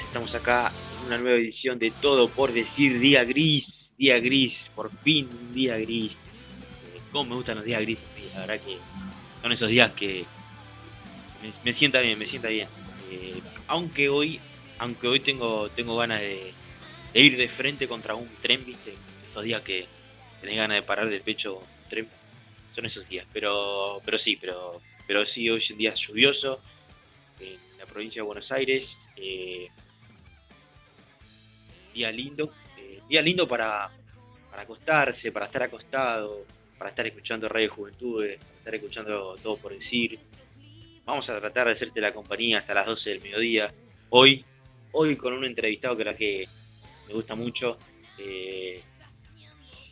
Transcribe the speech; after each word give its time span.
Estamos 0.00 0.34
acá 0.34 0.72
en 1.00 1.06
una 1.06 1.18
nueva 1.18 1.38
edición 1.38 1.78
de 1.78 1.90
Todo 1.90 2.28
por 2.28 2.52
Decir 2.52 2.98
Día 2.98 3.24
Gris, 3.24 3.92
Día 3.96 4.18
Gris, 4.18 4.70
por 4.74 4.90
fin 4.98 5.28
día 5.52 5.76
gris. 5.78 6.12
Eh, 6.14 7.00
¿Cómo 7.12 7.30
me 7.30 7.36
gustan 7.36 7.56
los 7.56 7.64
días 7.64 7.80
grises? 7.80 8.04
La 8.34 8.40
verdad 8.40 8.60
que 8.64 8.76
son 9.42 9.52
esos 9.52 9.68
días 9.68 9.92
que 9.92 10.24
me, 11.64 11.72
sienta 11.72 12.00
bien, 12.00 12.18
me 12.18 12.26
sienta 12.26 12.48
bien. 12.48 12.68
Eh, 13.10 13.40
aunque 13.68 14.08
hoy, 14.08 14.40
aunque 14.78 15.08
hoy 15.08 15.20
tengo, 15.20 15.68
tengo 15.70 15.96
ganas 15.96 16.20
de, 16.20 16.52
ir 17.14 17.36
de 17.36 17.48
frente 17.48 17.88
contra 17.88 18.14
un 18.14 18.28
tren, 18.42 18.64
viste, 18.64 18.94
esos 19.30 19.44
días 19.44 19.62
que 19.62 19.86
tenés 20.40 20.56
ganas 20.56 20.76
de 20.76 20.82
parar 20.82 21.08
de 21.08 21.20
pecho 21.20 21.56
un 21.56 21.88
tren, 21.88 22.08
son 22.74 22.86
esos 22.86 23.08
días. 23.08 23.26
Pero, 23.32 24.00
pero 24.04 24.18
sí, 24.18 24.36
pero, 24.36 24.80
pero 25.06 25.24
sí, 25.24 25.48
hoy 25.48 25.58
es 25.58 25.70
un 25.70 25.78
día 25.78 25.94
lluvioso 25.94 26.60
en 27.40 27.58
la 27.78 27.86
provincia 27.86 28.20
de 28.20 28.26
Buenos 28.26 28.52
Aires. 28.52 29.08
eh, 29.16 29.68
día 31.96 32.12
lindo, 32.12 32.52
eh, 32.76 33.00
día 33.08 33.22
lindo 33.22 33.48
para, 33.48 33.90
para 34.50 34.62
acostarse, 34.62 35.32
para 35.32 35.46
estar 35.46 35.62
acostado, 35.62 36.44
para 36.76 36.90
estar 36.90 37.06
escuchando 37.06 37.48
Radio 37.48 37.72
Juventudes, 37.72 38.38
para 38.38 38.58
estar 38.58 38.74
escuchando 38.74 39.34
todo 39.42 39.56
por 39.56 39.72
decir. 39.72 40.18
Vamos 41.06 41.28
a 41.30 41.38
tratar 41.38 41.68
de 41.68 41.72
hacerte 41.72 42.00
la 42.00 42.12
compañía 42.12 42.58
hasta 42.58 42.74
las 42.74 42.86
12 42.86 43.10
del 43.10 43.22
mediodía. 43.22 43.72
Hoy, 44.10 44.44
hoy 44.92 45.16
con 45.16 45.32
un 45.32 45.44
entrevistado 45.44 45.96
que 45.96 46.04
la 46.04 46.14
que 46.14 46.46
me 47.08 47.14
gusta 47.14 47.34
mucho, 47.34 47.78
eh, 48.18 48.82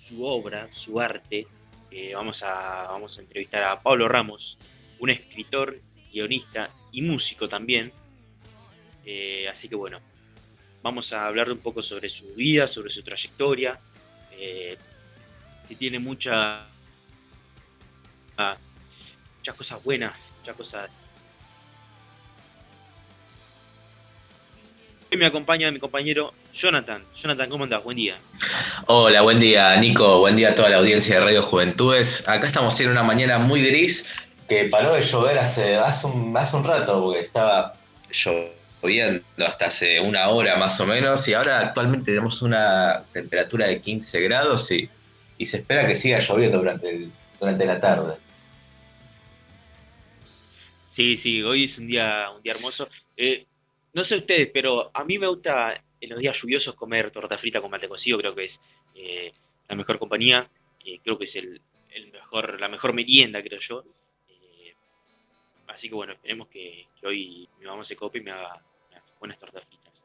su 0.07 0.25
obra, 0.25 0.69
su 0.75 1.01
arte. 1.01 1.47
Eh, 1.91 2.13
vamos, 2.15 2.43
a, 2.43 2.89
vamos 2.89 3.17
a 3.17 3.23
entrevistar 3.23 3.63
a 3.63 3.81
Pablo 3.81 4.09
Ramos, 4.09 4.59
un 4.99 5.11
escritor, 5.11 5.77
guionista 6.13 6.69
y 6.93 7.01
músico 7.01 7.49
también. 7.49 7.93
Eh, 9.07 9.47
así 9.49 9.69
que 9.69 9.77
bueno, 9.77 10.01
vamos 10.85 11.15
a 11.15 11.27
hablar 11.27 11.51
un 11.51 11.59
poco 11.59 11.81
sobre 11.81 12.11
su 12.11 12.27
vida, 12.35 12.69
sobre 12.69 12.91
su 12.91 13.03
trayectoria, 13.03 13.79
eh, 14.39 14.77
que 15.67 15.75
tiene 15.77 15.99
mucha, 15.99 16.67
muchas 19.39 19.55
cosas 19.57 19.83
buenas, 19.83 20.13
muchas 20.41 20.57
cosas. 20.57 20.91
Hoy 25.11 25.17
me 25.17 25.25
acompaña 25.25 25.71
mi 25.71 25.79
compañero 25.79 26.35
Jonathan. 26.53 27.03
Jonathan, 27.17 27.49
¿cómo 27.49 27.65
andás? 27.65 27.83
Buen 27.83 27.97
día. 27.97 28.19
Hola, 28.87 29.23
buen 29.23 29.41
día 29.41 29.75
Nico, 29.77 30.19
buen 30.19 30.37
día 30.37 30.51
a 30.51 30.55
toda 30.55 30.69
la 30.69 30.77
audiencia 30.77 31.15
de 31.15 31.25
Radio 31.25 31.43
Juventudes. 31.43 32.29
Acá 32.29 32.47
estamos 32.47 32.79
en 32.81 32.91
una 32.91 33.03
mañana 33.03 33.39
muy 33.39 33.65
gris 33.65 34.07
que 34.51 34.67
paró 34.67 34.93
de 34.93 35.01
llover 35.01 35.39
hace, 35.39 35.77
hace, 35.77 36.07
un, 36.07 36.37
hace 36.37 36.57
un 36.57 36.65
rato 36.65 37.01
porque 37.01 37.21
estaba 37.21 37.73
lloviendo 38.13 38.64
hasta 39.47 39.67
hace 39.67 40.01
una 40.01 40.29
hora 40.29 40.57
más 40.57 40.79
o 40.81 40.87
menos 40.87 41.27
y 41.29 41.35
ahora 41.35 41.61
actualmente 41.61 42.07
tenemos 42.07 42.43
una 42.43 43.03
temperatura 43.13 43.67
de 43.67 43.81
15 43.81 44.21
grados 44.21 44.71
y, 44.71 44.89
y 45.39 45.47
se 45.47 45.59
espera 45.59 45.87
que 45.87 45.95
siga 45.95 46.19
lloviendo 46.19 46.59
durante, 46.59 46.89
el- 46.91 47.11
durante 47.41 47.65
la 47.67 47.81
tarde. 47.81 48.15
Sí, 50.93 51.17
sí, 51.17 51.43
hoy 51.43 51.65
es 51.65 51.79
un 51.79 51.87
día, 51.89 52.31
un 52.35 52.43
día 52.43 52.53
hermoso. 52.53 52.89
Eh, 53.17 53.47
no 53.93 54.05
sé 54.05 54.17
ustedes, 54.17 54.51
pero 54.53 54.91
a 54.95 55.05
mí 55.05 55.19
me 55.19 55.27
gusta 55.27 55.83
en 56.01 56.11
los 56.11 56.19
días 56.19 56.37
lluviosos 56.41 56.75
comer 56.75 57.11
torta 57.11 57.39
frita 57.39 57.61
con 57.61 57.71
mate 57.71 57.89
cocido, 57.89 58.19
creo 58.19 58.35
que 58.35 58.45
es 58.45 58.61
eh, 58.95 59.33
la 59.69 59.75
mejor 59.77 59.99
compañía, 59.99 60.49
creo 61.03 61.19
que 61.19 61.25
es 61.25 61.35
el, 61.37 61.61
el 61.93 62.13
mejor, 62.13 62.61
la 62.61 62.69
mejor 62.69 62.93
merienda, 62.93 63.43
creo 63.43 63.59
yo. 63.59 63.85
Eh, 64.29 64.75
así 65.69 65.89
que 65.89 65.95
bueno, 65.95 66.13
esperemos 66.13 66.49
que, 66.49 66.87
hoy 67.03 67.49
mi 67.59 67.67
mamá 67.67 67.85
se 67.85 67.97
cope 67.97 68.19
y 68.19 68.23
me 68.23 68.31
haga 68.31 68.61
buenas 69.25 69.39
tortas 69.39 69.65
fritas. 69.67 70.05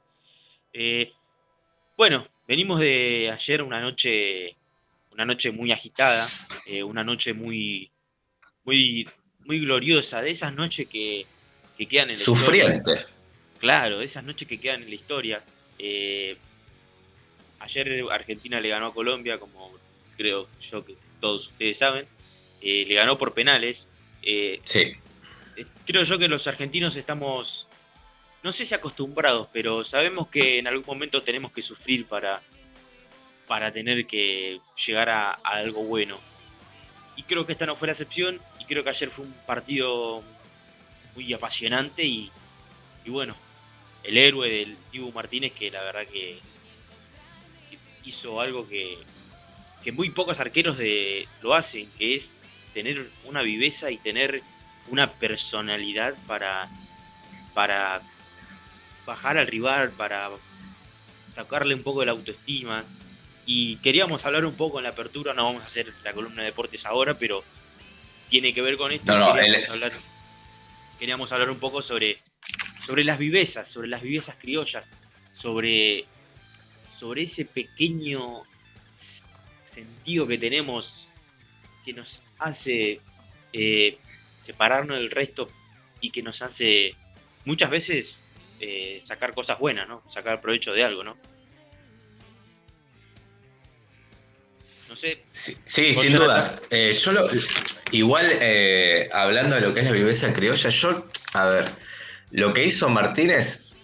Eh, 0.71 1.11
bueno, 1.97 2.25
venimos 2.47 2.79
de 2.79 3.29
ayer 3.33 3.61
una 3.61 3.81
noche, 3.81 4.55
una 5.11 5.25
noche 5.25 5.51
muy 5.51 5.73
agitada, 5.73 6.25
eh, 6.65 6.81
una 6.83 7.03
noche 7.03 7.33
muy, 7.33 7.91
muy, 8.63 9.09
muy 9.39 9.59
gloriosa, 9.59 10.21
de 10.21 10.31
esas 10.31 10.53
noches 10.53 10.87
que, 10.87 11.25
que 11.77 11.85
quedan 11.85 12.11
en 12.11 12.15
la 12.15 12.21
historia. 12.21 12.63
Sufriente. 12.63 12.91
Claro, 13.59 14.01
esas 14.01 14.23
noches 14.23 14.47
que 14.47 14.57
quedan 14.57 14.83
en 14.83 14.89
la 14.89 14.95
historia. 14.95 15.43
Eh, 15.77 16.37
ayer 17.59 18.05
Argentina 18.09 18.61
le 18.61 18.69
ganó 18.69 18.87
a 18.87 18.93
Colombia, 18.93 19.37
como 19.37 19.69
creo 20.15 20.47
yo 20.61 20.85
que 20.85 20.95
todos 21.19 21.47
ustedes 21.47 21.77
saben. 21.77 22.05
Le 22.61 22.93
ganó 22.93 23.17
por 23.17 23.33
penales. 23.33 23.89
Sí, 24.63 24.93
creo 25.85 26.03
yo 26.03 26.17
que 26.17 26.27
los 26.27 26.47
argentinos 26.47 26.95
estamos, 26.95 27.67
no 28.43 28.51
sé 28.51 28.65
si 28.65 28.73
acostumbrados, 28.73 29.47
pero 29.51 29.83
sabemos 29.83 30.27
que 30.29 30.59
en 30.59 30.67
algún 30.67 30.85
momento 30.85 31.21
tenemos 31.21 31.51
que 31.51 31.61
sufrir 31.61 32.05
para, 32.05 32.41
para 33.47 33.71
tener 33.71 34.07
que 34.07 34.59
llegar 34.85 35.09
a, 35.09 35.31
algo 35.31 35.83
bueno. 35.83 36.17
Y 37.15 37.23
creo 37.23 37.45
que 37.45 37.53
esta 37.53 37.65
no 37.65 37.75
fue 37.75 37.87
la 37.87 37.93
excepción, 37.93 38.39
y 38.59 38.65
creo 38.65 38.83
que 38.83 38.91
ayer 38.91 39.09
fue 39.09 39.25
un 39.25 39.33
partido 39.45 40.23
muy 41.15 41.33
apasionante 41.33 42.05
y, 42.05 42.31
y 43.03 43.09
bueno, 43.09 43.35
el 44.03 44.17
héroe 44.17 44.49
del 44.49 44.77
Dibu 44.91 45.11
Martínez 45.11 45.53
que 45.53 45.69
la 45.69 45.81
verdad 45.83 46.05
que 46.05 46.39
que 47.69 47.77
hizo 48.05 48.39
algo 48.39 48.67
que, 48.67 48.97
que 49.83 49.91
muy 49.91 50.09
pocos 50.09 50.39
arqueros 50.39 50.77
de, 50.77 51.27
lo 51.41 51.53
hacen, 51.53 51.89
que 51.97 52.15
es 52.15 52.33
tener 52.73 53.09
una 53.25 53.41
viveza 53.41 53.91
y 53.91 53.97
tener 53.97 54.41
una 54.89 55.11
personalidad 55.11 56.15
para, 56.27 56.69
para 57.53 58.01
bajar 59.09 59.37
al 59.39 59.47
rival, 59.47 59.91
para 59.91 60.29
sacarle 61.35 61.73
un 61.73 61.81
poco 61.83 62.01
de 62.01 62.05
la 62.07 62.11
autoestima. 62.11 62.83
Y 63.45 63.77
queríamos 63.77 64.23
hablar 64.25 64.45
un 64.45 64.55
poco 64.55 64.77
en 64.77 64.83
la 64.83 64.89
apertura, 64.91 65.33
no 65.33 65.45
vamos 65.45 65.63
a 65.63 65.65
hacer 65.65 65.91
la 66.03 66.13
columna 66.13 66.43
de 66.43 66.49
deportes 66.49 66.85
ahora, 66.85 67.15
pero 67.15 67.43
tiene 68.29 68.53
que 68.53 68.61
ver 68.61 68.77
con 68.77 68.91
esto. 68.91 69.11
No, 69.11 69.19
no, 69.19 69.33
queríamos, 69.33 69.63
el- 69.65 69.71
hablar, 69.71 69.91
queríamos 70.99 71.31
hablar 71.31 71.49
un 71.49 71.59
poco 71.59 71.81
sobre, 71.81 72.19
sobre 72.85 73.03
las 73.03 73.17
vivezas, 73.17 73.67
sobre 73.67 73.87
las 73.87 74.03
vivezas 74.03 74.35
criollas, 74.39 74.87
sobre, 75.33 76.05
sobre 76.99 77.23
ese 77.23 77.45
pequeño 77.45 78.43
sentido 79.65 80.27
que 80.27 80.37
tenemos 80.37 81.07
que 81.83 81.93
nos 81.93 82.21
hace 82.37 82.99
eh, 83.53 83.97
separarnos 84.43 84.97
del 84.99 85.09
resto 85.09 85.47
y 86.01 86.11
que 86.11 86.21
nos 86.21 86.43
hace 86.43 86.93
muchas 87.45 87.71
veces 87.71 88.13
eh, 88.59 89.01
sacar 89.05 89.33
cosas 89.33 89.57
buenas, 89.59 89.87
¿no? 89.87 90.03
Sacar 90.13 90.41
provecho 90.41 90.73
de 90.73 90.83
algo, 90.83 91.03
¿no? 91.03 91.17
No 94.89 94.95
sé, 94.95 95.23
Sí, 95.31 95.55
sí, 95.65 95.91
¿Vos, 95.93 96.01
sin 96.01 96.13
dudas. 96.13 96.61
Eh, 96.71 96.91
yo 96.93 97.11
lo- 97.11 97.29
igual, 97.91 98.27
eh, 98.41 99.07
hablando 99.13 99.55
de 99.55 99.61
lo 99.61 99.73
que 99.73 99.81
es 99.81 99.85
la 99.85 99.91
viveza 99.91 100.33
criolla, 100.33 100.69
yo, 100.69 101.05
a 101.33 101.45
ver, 101.47 101.65
lo 102.31 102.53
que 102.53 102.65
hizo 102.65 102.89
Martínez 102.89 103.75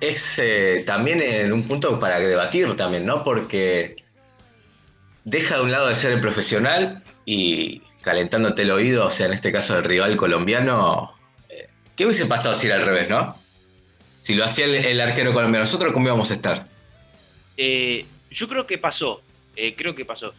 es 0.00 0.38
eh, 0.38 0.84
también 0.86 1.20
en 1.22 1.52
un 1.52 1.66
punto 1.66 1.98
para 1.98 2.20
debatir 2.20 2.76
también, 2.76 3.06
¿no? 3.06 3.24
Porque 3.24 3.96
deja 5.24 5.56
de 5.56 5.62
un 5.62 5.72
lado 5.72 5.88
de 5.88 5.94
ser 5.94 6.12
el 6.12 6.20
profesional 6.20 7.02
y, 7.24 7.82
calentándote 8.02 8.62
el 8.62 8.70
oído, 8.70 9.06
o 9.06 9.10
sea, 9.10 9.26
en 9.26 9.32
este 9.32 9.50
caso 9.50 9.76
el 9.78 9.84
rival 9.84 10.16
colombiano, 10.16 11.14
¿qué 11.96 12.04
hubiese 12.06 12.26
pasado 12.26 12.54
si 12.54 12.66
era 12.66 12.76
al 12.76 12.82
revés, 12.86 13.08
no? 13.08 13.39
Si 14.22 14.34
lo 14.34 14.44
hacía 14.44 14.66
el, 14.66 15.00
arquero 15.00 15.32
colombiano, 15.32 15.64
¿nosotros 15.64 15.92
cómo 15.92 16.06
íbamos 16.06 16.30
a 16.30 16.34
estar? 16.34 16.66
Eh, 17.56 18.04
yo 18.30 18.48
creo 18.48 18.66
que 18.66 18.78
pasó, 18.78 19.22
eh, 19.56 19.74
creo 19.74 19.94
que 19.94 20.04
pasó. 20.04 20.34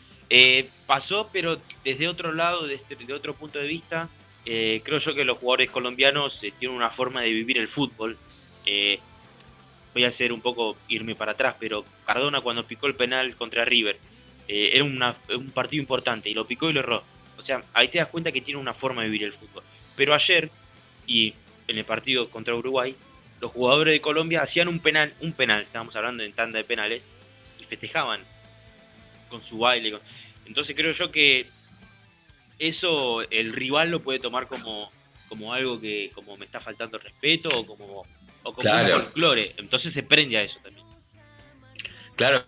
pasó, 0.85 1.29
pero 1.31 1.59
desde 1.83 2.07
otro 2.07 2.31
lado, 2.31 2.67
desde, 2.67 3.13
otro 3.13 3.33
punto 3.33 3.59
de 3.59 3.67
vista, 3.67 4.07
creo 4.45 4.99
yo 4.99 5.15
que 5.15 5.25
los 5.25 5.37
jugadores 5.37 5.69
colombianos 5.69 6.39
tienen 6.59 6.77
una 6.77 6.89
forma 6.89 7.21
de 7.21 7.29
vivir 7.29 7.57
el 7.57 7.67
fútbol. 7.67 8.17
voy 9.93 10.03
a 10.05 10.07
hacer 10.07 10.31
un 10.31 10.41
poco, 10.41 10.77
irme 10.87 11.15
para 11.15 11.33
atrás, 11.33 11.55
pero 11.59 11.83
Cardona 12.05 12.41
cuando 12.41 12.63
picó 12.65 12.87
el 12.87 12.95
penal 12.95 13.35
contra 13.35 13.65
River, 13.65 13.97
era 14.47 14.83
un 14.83 15.51
partido 15.53 15.81
importante 15.81 16.29
y 16.29 16.33
lo 16.33 16.45
picó 16.45 16.69
y 16.69 16.73
lo 16.73 16.79
erró 16.81 17.03
o 17.41 17.43
sea, 17.43 17.59
ahí 17.73 17.87
te 17.87 17.97
das 17.97 18.07
cuenta 18.07 18.31
que 18.31 18.39
tiene 18.39 18.59
una 18.59 18.75
forma 18.75 19.01
de 19.01 19.09
vivir 19.09 19.23
el 19.23 19.33
fútbol. 19.33 19.63
Pero 19.95 20.13
ayer, 20.13 20.51
y 21.07 21.33
en 21.67 21.79
el 21.79 21.85
partido 21.85 22.29
contra 22.29 22.53
Uruguay, 22.53 22.95
los 23.41 23.51
jugadores 23.51 23.93
de 23.93 24.01
Colombia 24.01 24.43
hacían 24.43 24.67
un 24.67 24.79
penal, 24.79 25.13
un 25.19 25.33
penal, 25.33 25.63
estábamos 25.63 25.95
hablando 25.95 26.23
en 26.23 26.31
tanda 26.31 26.59
de 26.59 26.63
penales, 26.63 27.03
y 27.59 27.65
festejaban 27.65 28.21
con 29.29 29.41
su 29.41 29.57
baile. 29.57 29.97
Entonces 30.45 30.75
creo 30.75 30.91
yo 30.93 31.11
que 31.11 31.47
eso 32.59 33.21
el 33.31 33.51
rival 33.51 33.89
lo 33.89 34.01
puede 34.01 34.19
tomar 34.19 34.47
como, 34.47 34.91
como 35.27 35.53
algo 35.53 35.81
que 35.81 36.11
como 36.13 36.37
me 36.37 36.45
está 36.45 36.59
faltando 36.59 36.97
el 36.97 37.03
respeto 37.03 37.49
o 37.49 37.65
como, 37.65 38.05
o 38.43 38.53
como 38.53 38.71
un 38.71 38.89
folclore. 38.89 39.55
Entonces 39.57 39.91
se 39.91 40.03
prende 40.03 40.37
a 40.37 40.43
eso 40.43 40.59
también. 40.61 40.85
Claro, 42.15 42.45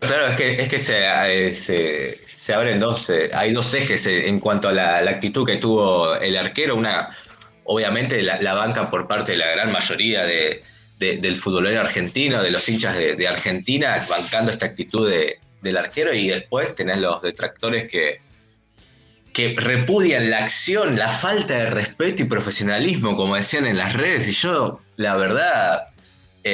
Claro, 0.00 0.28
es 0.28 0.36
que, 0.36 0.62
es 0.62 0.68
que 0.68 0.78
se, 0.78 0.96
eh, 1.04 1.52
se, 1.52 2.54
abren 2.54 2.78
dos, 2.78 3.10
eh, 3.10 3.30
hay 3.34 3.52
dos 3.52 3.74
ejes 3.74 4.06
en 4.06 4.38
cuanto 4.38 4.68
a 4.68 4.72
la, 4.72 4.98
actitud 4.98 5.44
que 5.44 5.56
tuvo 5.56 6.14
el 6.14 6.36
arquero. 6.36 6.76
Una, 6.76 7.10
obviamente, 7.70 8.22
la, 8.22 8.54
banca 8.54 8.88
por 8.88 9.06
parte 9.06 9.32
de 9.32 9.38
la 9.38 9.50
gran 9.50 9.70
mayoría 9.70 10.24
de, 10.24 10.62
del 10.98 11.36
futbolero 11.36 11.80
argentino, 11.80 12.42
de 12.42 12.50
los 12.50 12.66
hinchas 12.68 12.96
de, 12.96 13.28
Argentina, 13.28 14.04
bancando 14.08 14.50
esta 14.50 14.66
actitud 14.66 15.10
del 15.60 15.76
arquero, 15.76 16.14
y 16.14 16.28
después 16.28 16.74
tenés 16.74 16.98
los 16.98 17.20
detractores 17.20 17.90
que, 17.90 18.20
que 19.34 19.54
repudian 19.54 20.30
la 20.30 20.38
acción, 20.38 20.98
la 20.98 21.08
falta 21.08 21.58
de 21.58 21.66
respeto 21.66 22.22
y 22.22 22.26
profesionalismo, 22.26 23.14
como 23.16 23.36
decían 23.36 23.66
en 23.66 23.76
las 23.76 23.92
redes. 23.92 24.26
Y 24.28 24.32
yo, 24.32 24.80
la 24.96 25.16
verdad, 25.16 25.88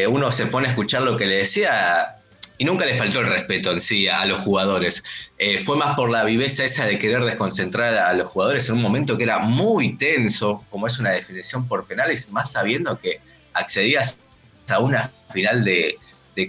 uno 0.08 0.32
se 0.32 0.46
pone 0.46 0.66
a 0.66 0.70
escuchar 0.70 1.02
lo 1.02 1.16
que 1.16 1.26
le 1.26 1.36
decía 1.38 2.16
y 2.56 2.64
nunca 2.64 2.84
le 2.84 2.94
faltó 2.94 3.20
el 3.20 3.26
respeto 3.26 3.72
en 3.72 3.80
sí 3.80 4.06
a, 4.06 4.24
los 4.26 4.40
jugadores. 4.40 5.02
Eh, 5.38 5.58
fue 5.58 5.76
más 5.76 5.96
por 5.96 6.10
la 6.10 6.24
viveza 6.24 6.64
esa 6.64 6.86
de 6.86 6.98
querer 6.98 7.24
desconcentrar 7.24 7.94
a 7.96 8.12
los 8.14 8.30
jugadores 8.30 8.68
en 8.68 8.76
un 8.76 8.82
momento 8.82 9.16
que 9.16 9.24
era 9.24 9.40
muy 9.40 9.96
tenso, 9.96 10.64
como 10.70 10.86
es 10.86 10.98
una 10.98 11.10
definición 11.10 11.66
por 11.66 11.84
penales, 11.86 12.30
más 12.30 12.52
sabiendo 12.52 12.98
que 12.98 13.20
accedías 13.54 14.20
a 14.68 14.78
una 14.78 15.10
final 15.32 15.64
de, 15.64 15.98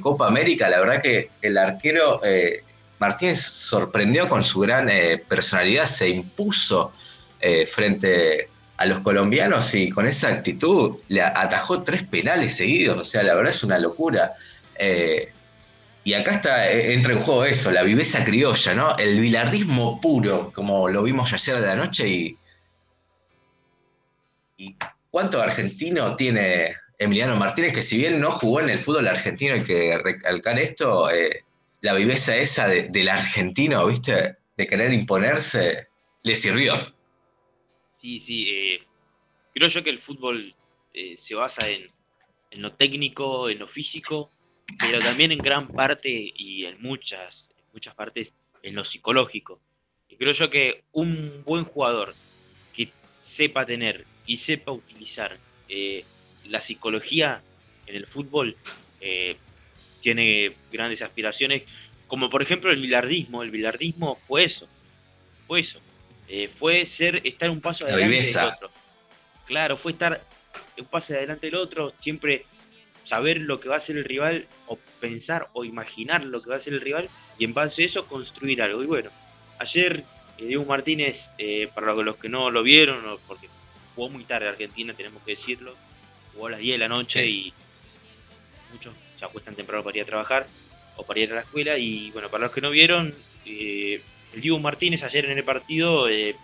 Copa 0.02 0.28
América. 0.28 0.68
La 0.68 0.80
verdad 0.80 1.02
que 1.02 1.30
el 1.44 1.60
arquero 1.60 2.20
eh, 2.24 2.64
Martínez 2.98 3.40
sorprendió 3.40 4.28
con 4.28 4.44
su 4.44 4.62
gran 4.62 4.90
eh, 4.90 5.20
personalidad, 5.28 5.86
se 5.86 6.10
impuso 6.10 6.92
frente 7.72 8.50
a 8.78 8.86
los 8.88 9.02
colombianos 9.02 9.76
y 9.76 9.92
con 9.92 10.08
esa 10.08 10.30
actitud 10.30 10.98
le 11.10 11.22
atajó 11.22 11.84
tres 11.84 12.02
penales 12.02 12.56
seguidos. 12.58 12.98
O 12.98 13.06
sea, 13.06 13.22
la 13.22 13.36
verdad 13.36 13.54
es 13.54 13.64
una 13.64 13.78
locura. 13.78 14.32
Y 16.06 16.14
acá 16.14 16.34
está, 16.34 16.72
eh, 16.72 16.94
entra 16.94 17.14
en 17.14 17.20
juego 17.20 17.46
eso, 17.46 17.72
la 17.72 17.82
viveza 17.82 18.24
criolla, 18.24 18.76
¿no? 18.76 18.96
El 18.96 19.20
bilardismo 19.20 20.00
puro, 20.00 20.52
como 20.54 20.88
lo 20.88 21.02
vimos 21.02 21.34
ayer 21.34 21.60
de 21.60 21.66
la 21.66 21.76
noche. 21.76 22.08
Y, 22.08 22.38
y 24.58 24.76
cuánto 25.10 25.42
argentino 25.42 26.16
tiene 26.16 26.76
Emiliano 27.00 27.36
Martínez, 27.38 27.74
que 27.74 27.82
si 27.82 27.98
bien 27.98 28.20
no 28.22 28.32
jugó 28.32 28.62
en 28.62 28.70
el 28.70 28.78
fútbol 28.78 29.08
argentino, 29.08 29.56
hay 29.56 29.64
que 29.64 29.98
recalcar 29.98 30.60
esto, 30.60 31.10
eh, 31.10 31.44
la 31.82 31.96
viveza 31.96 32.38
esa 32.38 32.68
del 32.68 33.10
argentino, 33.10 33.88
¿viste? 33.88 34.38
De 34.56 34.68
querer 34.68 34.94
imponerse, 34.94 35.88
le 36.22 36.36
sirvió. 36.36 36.94
Sí, 38.00 38.20
sí. 38.20 38.46
Eh, 38.48 38.84
creo 39.56 39.70
yo 39.70 39.84
que 39.84 39.90
el 39.90 40.00
fútbol 40.00 40.54
se 41.18 41.34
basa 41.34 41.68
en, 41.68 41.82
en 42.52 42.62
lo 42.62 42.74
técnico, 42.74 43.50
en 43.50 43.58
lo 43.58 43.68
físico 43.68 44.30
pero 44.80 45.00
también 45.00 45.32
en 45.32 45.38
gran 45.38 45.68
parte 45.68 46.10
y 46.10 46.66
en 46.66 46.82
muchas, 46.82 47.52
muchas 47.74 47.96
partes 47.96 48.34
en 48.64 48.76
lo 48.76 48.84
psicológico. 48.84 49.60
Y 50.10 50.16
creo 50.16 50.34
yo 50.34 50.50
que 50.50 50.84
un 50.92 51.44
buen 51.46 51.66
jugador 51.66 52.14
que 52.74 52.90
sepa 53.20 53.66
tener 53.66 54.06
y 54.26 54.38
sepa 54.38 54.72
utilizar 54.72 55.38
eh, 55.70 56.04
la 56.46 56.62
psicología 56.62 57.42
en 57.88 57.96
el 57.96 58.08
fútbol 58.08 58.56
eh, 59.02 59.38
tiene 60.02 60.54
grandes 60.72 61.02
aspiraciones, 61.02 61.64
como 62.08 62.30
por 62.30 62.42
ejemplo 62.42 62.72
el 62.72 62.82
bilardismo. 62.82 63.44
El 63.44 63.52
bilardismo 63.52 64.20
fue 64.28 64.44
eso, 64.44 64.68
fue 65.48 65.60
eso. 65.60 65.80
Eh, 66.28 66.50
fue 66.54 66.86
ser, 66.86 67.22
estar 67.24 67.50
un 67.50 67.62
paso 67.62 67.86
adelante 67.86 68.26
del 68.26 68.46
otro. 68.46 68.70
Claro, 69.46 69.78
fue 69.78 69.92
estar 69.92 70.24
un 70.78 70.86
paso 70.86 71.14
adelante 71.14 71.48
del 71.48 71.56
otro, 71.56 71.94
siempre 72.00 72.46
saber 73.06 73.40
lo 73.40 73.60
que 73.60 73.70
va 73.70 73.76
a 73.76 73.78
hacer 73.78 73.98
el 73.98 74.04
rival 74.04 74.48
o 74.68 74.78
pensar 75.00 75.50
o 75.54 75.64
imaginar 75.64 76.24
lo 76.24 76.42
que 76.42 76.50
va 76.50 76.56
a 76.56 76.60
hacer 76.60 76.74
el 76.74 76.82
rival 76.82 77.08
y 77.38 77.46
en 77.46 77.54
base 77.54 77.84
a 77.84 77.86
eso 77.86 78.06
construir 78.08 78.62
algo. 78.62 78.84
Y 78.84 78.88
bueno, 78.88 79.10
ayer 79.60 80.04
eh, 80.38 80.46
Diego 80.46 80.66
Martínez, 80.66 81.32
eh, 81.38 81.70
para 81.74 81.94
los 81.94 82.18
que 82.18 82.28
no 82.28 82.50
lo 82.50 82.64
vieron, 82.64 82.98
porque 83.28 83.48
jugó 83.96 84.10
muy 84.10 84.26
tarde 84.26 84.50
Argentina, 84.50 84.94
tenemos 84.94 85.24
que 85.24 85.32
decirlo, 85.32 85.76
jugó 86.34 86.48
a 86.48 86.52
las 86.52 86.60
10 86.60 86.74
de 86.74 86.78
la 86.80 86.90
noche 86.90 87.26
y 87.26 87.54
muchos 88.74 88.94
se 89.18 89.24
acuestan 89.24 89.56
temprano 89.56 89.84
para 89.84 89.98
ir 89.98 90.04
a 90.04 90.08
trabajar 90.08 90.48
o 90.98 91.04
para 91.04 91.20
ir 91.20 91.32
a 91.32 91.36
la 91.36 91.42
escuela. 91.42 91.78
Y 91.78 92.12
bueno, 92.12 92.30
para 92.30 92.46
los 92.46 92.52
que 92.52 92.62
no 92.62 92.72
vieron, 92.72 93.14
eh, 93.46 94.02
el 94.34 94.42
Diego 94.42 94.60
Martínez 94.60 95.04
ayer 95.04 95.26
en 95.26 95.38
el 95.38 95.44
partido 95.44 96.08
le 96.10 96.36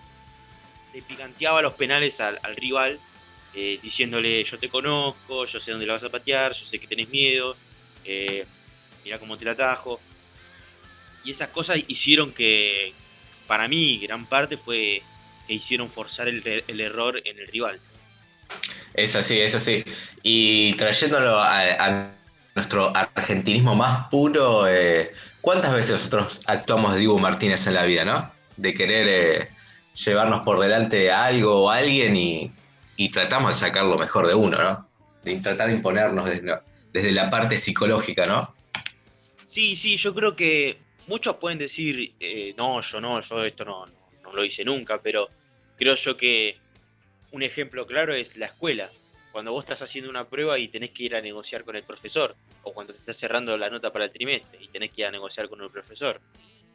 picanteaba 1.07 1.61
los 1.61 1.73
penales 1.73 2.21
al 2.21 2.55
rival 2.55 2.99
eh, 3.53 3.79
diciéndole 3.81 4.43
yo 4.45 4.57
te 4.57 4.69
conozco, 4.69 5.45
yo 5.45 5.59
sé 5.59 5.71
dónde 5.71 5.85
la 5.85 5.93
vas 5.93 6.03
a 6.03 6.09
patear, 6.09 6.53
yo 6.53 6.65
sé 6.65 6.79
que 6.79 6.87
tenés 6.87 7.09
miedo, 7.09 7.55
eh, 8.05 8.45
mira 9.03 9.19
cómo 9.19 9.37
te 9.37 9.45
la 9.45 9.51
atajo. 9.51 9.99
Y 11.23 11.31
esas 11.31 11.49
cosas 11.49 11.79
hicieron 11.87 12.31
que, 12.31 12.93
para 13.47 13.67
mí, 13.67 13.99
gran 13.99 14.25
parte 14.25 14.57
fue 14.57 15.01
que 15.47 15.53
hicieron 15.53 15.89
forzar 15.89 16.27
el, 16.29 16.41
error 16.79 17.21
en 17.25 17.37
el 17.39 17.47
rival. 17.47 17.79
Es 18.93 19.15
así, 19.15 19.39
es 19.39 19.53
así. 19.53 19.83
Y 20.23 20.73
trayéndolo 20.75 21.39
a, 21.39 22.09
nuestro 22.55 22.91
argentinismo 22.95 23.75
más 23.75 24.09
puro, 24.09 24.67
eh, 24.67 25.13
¿cuántas 25.39 25.73
veces 25.73 25.91
nosotros 25.91 26.41
actuamos 26.47 26.93
de 26.93 26.99
Diego 26.99 27.17
Martínez 27.17 27.65
en 27.67 27.75
la 27.75 27.83
vida, 27.83 28.03
no? 28.03 28.31
De 28.57 28.73
querer 28.73 29.49
llevarnos 29.93 30.41
por 30.41 30.59
delante 30.59 31.11
a 31.11 31.25
algo 31.25 31.63
o 31.63 31.69
alguien 31.69 32.17
y, 32.17 32.51
y 32.95 33.09
tratamos 33.09 33.55
de 33.55 33.67
sacar 33.67 33.85
lo 33.85 33.97
mejor 33.97 34.27
de 34.27 34.33
uno, 34.33 34.61
¿no? 34.61 34.87
De 35.23 35.39
tratar 35.39 35.67
de 35.67 35.75
imponernos 35.75 36.25
desde, 36.25 37.11
la 37.11 37.29
parte 37.29 37.57
psicológica, 37.57 38.25
¿no? 38.25 38.53
Sí, 39.47 39.75
sí, 39.75 39.97
yo 39.97 40.13
creo 40.13 40.35
que 40.35 40.77
muchos 41.07 41.35
pueden 41.37 41.57
decir, 41.57 42.13
eh, 42.19 42.53
no, 42.57 42.81
yo 42.81 43.01
no, 43.01 43.21
yo 43.21 43.43
esto 43.43 43.65
no, 43.65 43.85
no, 44.23 44.33
lo 44.33 44.43
hice 44.43 44.63
nunca, 44.63 45.01
pero 45.01 45.29
creo 45.77 45.95
yo 45.95 46.15
que 46.15 46.57
un 47.31 47.43
ejemplo 47.43 47.85
claro 47.85 48.13
es 48.13 48.35
la 48.37 48.47
escuela. 48.47 48.89
Cuando 49.31 49.51
vos 49.51 49.63
estás 49.63 49.81
haciendo 49.81 50.09
una 50.09 50.25
prueba 50.25 50.59
y 50.59 50.67
tenés 50.67 50.91
que 50.91 51.03
ir 51.03 51.15
a 51.15 51.21
negociar 51.21 51.63
con 51.63 51.75
el 51.75 51.83
profesor, 51.83 52.35
o 52.63 52.73
cuando 52.73 52.93
te 52.93 52.99
estás 52.99 53.17
cerrando 53.17 53.57
la 53.57 53.69
nota 53.69 53.91
para 53.91 54.05
el 54.05 54.11
trimestre 54.11 54.59
y 54.61 54.67
tenés 54.67 54.91
que 54.91 55.01
ir 55.01 55.07
a 55.07 55.11
negociar 55.11 55.47
con 55.47 55.61
el 55.61 55.69
profesor, 55.69 56.19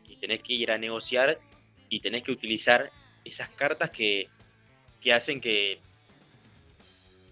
y 0.09 0.17
tenés 0.17 0.43
que 0.43 0.55
ir 0.55 0.71
a 0.71 0.79
negociar 0.79 1.39
y 1.89 2.01
tenés 2.01 2.23
que 2.23 2.33
utilizar 2.33 2.91
esas 3.25 3.49
cartas 3.51 3.91
que, 3.91 4.29
que 5.01 5.13
hacen 5.13 5.41
que 5.41 5.81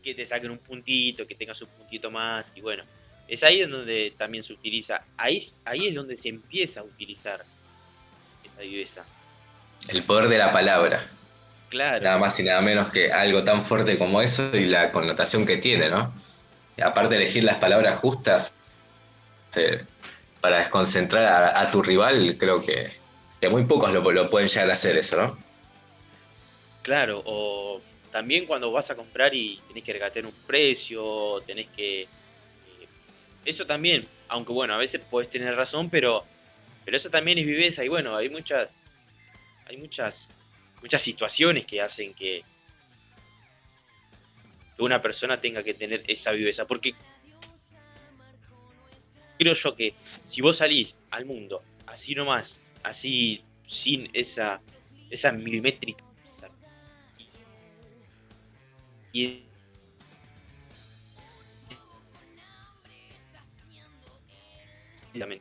que 0.04 0.14
te 0.14 0.26
saquen 0.26 0.50
un 0.50 0.58
puntito, 0.58 1.26
que 1.26 1.34
tengas 1.34 1.60
un 1.62 1.68
puntito 1.68 2.10
más, 2.10 2.52
y 2.54 2.60
bueno, 2.60 2.84
es 3.26 3.42
ahí 3.42 3.62
en 3.62 3.70
donde 3.70 4.12
también 4.18 4.44
se 4.44 4.52
utiliza, 4.52 5.02
ahí, 5.16 5.42
ahí 5.64 5.88
es 5.88 5.94
donde 5.94 6.18
se 6.18 6.28
empieza 6.28 6.80
a 6.80 6.82
utilizar 6.84 7.42
esa 8.44 8.60
viveza. 8.60 9.04
El 9.88 10.02
poder 10.02 10.28
de 10.28 10.38
la 10.38 10.52
palabra. 10.52 11.06
Claro. 11.70 12.04
Nada 12.04 12.18
más 12.18 12.38
y 12.38 12.42
nada 12.44 12.60
menos 12.60 12.90
que 12.90 13.10
algo 13.10 13.42
tan 13.42 13.64
fuerte 13.64 13.98
como 13.98 14.20
eso 14.20 14.54
y 14.54 14.64
la 14.66 14.92
connotación 14.92 15.46
que 15.46 15.56
tiene, 15.56 15.88
¿no? 15.88 16.12
aparte 16.82 17.14
de 17.14 17.22
elegir 17.22 17.44
las 17.44 17.58
palabras 17.58 17.96
justas 18.00 18.56
para 20.40 20.58
desconcentrar 20.58 21.56
a, 21.56 21.70
tu 21.70 21.82
rival, 21.82 22.36
creo 22.36 22.60
que, 22.60 22.88
que 23.40 23.48
muy 23.48 23.64
pocos 23.64 23.92
lo, 23.92 24.10
lo 24.10 24.28
pueden 24.28 24.48
llegar 24.48 24.68
a 24.68 24.72
hacer 24.72 24.96
eso, 24.96 25.16
¿no? 25.16 25.38
Claro, 26.82 27.22
o 27.24 27.80
también 28.14 28.46
cuando 28.46 28.70
vas 28.70 28.88
a 28.92 28.94
comprar 28.94 29.34
y 29.34 29.58
tenés 29.66 29.82
que 29.82 29.92
regatear 29.92 30.24
un 30.24 30.34
precio, 30.46 31.42
tenés 31.44 31.68
que... 31.70 32.02
Eh, 32.02 32.06
eso 33.44 33.66
también, 33.66 34.06
aunque 34.28 34.52
bueno, 34.52 34.72
a 34.72 34.76
veces 34.76 35.04
podés 35.04 35.28
tener 35.28 35.52
razón, 35.56 35.90
pero, 35.90 36.24
pero 36.84 36.96
eso 36.96 37.10
también 37.10 37.38
es 37.38 37.44
viveza 37.44 37.84
y 37.84 37.88
bueno, 37.88 38.14
hay 38.14 38.28
muchas, 38.28 38.84
hay 39.66 39.78
muchas, 39.78 40.32
muchas 40.80 41.02
situaciones 41.02 41.66
que 41.66 41.80
hacen 41.80 42.14
que, 42.14 42.44
una 44.78 45.02
persona 45.02 45.40
tenga 45.40 45.64
que 45.64 45.74
tener 45.74 46.04
esa 46.06 46.30
viveza. 46.30 46.68
Porque 46.68 46.94
creo 49.36 49.54
yo 49.54 49.74
que 49.74 49.92
si 50.04 50.40
vos 50.40 50.58
salís 50.58 51.00
al 51.10 51.24
mundo 51.24 51.64
así 51.88 52.14
nomás, 52.14 52.54
así 52.84 53.42
sin 53.66 54.08
esa, 54.12 54.58
esa 55.10 55.32
milimétrica 55.32 56.03
y 59.14 59.44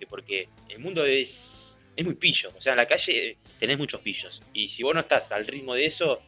porque 0.07 0.47
el 0.69 0.79
mundo 0.79 1.03
es, 1.05 1.77
es 1.95 2.05
muy 2.05 2.13
pillo, 2.13 2.51
o 2.55 2.61
sea, 2.61 2.73
en 2.73 2.77
la 2.77 2.87
calle 2.87 3.37
tenés 3.59 3.77
muchos 3.77 3.99
pillos, 4.01 4.41
y 4.53 4.67
si 4.67 4.83
vos 4.83 4.93
no 4.93 5.01
estás 5.01 5.31
al 5.31 5.47
ritmo 5.47 5.73
de 5.73 5.85
eso, 5.85 6.19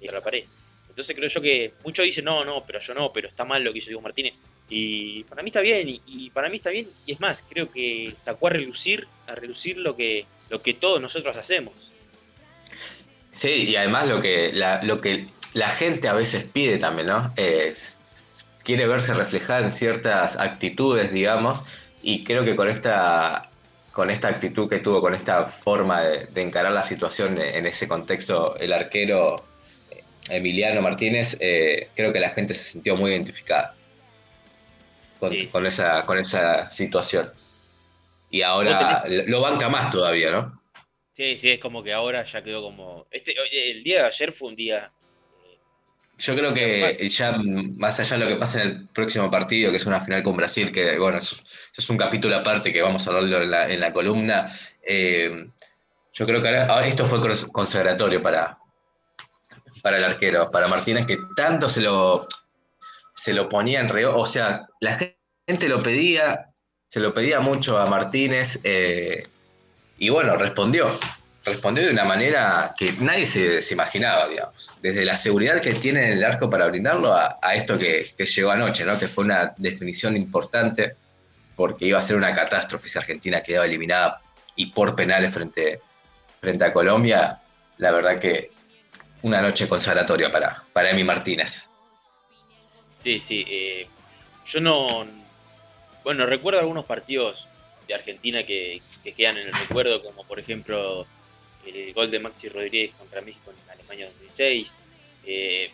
y 0.00 0.08
a 0.08 0.12
la 0.12 0.20
pared. 0.22 0.44
Entonces 0.88 1.14
creo 1.14 1.28
yo 1.28 1.40
que 1.40 1.74
muchos 1.84 2.04
dicen, 2.04 2.24
no, 2.24 2.44
no, 2.44 2.64
pero 2.66 2.80
yo 2.80 2.94
no, 2.94 3.12
pero 3.12 3.28
está 3.28 3.44
mal 3.44 3.62
lo 3.62 3.72
que 3.72 3.78
hizo 3.78 3.88
Diego 3.88 4.00
Martínez. 4.00 4.34
Y 4.68 5.24
para 5.24 5.42
mí 5.42 5.50
está 5.50 5.60
bien, 5.60 6.00
y, 6.06 6.30
para 6.30 6.48
mí 6.48 6.56
está 6.56 6.70
bien, 6.70 6.88
y 7.04 7.12
es 7.12 7.20
más, 7.20 7.44
creo 7.48 7.70
que 7.70 8.14
sacó 8.16 8.46
a 8.46 8.50
relucir, 8.50 9.06
a 9.26 9.34
relucir 9.34 9.76
lo 9.76 9.96
que, 9.96 10.24
lo 10.48 10.62
que 10.62 10.74
todos 10.74 11.00
nosotros 11.02 11.36
hacemos. 11.36 11.89
Sí, 13.30 13.68
y 13.68 13.76
además 13.76 14.08
lo 14.08 14.20
que 14.20 14.52
la, 14.52 14.82
lo 14.82 15.00
que 15.00 15.26
la 15.54 15.68
gente 15.68 16.08
a 16.08 16.14
veces 16.14 16.44
pide 16.44 16.78
también, 16.78 17.08
¿no? 17.08 17.32
Es, 17.36 18.42
quiere 18.64 18.86
verse 18.86 19.14
reflejada 19.14 19.60
en 19.60 19.72
ciertas 19.72 20.36
actitudes, 20.36 21.12
digamos, 21.12 21.62
y 22.02 22.24
creo 22.24 22.44
que 22.44 22.56
con 22.56 22.68
esta 22.68 23.46
con 23.92 24.10
esta 24.10 24.28
actitud 24.28 24.68
que 24.68 24.78
tuvo, 24.78 25.00
con 25.00 25.14
esta 25.14 25.46
forma 25.46 26.00
de, 26.02 26.26
de 26.26 26.42
encarar 26.42 26.72
la 26.72 26.82
situación 26.82 27.40
en 27.40 27.66
ese 27.66 27.88
contexto, 27.88 28.56
el 28.56 28.72
arquero 28.72 29.44
Emiliano 30.30 30.82
Martínez, 30.82 31.36
eh, 31.40 31.90
creo 31.94 32.12
que 32.12 32.20
la 32.20 32.30
gente 32.30 32.54
se 32.54 32.64
sintió 32.72 32.96
muy 32.96 33.10
identificada 33.10 33.74
con, 35.18 35.66
esa, 35.66 36.04
con 36.06 36.18
esa 36.18 36.70
situación. 36.70 37.30
Y 38.30 38.42
ahora 38.42 39.04
lo 39.06 39.40
banca 39.40 39.68
más 39.68 39.90
todavía, 39.90 40.30
¿no? 40.30 40.59
Sí, 41.20 41.36
sí, 41.36 41.50
es 41.50 41.60
como 41.60 41.82
que 41.82 41.92
ahora 41.92 42.24
ya 42.24 42.42
quedó 42.42 42.62
como... 42.62 43.06
Este, 43.10 43.34
el 43.52 43.84
día 43.84 43.98
de 43.98 44.06
ayer 44.06 44.32
fue 44.32 44.48
un 44.48 44.56
día... 44.56 44.90
Eh, 45.44 45.58
Yo 46.16 46.34
creo 46.34 46.54
que 46.54 47.06
ya 47.08 47.36
más 47.76 48.00
allá 48.00 48.16
de 48.16 48.24
lo 48.24 48.30
que 48.30 48.40
pasa 48.40 48.62
en 48.62 48.68
el 48.68 48.88
próximo 48.88 49.30
partido, 49.30 49.70
que 49.70 49.76
es 49.76 49.84
una 49.84 50.00
final 50.00 50.22
con 50.22 50.34
Brasil, 50.34 50.72
que 50.72 50.98
bueno, 50.98 51.18
es, 51.18 51.90
un 51.90 51.98
capítulo 51.98 52.34
aparte 52.36 52.72
que 52.72 52.80
vamos 52.80 53.06
a 53.06 53.10
hablarlo 53.10 53.42
en 53.42 53.80
la, 53.80 53.92
columna, 53.92 54.58
eh, 54.82 55.46
yo 56.14 56.24
creo 56.26 56.40
que 56.40 56.56
ahora, 56.56 56.86
esto 56.86 57.04
fue 57.04 57.20
consagratorio 57.52 58.22
para, 58.22 58.56
para 59.82 59.98
el 59.98 60.04
arquero, 60.04 60.50
para 60.50 60.68
Martínez, 60.68 61.04
que 61.04 61.18
tanto 61.36 61.68
se 61.68 61.82
lo, 61.82 62.26
se 63.14 63.34
lo 63.34 63.46
ponía 63.46 63.80
en 63.80 63.90
reo. 63.90 64.16
O 64.18 64.24
sea, 64.24 64.66
la 64.80 64.96
gente 65.46 65.68
lo 65.68 65.80
pedía, 65.80 66.46
se 66.88 67.00
lo 67.00 67.12
pedía 67.12 67.40
mucho 67.40 67.76
a 67.76 67.84
Martínez, 67.84 68.62
eh, 68.64 69.24
y 70.00 70.08
bueno, 70.08 70.34
respondió. 70.36 70.90
Respondió 71.44 71.84
de 71.84 71.92
una 71.92 72.04
manera 72.04 72.72
que 72.76 72.92
nadie 73.00 73.26
se, 73.26 73.60
imaginaba, 73.72 74.28
digamos. 74.28 74.70
Desde 74.80 75.04
la 75.04 75.14
seguridad 75.14 75.60
que 75.60 75.72
tiene 75.74 76.06
en 76.06 76.12
el 76.14 76.24
arco 76.24 76.48
para 76.48 76.66
brindarlo 76.68 77.14
a, 77.14 77.38
esto 77.54 77.78
que, 77.78 78.02
llegó 78.02 78.50
anoche, 78.50 78.84
¿no? 78.84 78.98
Que 78.98 79.08
fue 79.08 79.24
una 79.24 79.54
definición 79.58 80.16
importante 80.16 80.96
porque 81.54 81.84
iba 81.84 81.98
a 81.98 82.02
ser 82.02 82.16
una 82.16 82.32
catástrofe 82.32 82.88
si 82.88 82.98
Argentina 82.98 83.42
quedaba 83.42 83.66
eliminada 83.66 84.22
y 84.56 84.66
por 84.66 84.96
penales 84.96 85.34
frente, 85.34 85.80
frente 86.40 86.64
a 86.64 86.72
Colombia. 86.72 87.38
La 87.76 87.90
verdad 87.90 88.18
que 88.18 88.52
una 89.22 89.42
noche 89.42 89.68
consagratoria 89.68 90.32
para, 90.32 90.62
para 90.72 90.90
Emi 90.90 91.04
Martínez. 91.04 91.68
Sí, 93.04 93.20
sí. 93.20 93.44
Eh, 93.46 93.86
yo 94.46 94.60
no. 94.62 94.86
Bueno, 96.04 96.24
recuerdo 96.24 96.60
algunos 96.60 96.86
partidos 96.86 97.49
de 97.90 97.96
Argentina 97.96 98.44
que, 98.44 98.80
quedan 99.16 99.38
en 99.38 99.48
el 99.48 99.52
recuerdo, 99.52 100.00
como 100.00 100.22
por 100.22 100.38
ejemplo 100.38 101.06
el 101.66 101.92
gol 101.92 102.08
de 102.08 102.20
Maxi 102.20 102.48
Rodríguez 102.48 102.94
contra 102.94 103.20
México 103.20 103.50
en 103.50 103.70
Alemania 103.70 104.06
2006, 104.06 104.68
eh, 105.26 105.70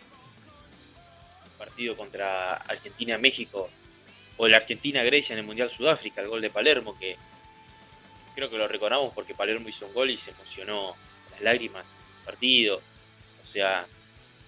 partido 1.59 1.95
contra 1.95 2.55
Argentina-México, 2.55 3.69
o 4.37 4.47
el 4.47 4.55
Argentina-Grecia 4.55 5.33
en 5.33 5.39
el 5.39 5.45
Mundial 5.45 5.69
Sudáfrica, 5.69 6.21
el 6.21 6.27
gol 6.27 6.41
de 6.41 6.49
Palermo, 6.49 6.97
que 6.97 7.17
creo 8.33 8.49
que 8.49 8.57
lo 8.57 8.67
recordamos 8.67 9.13
porque 9.13 9.35
Palermo 9.35 9.69
hizo 9.69 9.85
un 9.85 9.93
gol 9.93 10.09
y 10.09 10.17
se 10.17 10.31
emocionó 10.31 10.95
las 11.31 11.41
lágrimas 11.41 11.83
del 11.83 12.25
partido. 12.25 12.81
O 13.43 13.47
sea, 13.47 13.85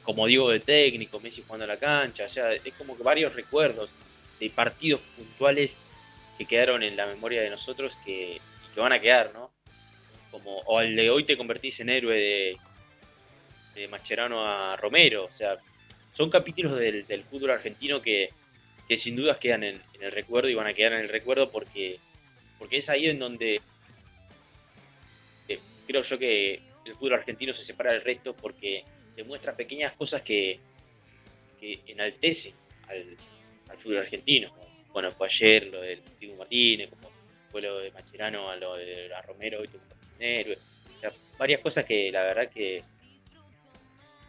como 0.02 0.26
digo 0.26 0.50
de 0.50 0.60
técnico, 0.60 1.20
Messi 1.20 1.44
jugando 1.44 1.66
a 1.66 1.68
la 1.68 1.78
cancha, 1.78 2.26
o 2.26 2.30
sea, 2.30 2.52
es 2.52 2.74
como 2.80 2.98
que 2.98 3.04
varios 3.04 3.36
recuerdos 3.36 3.92
de 4.40 4.50
partidos 4.50 5.02
puntuales 5.16 5.72
que 6.40 6.46
quedaron 6.46 6.82
en 6.82 6.96
la 6.96 7.06
memoria 7.06 7.42
de 7.42 7.50
nosotros 7.50 7.94
que, 8.06 8.40
que 8.74 8.80
van 8.80 8.94
a 8.94 9.00
quedar, 9.00 9.32
¿no? 9.34 9.52
Como, 10.32 10.60
o 10.60 10.80
al 10.80 10.96
de 10.96 11.10
hoy 11.10 11.26
te 11.26 11.38
convertís 11.38 11.82
en 11.82 11.90
héroe 11.90 12.16
de, 12.16 12.58
de 13.76 13.88
Mascherano 13.90 14.46
a 14.46 14.78
Romero, 14.78 15.26
o 15.26 15.32
sea, 15.34 15.58
son 16.14 16.30
capítulos 16.30 16.80
del, 16.80 17.24
fútbol 17.24 17.52
argentino 17.52 18.02
que, 18.02 18.30
sin 18.98 19.18
dudas 19.18 19.38
quedan 19.38 19.64
en, 19.64 19.82
el 20.00 20.12
recuerdo 20.12 20.50
y 20.50 20.56
van 20.56 20.68
a 20.68 20.74
quedar 20.74 20.94
en 20.94 21.02
el 21.02 21.10
recuerdo 21.10 21.52
porque, 21.52 22.00
porque 22.58 22.78
es 22.78 22.90
ahí 22.90 23.08
en 23.08 23.20
donde 23.20 23.60
eh, 25.50 25.60
creo 25.86 26.04
yo 26.04 26.18
que 26.18 26.62
el 26.86 26.96
fútbol 26.96 27.16
argentino 27.16 27.54
se 27.54 27.66
separa 27.66 27.92
del 27.92 28.02
resto 28.02 28.34
porque 28.34 28.86
demuestra 29.16 29.58
pequeñas 29.58 29.94
cosas 29.94 30.22
que, 30.22 30.60
que 31.60 31.82
enaltecen 31.88 32.54
al, 32.88 33.18
fútbol 33.78 34.00
argentino. 34.00 34.54
Bueno, 34.92 35.12
fue 35.12 35.28
ayer 35.28 35.68
lo 35.68 35.82
del 35.82 36.02
Diego 36.20 36.38
Martínez, 36.38 36.90
como 36.90 37.12
fue 37.52 37.62
lo 37.62 37.80
de 37.80 37.92
Macherano 37.92 38.50
a 38.50 38.56
lo 38.56 38.76
de 38.76 39.10
Romero, 39.26 39.64
y 39.64 39.70
héroe. 40.20 40.58
O 40.98 41.00
sea, 41.00 41.12
varias 41.38 41.62
cosas 41.62 41.86
que 41.86 42.12
la 42.12 42.24
verdad 42.24 42.50
que 42.52 42.84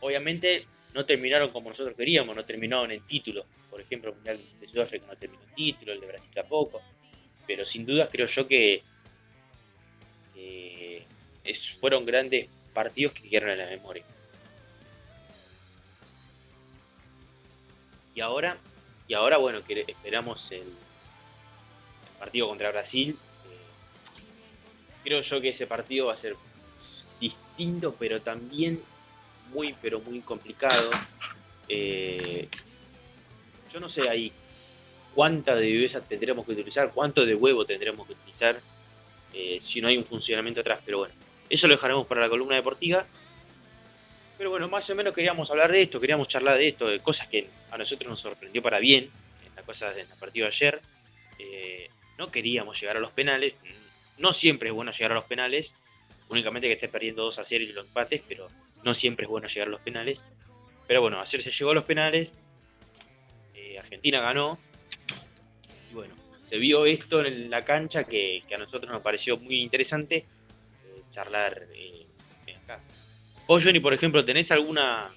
obviamente 0.01 0.67
no 0.95 1.05
terminaron 1.05 1.51
como 1.51 1.71
nosotros 1.71 1.97
queríamos, 1.97 2.37
no 2.37 2.45
terminaron 2.45 2.91
en 2.91 3.07
título. 3.07 3.45
Por 3.71 3.81
ejemplo, 3.81 4.11
el 4.11 4.17
Mundial 4.17 4.41
de 4.61 4.69
Sudáfrica 4.69 5.07
no 5.07 5.17
terminó 5.17 5.43
en 5.43 5.55
título, 5.55 5.93
el 5.93 6.01
de 6.01 6.07
Brasil 6.07 6.31
tampoco. 6.35 6.81
Pero 7.47 7.65
sin 7.65 7.85
duda 7.85 8.09
creo 8.09 8.27
yo 8.27 8.47
que, 8.47 8.83
fueron 11.81 12.05
grandes 12.05 12.49
partidos 12.73 13.13
que 13.15 13.29
quedaron 13.29 13.51
en 13.51 13.59
la 13.59 13.67
memoria. 13.67 14.05
Y 18.15 18.21
ahora, 18.21 18.57
y 19.11 19.15
ahora 19.15 19.39
bueno, 19.39 19.65
que 19.65 19.85
esperamos 19.89 20.53
el, 20.53 20.63
partido 22.17 22.47
contra 22.47 22.71
Brasil. 22.71 23.19
Eh, 23.45 24.15
creo 25.03 25.21
yo 25.21 25.41
que 25.41 25.49
ese 25.49 25.67
partido 25.67 26.07
va 26.07 26.13
a 26.13 26.17
ser 26.17 26.37
distinto, 27.19 27.97
pero 27.99 28.21
también 28.21 28.81
muy, 29.53 29.75
pero 29.83 29.99
muy 29.99 30.21
complicado. 30.21 30.91
Eh, 31.69 32.47
yo 33.73 33.81
no 33.81 33.89
sé 33.89 34.09
ahí 34.09 34.31
cuánta 35.13 35.57
de 35.57 35.67
viveza 35.67 36.01
tendremos 36.01 36.47
que 36.47 36.53
utilizar, 36.53 36.93
cuánto 36.93 37.27
de 37.27 37.35
huevo 37.35 37.65
tendremos 37.65 38.07
que 38.07 38.13
utilizar 38.13 38.61
eh, 39.33 39.59
si 39.61 39.81
no 39.81 39.89
hay 39.89 39.97
un 39.97 40.05
funcionamiento 40.05 40.61
atrás, 40.61 40.79
pero 40.85 40.99
bueno, 40.99 41.15
eso 41.49 41.67
lo 41.67 41.75
dejaremos 41.75 42.07
para 42.07 42.21
la 42.21 42.29
columna 42.29 42.55
deportiva. 42.55 43.05
Pero 44.41 44.49
bueno, 44.49 44.69
más 44.71 44.89
o 44.89 44.95
menos 44.95 45.13
queríamos 45.13 45.51
hablar 45.51 45.71
de 45.71 45.83
esto, 45.83 46.01
queríamos 46.01 46.27
charlar 46.27 46.57
de 46.57 46.69
esto, 46.69 46.87
de 46.87 47.01
cosas 47.01 47.29
que 47.29 47.47
a 47.71 47.77
nosotros 47.77 48.09
nos 48.09 48.21
sorprendió 48.23 48.63
para 48.63 48.79
bien, 48.79 49.11
en 49.47 49.55
la 49.55 49.63
cosa 49.63 49.93
de 49.93 50.05
la 50.05 50.15
partida 50.15 50.45
de 50.45 50.49
ayer. 50.49 50.81
Eh, 51.39 51.91
no 52.17 52.29
queríamos 52.29 52.81
llegar 52.81 52.97
a 52.97 53.01
los 53.01 53.13
penales, 53.13 53.53
no 54.17 54.33
siempre 54.33 54.71
es 54.71 54.75
bueno 54.75 54.93
llegar 54.93 55.13
a 55.13 55.17
los 55.17 55.25
penales, 55.25 55.75
únicamente 56.31 56.69
que 56.69 56.73
estés 56.73 56.89
perdiendo 56.89 57.25
2 57.25 57.39
a 57.39 57.45
0 57.45 57.65
y 57.65 57.73
los 57.75 57.85
empates, 57.85 58.23
pero 58.27 58.49
no 58.83 58.95
siempre 58.95 59.25
es 59.25 59.31
bueno 59.31 59.47
llegar 59.47 59.69
a 59.69 59.73
los 59.73 59.83
penales. 59.83 60.21
Pero 60.87 61.03
bueno, 61.03 61.21
ayer 61.21 61.43
se 61.43 61.51
llegó 61.51 61.73
a 61.73 61.75
los 61.75 61.85
penales, 61.85 62.31
eh, 63.55 63.79
Argentina 63.79 64.23
ganó, 64.23 64.59
y 65.91 65.95
bueno, 65.95 66.15
se 66.49 66.57
vio 66.57 66.87
esto 66.87 67.23
en 67.23 67.51
la 67.51 67.61
cancha 67.61 68.05
que, 68.05 68.41
a 68.55 68.57
nosotros 68.57 68.91
nos 68.91 69.03
pareció 69.03 69.37
muy 69.37 69.57
interesante 69.57 70.25
charlar 71.13 71.67
eh, 71.75 72.07
acá. 72.65 72.81
Vos, 73.51 73.65
Johnny, 73.65 73.81
por 73.81 73.93
ejemplo, 73.93 74.25
¿tenés 74.25 74.53
alguna 74.53 75.11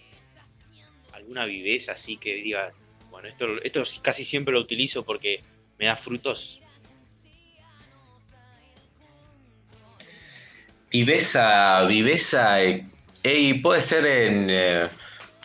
alguna 1.14 1.46
viveza 1.46 1.92
así 1.92 2.18
que 2.18 2.34
digas, 2.34 2.76
bueno, 3.12 3.28
esto, 3.28 3.46
esto 3.62 3.84
casi 4.02 4.26
siempre 4.26 4.56
lo 4.56 4.60
utilizo 4.60 5.06
porque 5.06 5.44
me 5.78 5.86
da 5.86 5.96
frutos? 5.96 6.60
Viveza, 10.92 11.86
viveza, 11.86 12.64
eh, 12.64 12.88
y 13.24 13.54
puede 13.54 13.82
ser 13.82 14.08
en... 14.08 14.48
Eh, 14.50 14.90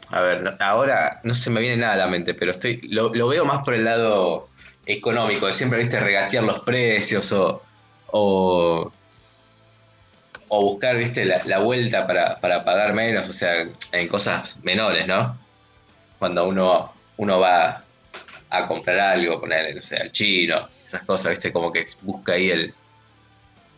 a 0.08 0.20
ver, 0.22 0.56
ahora 0.58 1.20
no 1.24 1.34
se 1.34 1.50
me 1.50 1.60
viene 1.60 1.76
nada 1.76 1.92
a 1.92 1.96
la 1.96 2.06
mente, 2.06 2.32
pero 2.32 2.52
estoy 2.52 2.80
lo, 2.88 3.10
veo 3.10 3.44
más 3.44 3.62
por 3.62 3.74
el 3.74 3.84
lado 3.84 4.48
económico, 4.86 5.44
de 5.44 5.52
siempre, 5.52 5.78
viste, 5.80 6.00
regatear 6.00 6.42
los 6.42 6.60
precios 6.60 7.32
o, 7.32 7.62
o, 8.06 8.90
o 10.48 10.62
buscar, 10.62 10.96
viste, 10.96 11.24
la, 11.24 11.42
la 11.44 11.58
vuelta 11.58 12.06
para, 12.06 12.38
para 12.40 12.64
pagar 12.64 12.94
menos, 12.94 13.28
o 13.28 13.32
sea, 13.32 13.66
en 13.92 14.08
cosas 14.08 14.56
menores, 14.62 15.06
¿no? 15.06 15.38
Cuando 16.18 16.48
uno, 16.48 16.92
uno 17.18 17.38
va 17.38 17.84
a 18.50 18.66
comprar 18.66 18.98
algo, 18.98 19.40
ponerle, 19.40 19.74
no 19.74 19.82
sé, 19.82 19.96
al 19.96 20.10
chino, 20.10 20.68
esas 20.86 21.02
cosas, 21.02 21.30
viste, 21.32 21.52
como 21.52 21.70
que 21.70 21.84
busca 22.02 22.32
ahí 22.32 22.50
el, 22.50 22.74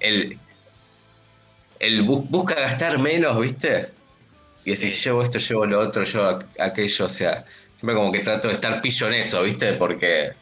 el, 0.00 0.38
el 1.80 2.06
bu- 2.06 2.26
busca 2.28 2.54
gastar 2.54 2.98
menos, 2.98 3.38
viste, 3.40 3.88
y 4.64 4.70
decir, 4.70 4.92
llevo 4.92 5.22
esto, 5.22 5.38
llevo 5.38 5.66
lo 5.66 5.80
otro, 5.80 6.02
llevo 6.04 6.24
aqu- 6.26 6.46
aquello, 6.60 7.04
o 7.06 7.08
sea, 7.08 7.44
siempre 7.76 7.94
como 7.96 8.12
que 8.12 8.20
trato 8.20 8.48
de 8.48 8.54
estar 8.54 8.80
pillo 8.80 9.08
en 9.08 9.14
eso, 9.14 9.42
viste, 9.42 9.72
porque 9.74 10.32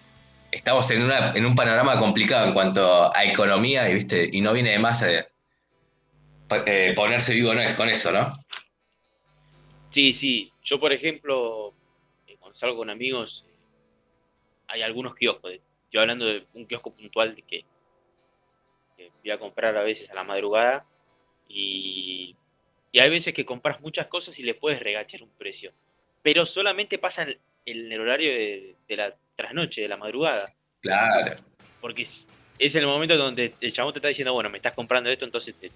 estamos 0.50 0.90
en, 0.90 1.04
una, 1.04 1.32
en 1.34 1.46
un 1.46 1.54
panorama 1.54 1.98
complicado 1.98 2.46
en 2.46 2.52
cuanto 2.52 3.14
a 3.16 3.24
economía 3.24 3.88
y, 3.88 3.94
viste, 3.94 4.28
y 4.30 4.40
no 4.40 4.52
viene 4.52 4.70
de 4.72 4.78
más 4.78 5.04
eh, 6.66 6.92
ponerse 6.94 7.34
vivo 7.34 7.54
no 7.54 7.60
es 7.60 7.74
con 7.74 7.88
eso, 7.88 8.10
¿no? 8.12 8.32
Sí, 9.90 10.12
sí. 10.12 10.52
Yo, 10.62 10.78
por 10.78 10.92
ejemplo, 10.92 11.74
eh, 12.26 12.36
cuando 12.38 12.58
salgo 12.58 12.76
con 12.76 12.90
amigos, 12.90 13.44
eh, 13.48 13.54
hay 14.68 14.82
algunos 14.82 15.14
kioscos. 15.14 15.52
Yo 15.90 16.00
hablando 16.00 16.26
de 16.26 16.46
un 16.54 16.66
kiosco 16.66 16.92
puntual 16.92 17.34
de 17.34 17.42
que, 17.42 17.64
que 18.96 19.10
voy 19.22 19.30
a 19.30 19.38
comprar 19.38 19.76
a 19.76 19.82
veces 19.82 20.10
a 20.10 20.14
la 20.14 20.24
madrugada 20.24 20.84
y, 21.48 22.36
y 22.92 22.98
hay 22.98 23.08
veces 23.08 23.32
que 23.32 23.46
compras 23.46 23.80
muchas 23.80 24.06
cosas 24.06 24.38
y 24.38 24.42
le 24.42 24.54
puedes 24.54 24.80
regatear 24.80 25.22
un 25.22 25.30
precio. 25.30 25.72
Pero 26.22 26.44
solamente 26.44 26.98
pasa 26.98 27.22
en, 27.22 27.92
el 27.92 28.00
horario 28.00 28.30
de, 28.30 28.76
de 28.86 28.96
la 28.96 29.14
trasnoche, 29.36 29.82
de 29.82 29.88
la 29.88 29.96
madrugada. 29.96 30.50
Claro. 30.80 31.42
Porque 31.80 32.02
es, 32.02 32.26
es 32.58 32.74
el 32.74 32.86
momento 32.86 33.16
donde 33.16 33.54
el 33.60 33.72
chabón 33.72 33.92
te 33.92 34.00
está 34.00 34.08
diciendo, 34.08 34.32
bueno, 34.32 34.50
me 34.50 34.58
estás 34.58 34.74
comprando 34.74 35.08
esto, 35.10 35.24
entonces 35.24 35.54
te, 35.54 35.70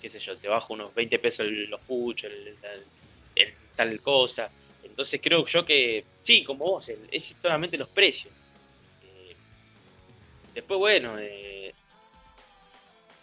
qué 0.00 0.10
sé 0.10 0.18
yo, 0.18 0.36
te 0.36 0.48
bajo 0.48 0.74
unos 0.74 0.94
20 0.94 1.18
pesos 1.18 1.46
los 1.46 1.80
puchos, 1.80 2.30
el, 2.32 3.54
tal 3.76 4.00
cosa. 4.00 4.50
Entonces 4.82 5.20
creo 5.22 5.46
yo 5.46 5.64
que, 5.64 6.04
sí, 6.22 6.42
como 6.42 6.64
vos, 6.64 6.88
es 6.88 7.36
solamente 7.40 7.78
los 7.78 7.88
precios. 7.88 8.34
Eh, 9.04 9.36
después, 10.54 10.78
bueno, 10.78 11.16
eh, 11.18 11.72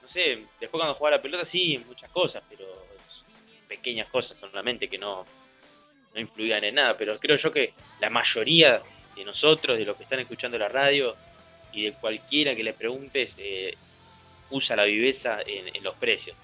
no 0.01 0.07
sé, 0.07 0.45
después 0.59 0.71
cuando 0.71 0.95
jugaba 0.95 1.17
la 1.17 1.21
pelota, 1.21 1.45
sí, 1.45 1.77
muchas 1.85 2.09
cosas, 2.09 2.43
pero 2.49 2.65
pequeñas 3.67 4.07
cosas 4.09 4.37
solamente 4.37 4.87
que 4.87 4.97
no, 4.97 5.25
no 6.13 6.21
influían 6.21 6.63
en 6.63 6.75
nada. 6.75 6.97
Pero 6.97 7.19
creo 7.19 7.35
yo 7.35 7.51
que 7.51 7.73
la 7.99 8.09
mayoría 8.09 8.81
de 9.15 9.25
nosotros, 9.25 9.77
de 9.77 9.85
los 9.85 9.97
que 9.97 10.03
están 10.03 10.19
escuchando 10.19 10.57
la 10.57 10.69
radio 10.69 11.15
y 11.73 11.83
de 11.83 11.93
cualquiera 11.93 12.55
que 12.55 12.63
le 12.63 12.73
preguntes, 12.73 13.35
eh, 13.37 13.75
usa 14.51 14.75
la 14.77 14.85
viveza 14.85 15.39
en 15.45 15.83
los 15.83 15.95
precios. 15.95 16.37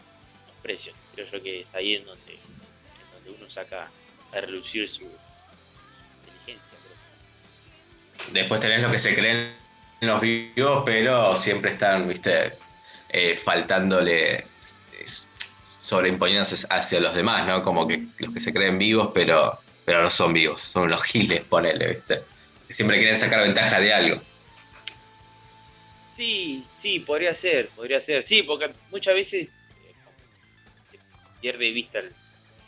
Precios. 0.62 0.96
Creo 1.16 1.30
yo 1.32 1.42
que 1.42 1.62
está 1.62 1.80
ahí 1.80 1.96
en 1.96 2.06
donde, 2.06 2.34
en 2.34 3.14
donde 3.14 3.32
uno 3.40 3.50
saca 3.50 3.90
a 4.32 4.42
relucir 4.42 4.88
su 4.88 5.04
inteligencia. 6.20 6.78
creo. 6.84 8.34
Después 8.34 8.62
tenés 8.62 8.82
lo 8.82 8.92
que 8.92 9.00
se 9.00 9.16
creen 9.16 9.62
los 10.02 10.20
vivos, 10.20 10.84
pero 10.86 11.36
siempre 11.36 11.72
están, 11.72 12.08
viste, 12.08 12.54
eh, 13.10 13.36
faltándole, 13.36 14.46
sobreimponiéndose 15.82 16.66
hacia 16.70 17.00
los 17.00 17.16
demás, 17.16 17.46
¿no? 17.46 17.62
Como 17.62 17.88
que 17.88 18.06
los 18.18 18.34
que 18.34 18.40
se 18.40 18.52
creen 18.52 18.78
vivos, 18.78 19.12
pero, 19.14 19.60
pero 19.86 20.02
no 20.02 20.10
son 20.10 20.34
vivos, 20.34 20.62
son 20.62 20.90
los 20.90 21.04
giles, 21.04 21.44
ponele, 21.44 21.88
viste. 21.88 22.22
Que 22.68 22.74
siempre 22.74 22.98
quieren 22.98 23.18
sacar 23.18 23.44
ventaja 23.44 23.80
de 23.80 23.94
algo. 23.94 24.22
Sí, 26.16 26.64
sí, 26.82 27.00
podría 27.00 27.36
ser, 27.36 27.70
podría 27.70 28.02
ser. 28.02 28.24
Sí, 28.24 28.44
porque 28.44 28.72
muchas 28.90 29.14
veces 29.14 29.50
pierde 31.42 31.66
de 31.66 31.72
vista 31.72 32.00
el- 32.00 32.14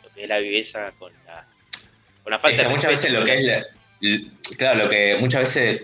lo 0.02 0.10
que 0.14 0.22
es 0.24 0.28
la 0.28 0.38
viveza 0.38 0.92
con 0.98 1.12
la, 1.26 1.46
con 2.22 2.30
la 2.30 2.36
Es 2.36 2.42
falta 2.42 2.56
que 2.56 2.62
de 2.64 2.68
muchas 2.68 2.90
veces 2.90 3.12
lo 3.12 3.24
que 3.24 3.34
es, 3.34 3.42
la- 3.44 3.66
claro, 4.58 4.84
lo 4.84 4.90
que 4.90 5.16
muchas 5.20 5.40
veces 5.42 5.82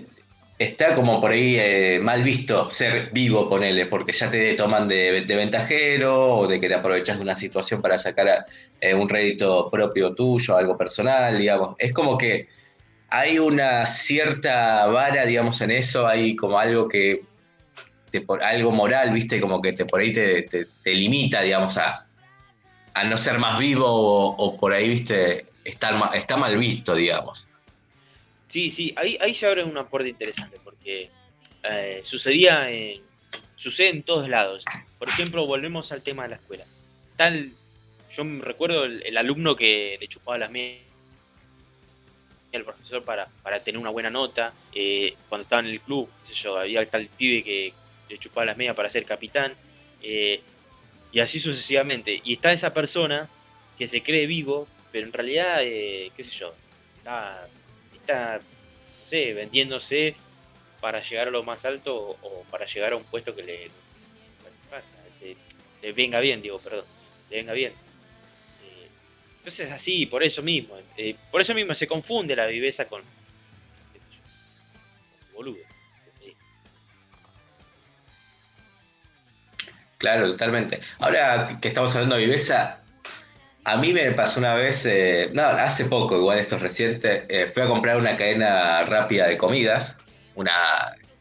está 0.59 0.95
como 0.95 1.21
por 1.21 1.31
ahí 1.31 1.57
eh, 1.59 1.99
mal 2.03 2.23
visto 2.23 2.71
ser 2.71 3.11
vivo, 3.13 3.49
ponele, 3.49 3.87
porque 3.87 4.13
ya 4.13 4.31
te 4.31 4.55
toman 4.55 4.87
de, 4.89 5.23
de 5.23 5.37
ventajero 5.37 6.37
o 6.37 6.47
de 6.47 6.61
que 6.61 6.69
te 6.69 6.75
aprovechas 6.75 7.17
de 7.17 7.23
una 7.23 7.35
situación 7.37 7.81
para 7.81 7.97
sacar 7.97 8.45
eh, 8.81 8.93
un 8.95 9.09
rédito 9.09 9.71
propio 9.71 10.15
tuyo, 10.15 10.57
algo 10.57 10.77
personal, 10.77 11.39
digamos. 11.39 11.77
Es 11.79 11.93
como 11.93 12.19
que 12.19 12.49
hay 13.09 13.39
una 13.39 13.87
cierta 13.87 14.87
vara, 14.87 15.25
digamos, 15.25 15.61
en 15.63 15.71
eso, 15.71 16.07
hay 16.07 16.37
como 16.37 16.59
algo 16.59 16.89
que, 16.89 17.23
te 18.11 18.21
por- 18.21 18.43
algo 18.43 18.71
moral, 18.71 19.13
viste, 19.15 19.41
como 19.41 19.63
que 19.63 19.73
te, 19.73 19.87
por 19.87 20.01
ahí 20.01 20.13
te, 20.13 20.43
te- 20.43 20.67
te 20.83 20.95
limita, 20.95 21.41
digamos, 21.41 21.79
a, 21.79 22.03
a 22.95 23.05
no 23.05 23.17
ser 23.19 23.39
más 23.39 23.59
vivo 23.59 23.87
o, 23.87 24.57
por 24.59 24.73
ahí, 24.73 24.89
viste, 24.89 25.47
ma- 25.93 26.11
está 26.15 26.37
mal 26.37 26.57
visto, 26.59 26.95
digamos. 26.95 27.49
Sí, 28.49 28.71
sí, 28.71 28.93
ahí, 28.97 29.17
ahí 29.21 29.35
se 29.35 29.47
abre 29.47 29.63
un 29.63 29.79
aporte 29.79 30.09
interesante 30.09 30.59
porque 30.65 31.11
eh, 31.63 32.01
sucedía 32.05 32.71
en, 32.71 33.01
sucede 33.57 33.91
en 33.91 34.03
todos 34.03 34.29
lados. 34.29 34.65
Por 34.99 35.09
ejemplo, 35.09 35.47
volvemos 35.47 35.93
al 35.93 36.03
tema 36.03 36.25
de 36.25 36.31
la 36.31 36.37
escuela. 36.37 36.65
Tal, 37.17 37.53
yo 38.11 38.25
recuerdo 38.41 38.85
el, 38.85 39.17
alumno 39.17 39.55
que 39.55 39.97
le 40.01 40.09
chupaba 40.09 40.39
las 40.39 40.51
medias 40.51 40.81
al 42.53 42.65
profesor 42.65 43.05
para, 43.05 43.29
para 43.43 43.61
tener 43.61 43.81
una 43.81 43.91
buena 43.91 44.11
nota. 44.11 44.53
eh, 44.75 45.15
cuando 45.29 45.45
estaba 45.45 45.61
en 45.61 45.69
el 45.69 45.81
club, 45.81 46.11
qué 46.27 46.35
sé 46.35 46.43
yo, 46.43 46.59
había 46.59 46.85
tal 46.87 47.07
pibe 47.07 47.45
que 47.45 47.73
le 48.09 48.19
chupaba 48.19 48.47
las 48.47 48.57
medias 48.57 48.75
para 48.75 48.91
ser 48.91 49.05
capitán. 49.05 49.55
eh, 50.03 50.43
y 51.13 51.21
así 51.21 51.39
sucesivamente. 51.41 52.21
Y 52.25 52.35
está 52.35 52.53
esa 52.53 52.73
persona 52.73 53.29
que 53.79 53.89
se 53.89 54.03
cree 54.03 54.27
vivo, 54.27 54.69
pero 54.93 55.07
en 55.07 55.13
realidad, 55.13 55.59
eh, 55.63 56.11
qué 56.17 56.25
sé 56.25 56.31
yo, 56.39 56.55
está 56.99 57.47
está, 57.95 58.39
no 58.39 59.35
vendiéndose 59.35 60.17
para 60.81 61.03
llegar 61.03 61.29
a 61.29 61.31
lo 61.31 61.43
más 61.43 61.65
alto 61.65 61.95
o, 62.23 62.45
para 62.51 62.67
llegar 62.67 62.93
a 62.93 62.97
un 62.97 63.05
puesto 63.05 63.35
que 63.35 63.43
le, 63.43 63.69
le- 65.21 65.37
le 65.83 65.93
venga 65.93 66.21
bien, 66.21 66.43
digo, 66.43 66.59
perdón, 66.59 66.85
le 67.31 67.37
venga 67.37 67.53
bien. 67.53 67.73
Eh, 68.63 68.89
Entonces 69.39 69.71
así, 69.71 70.07
por 70.07 70.23
eso 70.23 70.43
mismo, 70.43 70.79
eh, 70.97 71.15
por 71.31 71.41
eso 71.41 71.55
mismo 71.55 71.75
se 71.75 71.87
confunde 71.87 72.35
la 72.37 72.47
viveza 72.47 72.87
con 72.87 73.03
boludo. 75.33 75.70
Claro, 80.01 80.29
totalmente. 80.31 80.81
Ahora 80.99 81.59
que 81.61 81.69
estamos 81.69 81.95
hablando 81.95 82.17
de 82.17 82.25
viveza, 82.25 82.79
a 83.65 83.77
mí 83.77 83.93
me 83.93 84.11
pasó 84.13 84.41
una 84.41 84.55
vez, 84.55 84.87
eh, 84.87 85.29
no, 85.35 85.43
hace 85.43 85.85
poco, 85.85 86.17
igual 86.17 86.39
esto 86.39 86.57
es 86.57 86.63
reciente, 86.63 87.27
eh, 87.29 87.49
fui 87.49 87.63
a 87.63 87.67
comprar 87.67 87.99
una 87.99 88.17
cadena 88.17 88.81
rápida 88.81 89.27
de 89.27 89.37
comidas, 89.37 89.99
una 90.35 90.53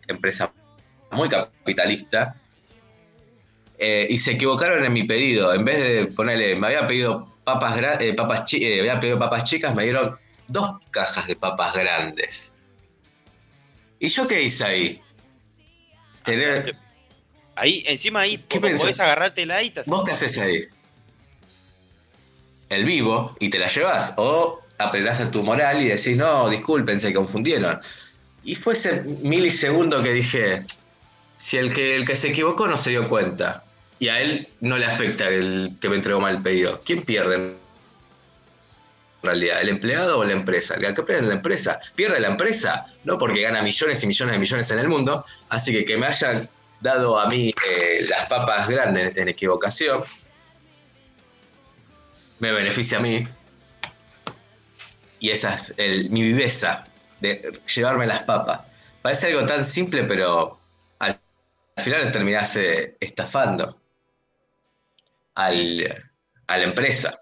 empresa 0.07 0.53
muy 1.11 1.27
capitalista, 1.27 2.35
eh, 3.77 4.07
y 4.09 4.17
se 4.17 4.31
equivocaron 4.31 4.85
en 4.85 4.93
mi 4.93 5.03
pedido. 5.03 5.53
En 5.53 5.65
vez 5.65 5.77
de 5.79 6.05
ponerle, 6.07 6.55
me 6.55 6.67
había 6.67 6.87
pedido 6.87 7.27
papas, 7.43 7.77
eh, 7.99 8.13
papas, 8.13 8.45
chi- 8.45 8.79
había 8.79 8.97
pedido 8.97 9.19
papas 9.19 9.43
chicas, 9.43 9.75
me 9.75 9.83
dieron 9.83 10.17
dos 10.47 10.77
cajas 10.89 11.27
de 11.27 11.35
papas 11.35 11.73
grandes. 11.73 12.53
¿Y 13.99 14.07
yo 14.07 14.25
qué 14.25 14.41
hice 14.41 14.63
ahí? 14.63 15.01
Tener- 16.23 16.77
Ahí, 17.59 17.83
encima 17.85 18.21
ahí 18.21 18.43
¿Qué 18.47 18.59
podés 18.59 18.81
pensás? 18.81 18.99
agarrártela 18.99 19.61
y 19.61 19.71
te 19.71 19.81
¿Vos 19.85 20.05
qué 20.05 20.11
haces 20.11 20.37
ahí? 20.37 20.65
El 22.69 22.85
vivo 22.85 23.35
y 23.39 23.49
te 23.49 23.59
la 23.59 23.67
llevas. 23.67 24.13
O 24.15 24.61
apelás 24.77 25.19
a 25.19 25.29
tu 25.29 25.43
moral 25.43 25.81
y 25.81 25.89
decís, 25.89 26.15
no, 26.15 26.49
disculpen, 26.49 27.01
se 27.01 27.13
confundieron. 27.13 27.81
Y 28.45 28.55
fue 28.55 28.73
ese 28.73 29.03
milisegundo 29.21 30.01
que 30.01 30.13
dije, 30.13 30.65
si 31.37 31.57
el 31.57 31.73
que, 31.73 31.97
el 31.97 32.05
que 32.05 32.15
se 32.15 32.29
equivocó 32.29 32.67
no 32.67 32.77
se 32.77 32.91
dio 32.91 33.07
cuenta 33.09 33.63
y 33.99 34.07
a 34.07 34.21
él 34.21 34.47
no 34.61 34.77
le 34.77 34.85
afecta 34.85 35.27
el 35.27 35.73
que 35.81 35.89
me 35.89 35.97
entregó 35.97 36.21
mal 36.21 36.37
el 36.37 36.41
pedido, 36.41 36.81
¿quién 36.85 37.03
pierde 37.03 37.35
en 37.35 37.57
realidad? 39.21 39.61
¿El 39.61 39.67
empleado 39.67 40.19
o 40.19 40.23
la 40.23 40.31
empresa? 40.31 40.75
El 40.75 40.93
que 40.93 41.03
pierde 41.03 41.27
la 41.27 41.33
empresa. 41.33 41.77
Pierde 41.95 42.21
la 42.21 42.29
empresa, 42.29 42.85
no 43.03 43.17
porque 43.17 43.41
gana 43.41 43.61
millones 43.61 44.01
y 44.01 44.07
millones 44.07 44.33
de 44.33 44.39
millones 44.39 44.71
en 44.71 44.79
el 44.79 44.87
mundo, 44.87 45.25
así 45.49 45.73
que 45.73 45.83
que 45.83 45.97
me 45.97 46.05
hayan 46.05 46.49
dado 46.81 47.19
a 47.19 47.27
mí 47.27 47.49
eh, 47.69 48.05
las 48.09 48.25
papas 48.27 48.67
grandes 48.69 49.15
en 49.17 49.27
equivocación, 49.29 50.03
me 52.39 52.51
beneficia 52.51 52.97
a 52.97 53.01
mí. 53.01 53.23
Y 55.19 55.29
esa 55.31 55.55
es 55.55 55.73
el- 55.77 56.09
mi 56.09 56.21
viveza 56.21 56.85
de 57.19 57.51
llevarme 57.75 58.07
las 58.07 58.23
papas. 58.23 58.61
Parece 59.01 59.27
algo 59.27 59.45
tan 59.45 59.65
simple, 59.65 60.03
pero 60.03 60.59
al, 60.99 61.19
al 61.75 61.83
final 61.83 62.11
terminás 62.11 62.55
eh, 62.55 62.95
estafando 62.99 63.77
al, 65.35 66.05
a 66.47 66.57
la 66.57 66.63
empresa. 66.63 67.19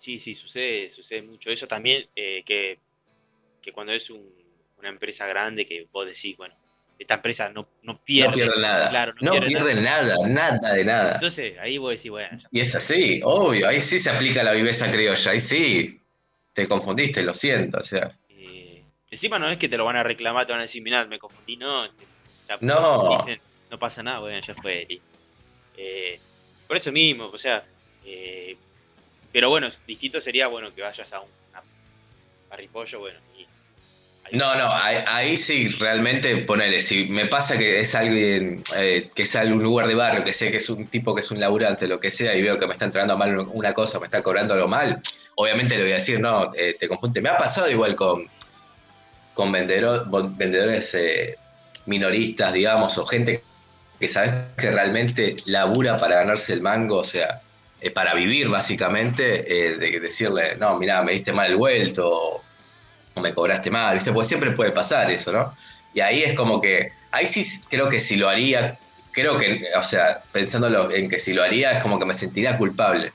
Sí, 0.00 0.18
sí, 0.18 0.34
sucede, 0.34 0.90
sucede 0.90 1.22
mucho. 1.22 1.50
Eso 1.50 1.68
también, 1.68 2.08
eh, 2.16 2.42
que, 2.44 2.80
que 3.62 3.72
cuando 3.72 3.92
es 3.92 4.10
un, 4.10 4.28
una 4.78 4.88
empresa 4.88 5.26
grande 5.26 5.66
que 5.66 5.86
vos 5.92 6.06
decís, 6.06 6.36
bueno, 6.36 6.54
esta 7.00 7.14
empresa 7.14 7.48
no, 7.48 7.66
no 7.82 7.98
pierde. 8.04 8.44
No 8.46 8.60
nada. 8.60 8.90
Claro, 8.90 9.14
no 9.20 9.32
pierde 9.40 9.74
nada. 9.74 10.14
nada, 10.28 10.72
de 10.74 10.84
nada. 10.84 11.14
Entonces 11.14 11.58
ahí 11.58 11.78
vos 11.78 11.90
decís, 11.92 12.10
bueno. 12.10 12.38
ya- 12.38 12.48
Y 12.52 12.60
es 12.60 12.74
así, 12.76 13.20
obvio, 13.24 13.66
ahí 13.66 13.80
sí 13.80 13.98
se 13.98 14.10
aplica 14.10 14.42
la 14.42 14.52
viveza 14.52 14.90
criolla, 14.90 15.30
ahí 15.32 15.40
sí. 15.40 16.00
Te 16.52 16.68
confundiste, 16.68 17.22
lo 17.22 17.32
siento, 17.32 17.78
o 17.78 17.82
sea. 17.82 18.16
eh, 18.28 18.84
encima 19.10 19.38
no 19.38 19.48
es 19.50 19.56
que 19.56 19.68
te 19.68 19.76
lo 19.78 19.84
van 19.86 19.96
a 19.96 20.02
reclamar, 20.02 20.44
te 20.46 20.52
van 20.52 20.60
a 20.60 20.62
decir, 20.64 20.82
mirá, 20.82 21.06
me 21.06 21.18
confundí, 21.18 21.56
no. 21.56 21.88
te- 21.90 22.06
ya- 22.48 22.58
No. 22.60 23.16
dicen, 23.18 23.40
no 23.70 23.78
pasa 23.78 24.02
nada, 24.02 24.18
bueno, 24.18 24.40
ya 24.46 24.54
fue. 24.54 24.86
Eh, 25.76 26.20
por 26.66 26.76
eso 26.76 26.92
mismo, 26.92 27.26
o 27.26 27.38
sea. 27.38 27.64
eh, 28.04 28.56
pero 29.32 29.48
bueno, 29.48 29.68
distinto 29.86 30.20
sería, 30.20 30.48
bueno, 30.48 30.74
que 30.74 30.82
vayas 30.82 31.12
a 31.12 31.20
un 31.20 31.28
a 31.54 31.62
parripollo, 32.48 32.98
bueno. 32.98 33.18
y 33.38 33.46
No, 34.32 34.54
no, 34.54 34.68
ahí, 34.72 34.98
ahí 35.08 35.36
sí 35.36 35.68
realmente 35.80 36.36
ponele, 36.38 36.78
si 36.78 37.06
me 37.08 37.26
pasa 37.26 37.58
que 37.58 37.80
es 37.80 37.94
alguien, 37.96 38.62
eh, 38.76 39.10
que 39.12 39.22
es 39.22 39.34
algún 39.34 39.60
lugar 39.62 39.88
de 39.88 39.94
barrio, 39.96 40.22
que 40.22 40.32
sé 40.32 40.52
que 40.52 40.58
es 40.58 40.70
un 40.70 40.88
tipo 40.88 41.14
que 41.14 41.20
es 41.20 41.30
un 41.32 41.40
laburante, 41.40 41.88
lo 41.88 41.98
que 41.98 42.12
sea, 42.12 42.36
y 42.36 42.42
veo 42.42 42.56
que 42.58 42.66
me 42.68 42.74
está 42.74 42.84
entrando 42.84 43.18
mal 43.18 43.36
una 43.38 43.74
cosa, 43.74 43.98
me 43.98 44.06
está 44.06 44.22
cobrando 44.22 44.54
algo 44.54 44.68
mal, 44.68 45.00
obviamente 45.34 45.76
le 45.76 45.82
voy 45.82 45.90
a 45.92 45.94
decir, 45.94 46.20
no, 46.20 46.52
eh, 46.54 46.76
te 46.78 46.86
confunde. 46.86 47.20
Me 47.20 47.28
ha 47.28 47.38
pasado 47.38 47.68
igual 47.70 47.96
con, 47.96 48.30
con 49.32 49.52
vendedor- 49.52 50.06
vendedores 50.36 50.94
eh, 50.94 51.36
minoristas, 51.86 52.52
digamos, 52.52 52.98
o 52.98 53.06
gente 53.06 53.46
que 53.98 54.08
sabes 54.08 54.32
que 54.56 54.70
realmente 54.70 55.36
labura 55.46 55.96
para 55.96 56.16
ganarse 56.16 56.52
el 56.52 56.62
mango, 56.62 56.98
o 56.98 57.04
sea, 57.04 57.40
eh, 57.80 57.90
para 57.90 58.14
vivir 58.14 58.48
básicamente, 58.48 59.68
eh, 59.72 59.76
de 59.76 60.00
decirle, 60.00 60.56
no, 60.56 60.78
mira, 60.78 61.02
me 61.02 61.12
diste 61.12 61.32
mal 61.32 61.50
el 61.50 61.56
vuelto, 61.56 62.49
me 63.16 63.34
cobraste 63.34 63.70
mal, 63.70 63.94
¿viste? 63.94 64.12
Porque 64.12 64.28
siempre 64.28 64.52
puede 64.52 64.72
pasar 64.72 65.10
eso, 65.10 65.32
¿no? 65.32 65.54
Y 65.92 66.00
ahí 66.00 66.22
es 66.22 66.34
como 66.34 66.60
que, 66.60 66.92
ahí 67.10 67.26
sí 67.26 67.42
creo 67.68 67.88
que 67.88 68.00
si 68.00 68.16
lo 68.16 68.28
haría, 68.28 68.78
creo 69.10 69.38
que, 69.38 69.62
o 69.76 69.82
sea, 69.82 70.22
pensándolo 70.32 70.90
en 70.92 71.08
que 71.08 71.18
si 71.18 71.32
lo 71.34 71.42
haría 71.42 71.72
es 71.72 71.82
como 71.82 71.98
que 71.98 72.06
me 72.06 72.14
sentiría 72.14 72.56
culpable 72.58 73.12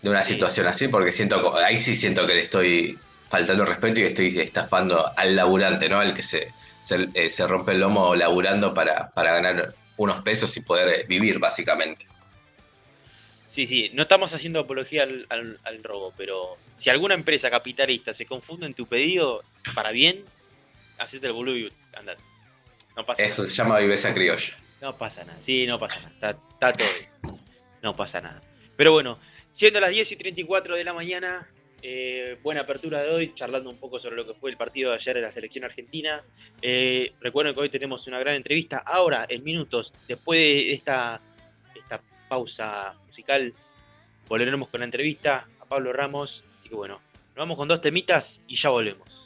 de 0.00 0.10
una 0.10 0.22
Sí. 0.22 0.34
situación 0.34 0.66
así, 0.66 0.88
porque 0.88 1.12
siento, 1.12 1.56
ahí 1.58 1.76
sí 1.76 1.94
siento 1.94 2.26
que 2.26 2.34
le 2.34 2.42
estoy 2.42 3.04
faltando 3.28 3.64
respeto 3.64 4.00
y 4.00 4.04
estoy 4.04 4.38
estafando 4.40 5.12
al 5.16 5.36
laburante, 5.36 5.88
¿no? 5.88 6.00
Al 6.00 6.14
que 6.14 6.22
se, 6.22 6.54
se, 6.80 7.08
eh, 7.14 7.30
se 7.30 7.46
rompe 7.46 7.72
el 7.72 7.80
lomo 7.80 8.14
laburando 8.14 8.72
para, 8.74 9.10
para 9.14 9.34
ganar 9.34 9.76
unos 9.96 10.22
pesos 10.22 10.56
y 10.56 10.62
poder 10.62 11.06
vivir, 11.08 11.38
básicamente. 11.38 12.07
Sí, 13.58 13.66
sí, 13.66 13.90
no 13.92 14.02
estamos 14.02 14.32
haciendo 14.32 14.60
apología 14.60 15.02
al, 15.02 15.26
al- 15.30 15.58
al 15.64 15.82
robo, 15.82 16.14
pero 16.16 16.56
si 16.76 16.90
alguna 16.90 17.14
empresa 17.14 17.50
capitalista 17.50 18.12
se 18.14 18.24
confunde 18.24 18.66
en 18.66 18.72
tu 18.72 18.86
pedido 18.86 19.42
para 19.74 19.90
bien, 19.90 20.22
hacete 20.96 21.26
el 21.26 21.32
boludo 21.32 21.56
y 21.56 21.68
andate. 21.92 22.22
No 22.96 23.04
pasa 23.04 23.20
Eso 23.20 23.42
se 23.42 23.50
llama 23.50 23.80
viveza 23.80 24.14
criolla. 24.14 24.52
nada. 24.52 24.92
No 24.92 24.96
pasa 24.96 25.24
nada. 25.24 25.40
Sí, 25.42 25.66
no 25.66 25.76
pasa 25.76 25.98
nada. 26.02 26.14
Está, 26.14 26.30
está 26.52 26.72
todo 26.72 26.88
bien. 27.00 27.40
No 27.82 27.96
pasa 27.96 28.20
nada. 28.20 28.40
Pero 28.76 28.92
bueno, 28.92 29.18
siendo 29.52 29.80
las 29.80 29.90
10 29.90 30.12
y 30.12 30.14
34 30.14 30.76
de 30.76 30.84
la 30.84 30.92
mañana, 30.94 31.48
eh, 31.82 32.38
buena 32.44 32.60
apertura 32.60 33.02
de 33.02 33.10
hoy, 33.10 33.34
charlando 33.34 33.70
un 33.70 33.78
poco 33.78 33.98
sobre 33.98 34.14
lo 34.14 34.24
que 34.24 34.34
fue 34.34 34.52
el 34.52 34.56
partido 34.56 34.90
de 34.90 34.98
ayer 34.98 35.16
de 35.16 35.22
la 35.22 35.32
selección 35.32 35.64
argentina. 35.64 36.22
Eh, 36.62 37.12
recuerden 37.20 37.54
que 37.54 37.60
hoy 37.62 37.70
tenemos 37.70 38.06
una 38.06 38.20
gran 38.20 38.36
entrevista. 38.36 38.78
Ahora, 38.86 39.26
en 39.28 39.42
minutos, 39.42 39.92
después 40.06 40.38
de 40.38 40.72
esta 40.74 41.20
pausa 42.28 42.94
musical, 43.06 43.54
volveremos 44.28 44.68
con 44.68 44.80
la 44.80 44.86
entrevista 44.86 45.46
a 45.60 45.64
Pablo 45.64 45.92
Ramos. 45.92 46.44
Así 46.58 46.68
que 46.68 46.74
bueno, 46.74 47.00
nos 47.28 47.36
vamos 47.36 47.56
con 47.56 47.68
dos 47.68 47.80
temitas 47.80 48.40
y 48.46 48.56
ya 48.56 48.70
volvemos. 48.70 49.17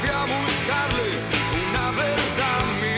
Fui 0.00 0.10
a 0.10 0.24
buscarle 0.26 1.08
una 1.70 1.90
verdad 1.90 2.64
a 2.80 2.97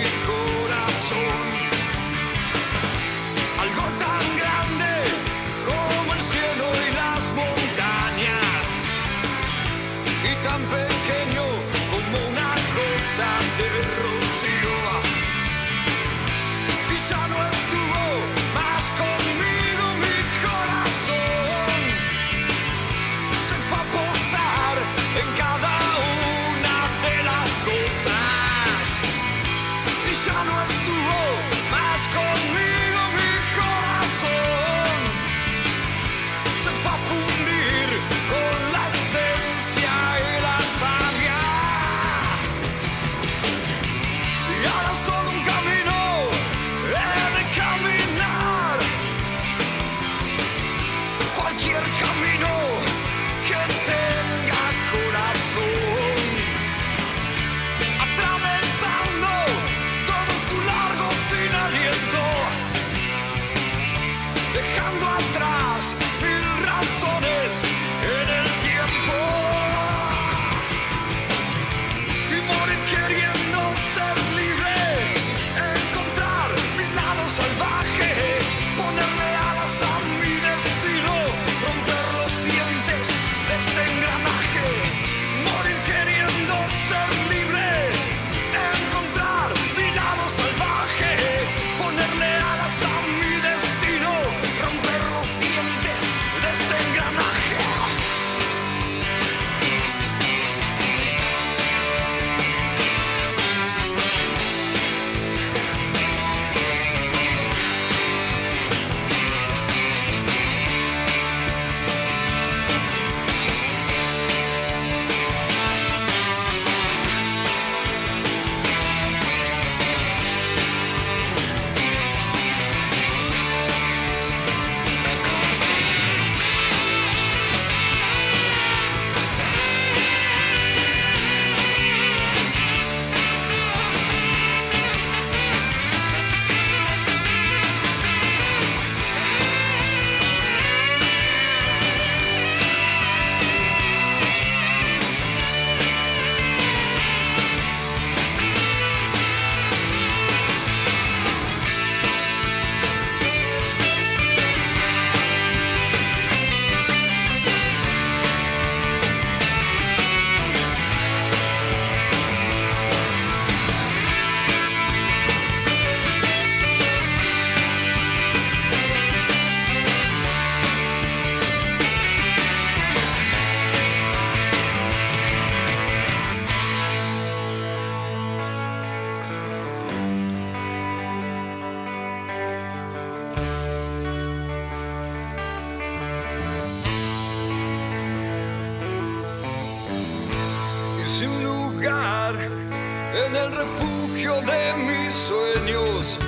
refugio 193.60 194.40
de 194.40 194.74
mis 194.86 195.12
sueños 195.12 196.18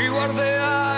y 0.00 0.08
guardé 0.08 0.58
ahí 0.60 0.91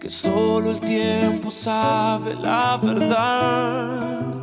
que 0.00 0.10
solo 0.10 0.72
el 0.72 0.80
tiempo 0.80 1.50
sabe 1.50 2.34
la 2.34 2.76
verdad, 2.76 4.38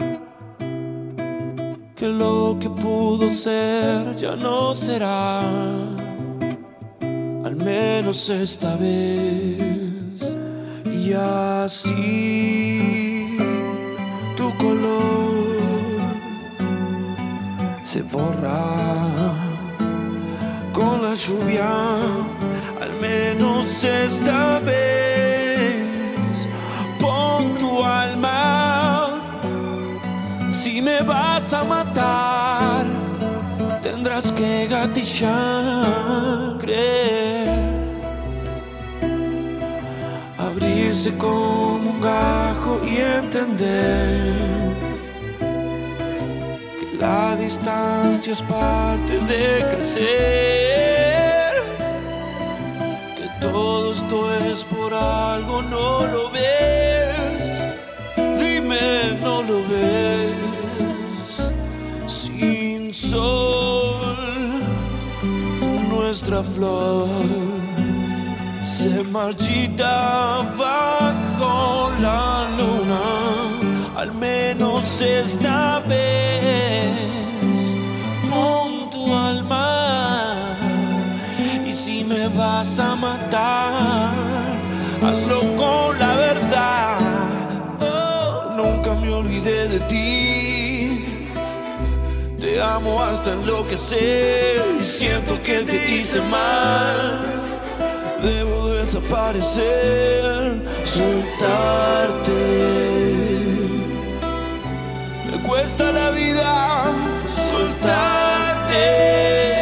que 1.96 2.08
lo 2.08 2.58
que 2.60 2.68
pudo 2.68 3.30
ser 3.32 4.16
ya 4.16 4.36
no 4.36 4.74
será, 4.74 5.40
al 7.44 7.56
menos 7.58 8.28
esta 8.32 8.76
vez, 8.76 9.62
y 10.92 11.14
así 11.14 11.78
tu 14.36 14.52
color 14.58 15.46
se 17.84 18.02
borra 18.02 18.65
lluvia, 21.16 21.72
al 22.82 22.94
menos 23.02 23.84
esta 23.84 24.60
vez. 24.60 26.48
Pon 27.00 27.56
tu 27.56 27.84
alma, 27.84 29.20
si 30.52 30.82
me 30.82 31.02
vas 31.02 31.54
a 31.54 31.64
matar, 31.64 32.86
tendrás 33.82 34.32
que 34.32 34.68
gatillar, 34.68 36.58
creer, 36.60 37.50
abrirse 40.38 41.16
como 41.18 41.90
un 41.92 42.02
gajo 42.02 42.82
y 42.86 42.98
entender 42.98 44.56
la 47.00 47.36
distancia 47.36 48.34
es 48.34 48.42
parte 48.42 49.20
de 49.20 49.66
crecer. 49.70 51.05
Esto 54.06 54.36
es 54.36 54.64
por 54.66 54.94
algo, 54.94 55.64
no 55.64 56.06
lo 56.06 56.30
ves. 56.30 57.40
Dime, 58.40 59.18
no 59.20 59.42
lo 59.42 59.64
ves. 59.68 60.32
Sin 62.06 62.94
sol, 62.94 64.62
nuestra 65.90 66.44
flor 66.44 67.08
se 68.62 69.04
marchita 69.06 70.54
bajo 70.56 71.92
la 72.00 72.48
luna 72.58 73.06
al 73.96 74.14
menos 74.14 75.02
esta 75.02 75.80
vez 75.80 77.35
me 82.30 82.38
vas 82.38 82.80
a 82.80 82.96
matar, 82.96 84.14
hazlo 85.04 85.42
con 85.56 86.00
la 86.00 86.16
verdad. 86.16 87.00
Nunca 88.56 88.94
me 88.94 89.12
olvidé 89.12 89.68
de 89.68 89.80
ti. 89.82 91.06
Te 92.40 92.62
amo 92.62 93.04
hasta 93.04 93.34
enloquecer 93.34 94.64
y 94.82 94.84
siento 94.84 95.38
que 95.44 95.60
te 95.62 95.92
hice 95.92 96.20
mal. 96.22 97.20
Debo 98.24 98.70
desaparecer, 98.70 100.64
soltarte. 100.86 102.34
Me 105.32 105.38
cuesta 105.48 105.92
la 105.92 106.10
vida 106.12 106.84
soltarte. 107.52 109.55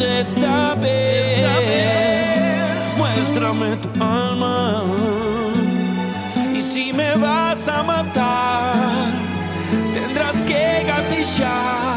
Esta 0.00 0.74
vez. 0.74 1.46
Muéstrame 2.96 3.76
tu 3.76 3.88
alma 4.02 4.82
y 6.54 6.60
si 6.60 6.92
me 6.92 7.14
vas 7.16 7.68
a 7.68 7.82
matar, 7.82 9.08
tendrás 9.92 10.40
que 10.42 10.84
gatillar. 10.86 11.96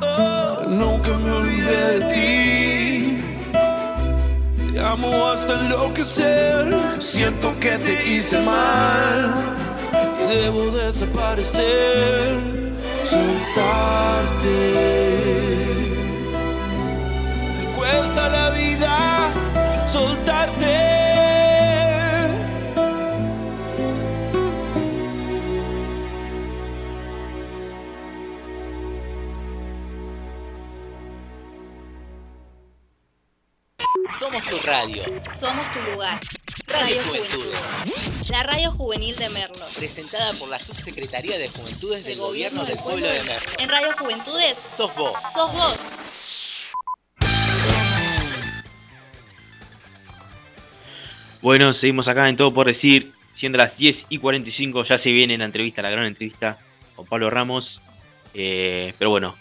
Oh, 0.00 0.62
nunca 0.66 1.12
me 1.12 1.30
olvidé 1.30 1.98
de 1.98 2.12
ti. 2.12 3.22
Te 4.72 4.80
amo 4.80 5.30
hasta 5.30 5.60
enloquecer. 5.60 6.74
Siento 6.98 7.52
que 7.60 7.78
te 7.78 8.10
hice 8.10 8.40
mal 8.40 9.30
y 10.22 10.26
debo 10.36 10.70
desaparecer, 10.70 12.40
soltarte. 13.04 15.19
Tu 34.50 34.58
radio. 34.66 35.04
Somos 35.32 35.70
tu 35.70 35.80
lugar. 35.92 36.18
Radio 36.66 36.96
Radio 36.96 37.02
Juventudes. 37.04 37.60
Juventudes. 37.84 38.30
La 38.30 38.42
radio 38.42 38.72
juvenil 38.72 39.14
de 39.16 39.30
Merlo. 39.30 39.64
Presentada 39.76 40.32
por 40.34 40.48
la 40.48 40.58
Subsecretaría 40.58 41.38
de 41.38 41.48
Juventudes 41.48 42.04
del 42.04 42.18
Gobierno 42.18 42.64
del 42.64 42.76
Pueblo 42.78 43.06
de 43.06 43.22
Merlo. 43.22 43.50
En 43.58 43.68
Radio 43.68 43.92
Juventudes, 43.96 44.64
Sos 44.76 44.94
vos. 44.96 45.12
sos 45.32 45.52
vos. 45.52 45.86
Bueno, 51.40 51.72
seguimos 51.72 52.08
acá 52.08 52.28
en 52.28 52.36
Todo 52.36 52.52
por 52.52 52.66
Decir, 52.66 53.12
siendo 53.34 53.56
las 53.56 53.76
10 53.76 54.06
y 54.08 54.18
45, 54.18 54.82
ya 54.82 54.98
se 54.98 55.12
viene 55.12 55.38
la 55.38 55.44
entrevista, 55.44 55.80
la 55.80 55.90
gran 55.90 56.06
entrevista 56.06 56.58
con 56.96 57.06
Pablo 57.06 57.30
Ramos. 57.30 57.80
Eh, 58.34 58.94
pero 58.98 59.10
bueno, 59.10 59.36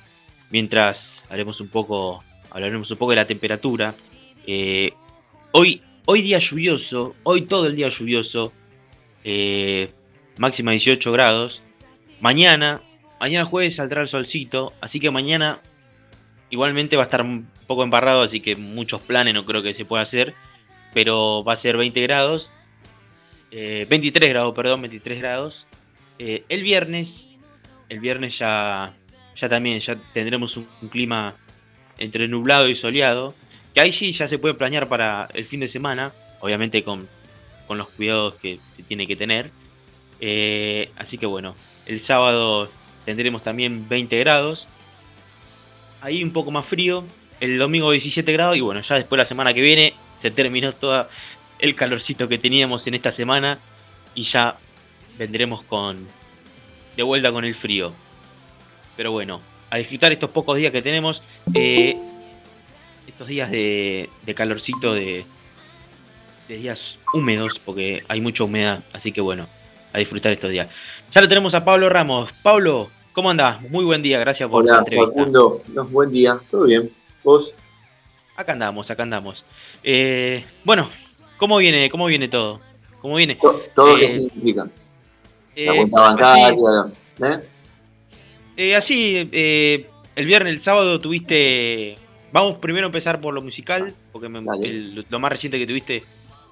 mientras 0.52 1.24
haremos 1.30 1.60
un 1.62 1.68
poco, 1.68 2.24
hablaremos 2.52 2.92
un 2.92 2.98
poco 2.98 3.12
de 3.12 3.18
la 3.18 3.26
temperatura. 3.26 3.96
Eh, 4.52 4.94
hoy, 5.52 5.84
hoy 6.06 6.24
día 6.24 6.40
lluvioso, 6.40 7.16
hoy 7.22 7.44
todo 7.44 7.68
el 7.68 7.76
día 7.76 7.90
lluvioso, 7.90 8.52
eh, 9.24 9.92
máxima 10.40 10.72
18 10.72 11.12
grados. 11.12 11.62
Mañana, 12.20 12.82
mañana 13.20 13.46
jueves 13.46 13.76
saldrá 13.76 14.02
el 14.02 14.08
solcito, 14.08 14.74
así 14.82 15.00
que 15.00 15.12
mañana 15.12 15.62
igualmente 16.50 16.96
va 16.96 17.04
a 17.04 17.06
estar 17.06 17.22
un 17.22 17.48
poco 17.68 17.84
embarrado, 17.84 18.24
así 18.24 18.40
que 18.40 18.56
muchos 18.56 19.04
planes 19.04 19.36
no 19.36 19.46
creo 19.46 19.62
que 19.62 19.76
se 19.76 19.86
pueda 19.86 20.02
hacer 20.02 20.34
pero 20.94 21.44
va 21.44 21.54
a 21.54 21.62
ser 21.62 21.78
20 21.78 22.02
grados. 22.02 22.52
eh, 23.52 23.86
23 23.90 24.30
grados, 24.30 24.56
perdón, 24.56 24.82
23 24.82 25.20
grados. 25.20 25.66
Eh, 26.20 26.44
el 26.50 26.64
viernes, 26.64 27.30
el 27.90 28.00
viernes 28.00 28.38
ya, 28.38 28.92
ya 29.36 29.50
también, 29.50 29.80
ya 29.80 29.96
tendremos 30.14 30.58
un 30.58 30.68
clima 30.90 31.36
entre 31.98 32.28
nublado 32.28 32.68
y 32.68 32.76
soleado. 32.76 33.34
Que 33.74 33.82
ahí 33.82 33.92
sí 33.92 34.12
ya 34.12 34.28
se 34.28 34.38
puede 34.38 34.54
planear 34.54 34.88
para 34.88 35.30
el 35.34 35.46
fin 35.46 35.60
de 35.60 35.68
semana, 35.68 36.12
obviamente 36.40 36.84
con, 36.84 37.08
con 37.68 37.78
los 37.78 37.90
cuidados 37.90 38.36
que 38.36 38.60
se 38.76 38.84
tiene 38.84 39.08
que 39.08 39.16
tener. 39.16 39.52
Eh, 40.22 40.90
así 40.98 41.18
que 41.18 41.26
bueno, 41.26 41.56
el 41.86 42.02
sábado 42.02 42.70
tendremos 43.06 43.44
también 43.44 43.88
20 43.88 44.18
grados. 44.20 44.68
Ahí 46.02 46.24
un 46.24 46.32
poco 46.32 46.52
más 46.52 46.66
frío. 46.66 47.04
El 47.40 47.58
domingo 47.58 47.92
17 47.92 48.32
grados 48.34 48.58
y 48.58 48.62
bueno, 48.62 48.82
ya 48.82 48.96
después 48.96 49.18
la 49.18 49.26
semana 49.26 49.54
que 49.54 49.62
viene 49.62 49.94
se 50.18 50.30
terminó 50.30 50.74
todo 50.74 51.08
el 51.60 51.76
calorcito 51.76 52.28
que 52.28 52.38
teníamos 52.38 52.86
en 52.88 52.96
esta 52.96 53.12
semana 53.12 53.60
y 54.14 54.24
ya 54.24 54.58
vendremos 55.18 55.64
con 55.64 55.98
de 56.98 57.04
vuelta 57.04 57.32
con 57.32 57.46
el 57.46 57.56
frío. 57.56 57.94
Pero 58.98 59.12
bueno, 59.12 59.42
a 59.70 59.78
disfrutar 59.78 60.12
estos 60.12 60.30
pocos 60.32 60.58
días 60.58 60.72
que 60.72 60.82
tenemos, 60.82 61.22
eh, 61.54 61.96
estos 63.10 63.28
días 63.28 63.50
de, 63.52 64.10
de 64.26 64.34
calorcito, 64.36 64.94
de, 64.94 65.26
de 66.48 66.58
días 66.58 66.98
húmedos, 67.14 67.60
porque 67.64 68.04
hay 68.08 68.22
mucha 68.22 68.44
humedad, 68.44 68.84
así 68.94 69.12
que 69.12 69.22
bueno, 69.22 69.48
a 69.94 69.98
disfrutar 70.00 70.32
estos 70.32 70.52
días. 70.52 70.68
Ya 71.12 71.22
lo 71.22 71.28
tenemos 71.28 71.54
a 71.56 71.66
Pablo 71.66 71.90
Ramos. 71.90 72.32
Pablo, 72.44 72.90
¿cómo 73.14 73.30
andás? 73.30 73.62
Muy 73.70 73.84
buen 73.84 74.02
día, 74.02 74.20
gracias 74.20 74.50
por 74.50 74.64
la 74.64 74.74
Hola, 74.74 74.80
entrevista. 74.80 75.12
Facundo. 75.20 75.64
No, 75.74 75.86
buen 75.86 76.12
día. 76.12 76.40
¿Todo 76.50 76.66
bien? 76.66 76.90
¿Vos? 77.24 77.52
Acá 78.36 78.54
andamos, 78.54 78.90
acá 78.90 79.04
andamos. 79.04 79.44
Eh, 79.84 80.44
bueno, 80.64 80.90
¿cómo 81.38 81.58
viene, 81.58 81.90
cómo 81.90 82.06
viene 82.06 82.28
todo? 82.30 82.62
¿Cómo 83.02 83.16
viene? 83.16 83.36
To- 83.36 83.62
¿Todo 83.76 83.98
Eh, 83.98 84.02
qué 84.02 84.08
significa? 84.08 84.68
Eh, 85.56 85.66
La 85.66 85.76
cuenta 85.76 86.34
así, 86.34 86.62
bancaria. 86.62 86.92
¿eh? 87.22 87.40
eh, 88.56 88.76
así, 88.76 89.30
el 90.16 90.26
viernes, 90.26 90.54
el 90.54 90.62
sábado 90.62 91.00
tuviste. 91.00 91.98
Vamos 92.32 92.58
primero 92.60 92.86
a 92.86 92.90
empezar 92.90 93.20
por 93.20 93.34
lo 93.34 93.42
musical, 93.42 93.94
porque 94.12 94.30
me- 94.30 94.40
el- 94.64 95.06
lo 95.10 95.20
más 95.20 95.32
reciente 95.32 95.58
que 95.58 95.66
tuviste 95.68 96.04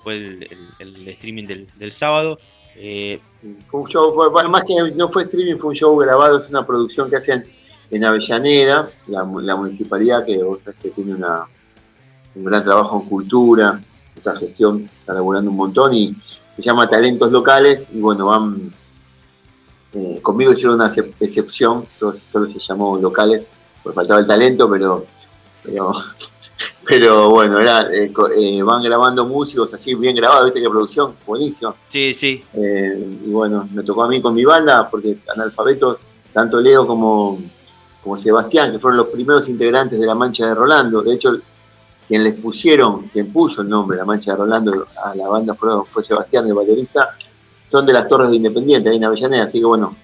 fue 0.03 0.15
el, 0.17 0.47
el- 0.79 0.95
el 0.95 1.07
streaming 1.09 1.45
del, 1.45 1.67
del 1.77 1.91
sábado. 1.91 2.39
Eh, 2.75 3.19
Fue 3.69 3.81
un 3.81 3.87
show, 3.89 4.13
fue- 4.13 4.49
más 4.49 4.63
que 4.63 4.75
no 4.95 5.09
fue 5.09 5.23
streaming, 5.23 5.57
fue 5.57 5.69
un 5.71 5.75
show 5.75 5.95
grabado, 5.97 6.43
es 6.43 6.49
una 6.49 6.65
producción 6.65 7.09
que 7.09 7.15
hacen 7.17 7.45
en 7.89 8.03
Avellaneda, 8.03 8.87
la, 9.07 9.25
la 9.41 9.55
municipalidad 9.55 10.25
que 10.25 10.37
vos 10.43 10.59
sabés 10.63 10.79
que 10.79 10.89
tiene 10.91 11.15
una, 11.15 11.45
un 12.35 12.43
gran 12.43 12.63
trabajo 12.63 13.01
en 13.01 13.09
cultura, 13.09 13.79
esta 14.15 14.35
gestión 14.35 14.89
está 14.99 15.13
laburando 15.13 15.49
un 15.51 15.57
montón 15.57 15.93
y 15.93 16.15
se 16.55 16.61
llama 16.61 16.89
Talentos 16.89 17.31
Locales 17.31 17.87
y 17.93 17.99
bueno, 17.99 18.25
van, 18.27 18.71
eh, 19.93 20.19
conmigo 20.21 20.51
hicieron 20.53 20.75
una 20.75 20.91
excep- 20.93 21.13
excepción, 21.19 21.85
solo, 21.99 22.17
solo 22.31 22.49
se 22.49 22.59
llamó 22.59 22.97
locales, 22.97 23.45
porque 23.81 23.95
faltaba 23.95 24.19
el 24.19 24.27
talento, 24.27 24.69
pero, 24.69 25.05
pero, 25.67 25.91
pero 26.85 27.29
bueno, 27.29 27.59
era, 27.59 27.93
eh, 27.93 28.11
eh, 28.37 28.63
van 28.63 28.81
grabando 28.81 29.25
músicos 29.25 29.73
así 29.73 29.93
bien 29.95 30.15
grabados, 30.15 30.45
viste 30.45 30.61
qué 30.61 30.69
producción, 30.69 31.13
buenísimo. 31.25 31.75
sí, 31.91 32.13
sí. 32.13 32.43
Eh, 32.53 33.19
y 33.25 33.29
bueno, 33.29 33.67
me 33.73 33.83
tocó 33.83 34.03
a 34.03 34.07
mí 34.07 34.21
con 34.21 34.33
mi 34.33 34.45
banda, 34.45 34.89
porque 34.89 35.17
analfabetos, 35.35 35.97
tanto 36.31 36.59
Leo 36.59 36.87
como, 36.87 37.39
como 38.01 38.17
Sebastián, 38.17 38.71
que 38.71 38.79
fueron 38.79 38.97
los 38.97 39.07
primeros 39.07 39.47
integrantes 39.49 39.99
de 39.99 40.05
La 40.05 40.15
Mancha 40.15 40.47
de 40.47 40.55
Rolando. 40.55 41.01
De 41.01 41.13
hecho, 41.13 41.37
quien 42.07 42.23
les 42.23 42.39
pusieron, 42.39 43.09
quien 43.09 43.31
puso 43.33 43.61
el 43.61 43.69
nombre 43.69 43.97
La 43.97 44.05
Mancha 44.05 44.31
de 44.31 44.37
Rolando 44.37 44.87
a 45.03 45.13
la 45.15 45.27
banda 45.27 45.53
fue, 45.53 45.69
fue 45.85 46.03
Sebastián, 46.03 46.47
el 46.47 46.53
baterista, 46.53 47.17
son 47.69 47.85
de 47.85 47.91
las 47.91 48.07
Torres 48.07 48.29
de 48.29 48.37
Independiente, 48.37 48.89
ahí 48.89 48.95
en 48.95 49.03
Avellaneda. 49.03 49.43
Así 49.43 49.59
que 49.59 49.65
bueno, 49.65 49.95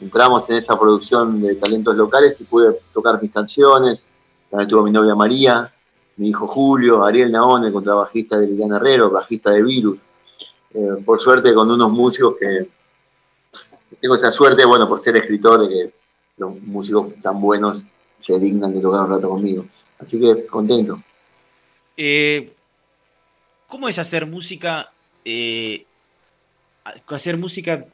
entramos 0.00 0.48
en 0.50 0.56
esa 0.56 0.78
producción 0.78 1.40
de 1.42 1.56
talentos 1.56 1.96
locales 1.96 2.40
y 2.40 2.44
pude 2.44 2.78
tocar 2.92 3.20
mis 3.20 3.32
canciones. 3.32 4.04
También 4.50 4.68
tuvo 4.68 4.82
mi 4.82 4.90
novia 4.90 5.14
María, 5.14 5.72
mi 6.16 6.28
hijo 6.28 6.46
Julio, 6.46 7.04
Ariel 7.04 7.30
Naone, 7.30 7.72
contrabajista 7.72 8.38
de 8.38 8.46
Liliana 8.46 8.76
Herrero, 8.76 9.10
bajista 9.10 9.50
de 9.50 9.62
Virus. 9.62 9.98
Eh, 10.74 11.02
por 11.04 11.20
suerte 11.20 11.54
con 11.54 11.70
unos 11.70 11.90
músicos 11.90 12.36
que 12.38 12.68
tengo 14.00 14.14
esa 14.14 14.30
suerte, 14.30 14.64
bueno, 14.64 14.88
por 14.88 15.02
ser 15.02 15.16
escritor, 15.16 15.66
de 15.66 15.68
que 15.68 15.92
los 16.36 16.60
músicos 16.62 17.14
tan 17.22 17.40
buenos 17.40 17.82
se 18.20 18.38
dignan 18.38 18.74
de 18.74 18.80
tocar 18.80 19.02
un 19.02 19.10
rato 19.10 19.28
conmigo. 19.30 19.64
Así 19.98 20.20
que 20.20 20.46
contento. 20.46 21.02
Eh, 21.96 22.52
¿Cómo 23.66 23.88
es 23.88 23.98
hacer 23.98 24.26
música? 24.26 24.90
eh, 25.28 25.84
hacer 27.08 27.36
música, 27.36 27.84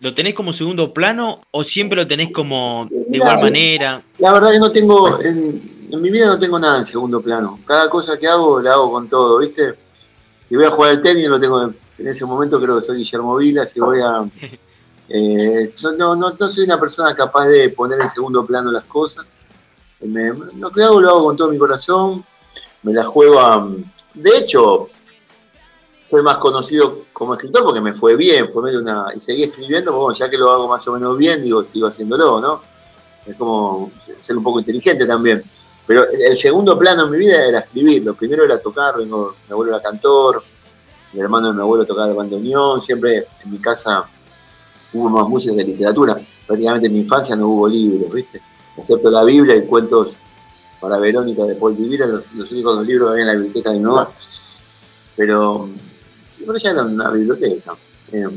¿lo 0.00 0.14
tenés 0.14 0.34
como 0.34 0.52
segundo 0.52 0.92
plano 0.92 1.40
o 1.52 1.62
siempre 1.62 1.96
lo 1.96 2.06
tenés 2.06 2.32
como 2.32 2.88
de 2.90 3.16
igual 3.16 3.36
Mirá, 3.36 3.40
manera? 3.40 4.02
La 4.18 4.32
verdad 4.32 4.50
que 4.50 4.58
no 4.58 4.72
tengo, 4.72 5.20
en, 5.20 5.79
en 5.92 6.02
mi 6.02 6.10
vida 6.10 6.26
no 6.26 6.38
tengo 6.38 6.58
nada 6.58 6.78
en 6.78 6.86
segundo 6.86 7.20
plano. 7.20 7.58
Cada 7.66 7.88
cosa 7.88 8.18
que 8.18 8.28
hago 8.28 8.60
la 8.60 8.72
hago 8.72 8.90
con 8.92 9.08
todo, 9.08 9.38
¿viste? 9.38 9.74
Si 10.48 10.56
voy 10.56 10.64
a 10.64 10.70
jugar 10.70 10.90
al 10.90 11.02
tenis, 11.02 11.28
lo 11.28 11.40
tengo 11.40 11.62
en, 11.62 11.76
ese 11.98 12.24
momento 12.24 12.60
creo 12.60 12.80
que 12.80 12.86
soy 12.86 12.98
Guillermo 12.98 13.36
Vila, 13.36 13.66
si 13.66 13.80
voy 13.80 14.00
a... 14.00 14.24
eh, 15.08 15.74
no, 15.96 16.16
no, 16.16 16.32
no, 16.38 16.50
soy 16.50 16.64
una 16.64 16.80
persona 16.80 17.14
capaz 17.14 17.46
de 17.46 17.68
poner 17.70 18.00
en 18.00 18.08
segundo 18.08 18.44
plano 18.44 18.70
las 18.70 18.84
cosas. 18.84 19.26
Me- 20.00 20.32
lo 20.56 20.70
que 20.70 20.82
hago 20.82 21.00
lo 21.00 21.10
hago 21.10 21.24
con 21.24 21.36
todo 21.36 21.50
mi 21.50 21.58
corazón, 21.58 22.24
me 22.82 22.92
la 22.92 23.04
juego 23.04 23.38
a... 23.38 23.68
De 24.14 24.38
hecho, 24.38 24.88
soy 26.10 26.22
más 26.22 26.38
conocido 26.38 27.04
como 27.12 27.34
escritor 27.34 27.62
porque 27.62 27.80
me 27.80 27.94
fue 27.94 28.16
bien, 28.16 28.50
fue 28.52 28.62
medio 28.62 28.80
una, 28.80 29.06
y 29.14 29.20
seguí 29.20 29.44
escribiendo, 29.44 29.92
bueno, 29.92 30.18
ya 30.18 30.28
que 30.28 30.36
lo 30.36 30.50
hago 30.50 30.66
más 30.66 30.86
o 30.88 30.92
menos 30.92 31.16
bien, 31.16 31.42
digo, 31.42 31.64
sigo 31.64 31.86
haciéndolo, 31.86 32.40
¿no? 32.40 32.60
Es 33.26 33.36
como 33.36 33.92
ser 34.20 34.36
un 34.36 34.42
poco 34.42 34.58
inteligente 34.58 35.06
también. 35.06 35.44
Pero 35.90 36.08
el 36.08 36.38
segundo 36.38 36.78
plano 36.78 37.06
en 37.06 37.10
mi 37.10 37.18
vida 37.18 37.44
era 37.44 37.58
escribir, 37.58 38.04
lo 38.04 38.14
primero 38.14 38.44
era 38.44 38.60
tocar, 38.60 38.96
vengo, 38.96 39.34
mi 39.48 39.52
abuelo 39.52 39.72
era 39.72 39.82
cantor, 39.82 40.40
mi 41.12 41.20
hermano 41.20 41.48
de 41.48 41.54
mi 41.54 41.60
abuelo 41.62 41.84
tocaba 41.84 42.06
el 42.06 42.14
bandoneón, 42.14 42.80
siempre 42.80 43.26
en 43.44 43.50
mi 43.50 43.58
casa 43.58 44.04
hubo 44.92 45.08
más 45.08 45.28
música 45.28 45.52
de 45.52 45.64
literatura, 45.64 46.16
prácticamente 46.46 46.86
en 46.86 46.92
mi 46.92 47.00
infancia 47.00 47.34
no 47.34 47.48
hubo 47.48 47.66
libros, 47.66 48.12
¿viste? 48.12 48.40
Excepto 48.76 49.10
la 49.10 49.24
Biblia 49.24 49.56
y 49.56 49.66
cuentos 49.66 50.12
para 50.78 50.96
Verónica 50.96 51.42
de 51.42 51.56
Paul 51.56 51.74
Vivir, 51.74 52.06
los, 52.06 52.52
únicos 52.52 52.76
dos 52.76 52.86
libros 52.86 53.08
que 53.08 53.10
había 53.14 53.22
en 53.22 53.26
la 53.26 53.42
biblioteca 53.42 53.72
de 53.72 53.80
mi. 53.80 53.92
Pero, 55.16 55.68
pero 56.38 56.56
ya 56.56 56.70
era 56.70 56.84
una 56.84 57.10
biblioteca. 57.10 57.74
Eh, 58.12 58.28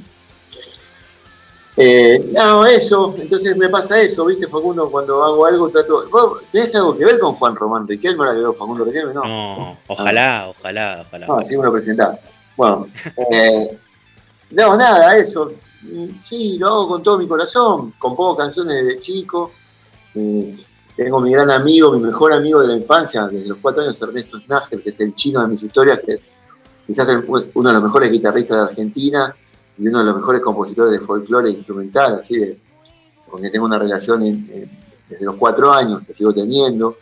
eh, 1.75 2.29
no, 2.33 2.65
eso, 2.65 3.15
entonces 3.17 3.57
me 3.57 3.67
pasa 3.69 3.99
eso, 3.99 4.25
¿viste, 4.25 4.47
Facundo? 4.47 4.89
Cuando 4.91 5.23
hago 5.23 5.45
algo, 5.45 5.69
trato. 5.69 6.05
¿Vos 6.11 6.41
tenés 6.51 6.73
algo 6.75 6.95
que 6.97 7.05
ver 7.05 7.19
con 7.19 7.33
Juan 7.33 7.55
Román 7.55 7.87
Riquelme? 7.87 8.19
Ahora 8.23 8.33
que 8.33 8.39
veo 8.39 8.53
Facundo 8.53 8.85
Riquelme, 8.85 9.13
no. 9.13 9.23
No, 9.23 9.77
ojalá, 9.87 10.47
ojalá, 10.49 11.03
ojalá. 11.07 11.27
No, 11.27 11.39
así 11.39 11.57
me 11.57 11.63
lo 11.63 11.71
presentás. 11.73 12.19
Bueno, 12.55 12.87
eh, 13.31 13.77
no, 14.51 14.77
nada, 14.77 15.17
eso. 15.17 15.51
Sí, 16.23 16.57
lo 16.59 16.67
hago 16.67 16.87
con 16.89 17.03
todo 17.03 17.17
mi 17.17 17.27
corazón. 17.27 17.93
Compongo 17.97 18.37
canciones 18.37 18.83
desde 18.85 18.99
chico. 18.99 19.51
Eh, 20.15 20.55
tengo 20.95 21.19
mi 21.19 21.31
gran 21.31 21.49
amigo, 21.49 21.91
mi 21.91 21.99
mejor 21.99 22.33
amigo 22.33 22.61
de 22.61 22.67
la 22.67 22.77
infancia, 22.77 23.25
desde 23.27 23.49
los 23.49 23.57
cuatro 23.57 23.81
años, 23.81 23.99
Ernesto 23.99 24.39
Snager, 24.39 24.81
que 24.83 24.91
es 24.91 24.99
el 24.99 25.15
chino 25.15 25.41
de 25.41 25.47
mis 25.47 25.63
historias, 25.63 25.99
que 26.05 26.13
es 26.13 26.21
quizás 26.85 27.09
el- 27.09 27.25
uno 27.27 27.69
de 27.69 27.73
los 27.73 27.83
mejores 27.83 28.11
guitarristas 28.11 28.57
de 28.57 28.63
Argentina 28.63 29.35
y 29.77 29.87
uno 29.87 29.99
de 29.99 30.05
los 30.05 30.15
mejores 30.17 30.41
compositores 30.41 30.91
de 30.99 31.05
folclore 31.05 31.49
instrumental, 31.49 32.15
así 32.15 32.37
de, 32.37 32.59
con 33.29 33.41
que 33.41 33.49
tengo 33.49 33.65
una 33.65 33.79
relación 33.79 34.21
desde 35.09 35.25
los 35.25 35.35
cuatro 35.35 35.71
años, 35.73 36.01
que 36.05 36.13
sigo 36.13 36.33
teniendo. 36.33 36.97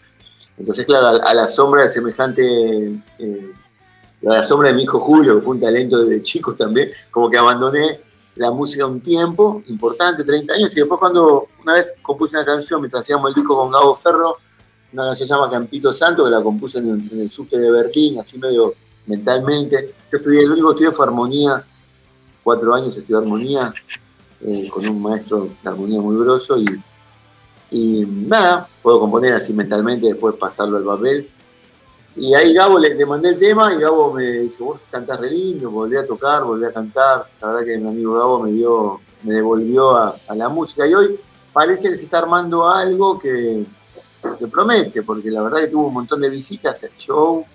Entonces, 0.58 0.86
claro, 0.86 1.08
a, 1.08 1.34
la 1.34 1.50
sombra 1.50 1.84
de 1.84 1.90
semejante, 1.90 3.02
eh, 3.20 3.52
a 4.26 4.30
la 4.30 4.44
sombra 4.44 4.70
de 4.70 4.76
mi 4.76 4.84
hijo 4.84 5.00
Julio, 5.00 5.36
que 5.36 5.42
fue 5.42 5.56
un 5.56 5.62
talento 5.62 6.04
desde 6.04 6.22
chico 6.24 6.54
también, 6.54 6.92
como 7.10 7.30
que 7.30 7.38
abandoné 7.38 8.00
la 8.36 8.52
música 8.52 8.86
un 8.86 9.02
tiempo 9.02 9.62
importante, 9.68 10.24
30 10.24 10.54
años, 10.54 10.72
y 10.76 10.80
después 10.80 11.00
cuando 11.00 11.48
una 11.62 11.74
vez 11.74 11.94
compuse 12.02 12.38
una 12.38 12.46
canción, 12.46 12.80
mientras 12.80 13.02
hacíamos 13.04 13.30
el 13.30 13.36
disco 13.36 13.56
con 13.58 13.72
Gabo 13.72 13.98
Ferro, 13.98 14.38
una 14.94 15.08
canción 15.08 15.28
se 15.28 15.34
llama 15.34 15.50
Campito 15.50 15.94
Santo, 15.94 16.24
que 16.24 16.30
la 16.32 16.42
compuse 16.42 16.78
en, 16.80 17.10
el- 17.12 17.30
subte 17.32 17.58
de 17.58 17.72
Berlín, 17.72 18.20
así 18.20 18.38
medio 18.38 18.74
mentalmente. 19.08 19.94
Yo 20.12 20.18
estudié, 20.18 20.42
el 20.42 20.52
único 20.52 20.70
que 20.70 20.74
estudié 20.76 20.92
fue 20.92 21.06
armonía, 21.06 21.64
cuatro 22.44 22.74
años 22.74 22.96
estudié 22.96 23.18
armonía, 23.18 23.74
eh, 24.42 24.70
con 24.70 24.88
un 24.88 25.02
maestro 25.02 25.50
de 25.62 25.70
armonía 25.70 26.02
muy 26.02 26.18
grosso, 26.18 26.58
y, 26.58 26.66
y 27.72 28.06
nada, 28.06 28.68
puedo 28.82 29.00
componer 29.00 29.34
así 29.34 29.54
mentalmente, 29.54 30.08
después 30.08 30.36
pasarlo 30.36 30.78
al 30.78 30.84
papel. 30.84 31.30
Y 32.16 32.34
ahí 32.34 32.54
Gabo 32.54 32.78
le, 32.78 33.06
mandé 33.06 33.30
el 33.30 33.40
tema 33.40 33.74
y 33.74 33.80
Gabo 33.80 34.14
me 34.14 34.24
dice, 34.24 34.62
vos 34.62 34.82
cantás 34.90 35.20
re 35.20 35.30
lindo, 35.30 35.72
volví 35.72 35.96
a 35.96 36.06
tocar, 36.06 36.44
volví 36.44 36.66
a 36.66 36.74
cantar. 36.74 37.26
La 37.42 37.48
verdad 37.48 37.66
que 37.66 37.78
mi 37.78 37.88
amigo 37.88 38.16
Gabo 38.16 38.44
me 38.44 38.52
dio, 38.52 39.00
me 39.24 39.36
devolvió 39.36 39.96
a, 39.96 40.18
la 40.36 40.50
música. 40.50 40.86
Y 40.86 40.94
hoy 40.94 41.18
parece 41.54 41.90
que 41.90 41.98
se 41.98 42.06
está 42.06 42.20
armando 42.20 42.68
algo 42.68 43.18
que, 43.18 43.64
que 44.38 44.48
promete, 44.48 45.04
porque 45.04 45.32
la 45.32 45.42
verdad 45.42 45.60
que 45.60 45.68
tuvo 45.68 45.88
un 45.88 45.94
montón 45.94 46.20
de 46.20 46.30
visitas 46.30 46.84
el 46.84 46.92
show 46.98 47.46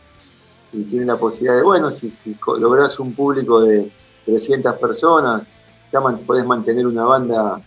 y 0.73 0.85
tiene 0.85 1.05
la 1.05 1.17
posibilidad 1.17 1.57
de, 1.57 1.63
bueno, 1.63 1.91
si, 1.91 2.13
lográs 2.59 2.99
un 2.99 3.15
público 3.15 3.61
de 3.61 3.91
300 4.27 4.77
personas, 4.79 5.43
ya 5.93 6.01
man- 6.01 6.19
podés 6.19 6.45
mantener 6.45 6.87
una 6.87 7.05
banda 7.05 7.61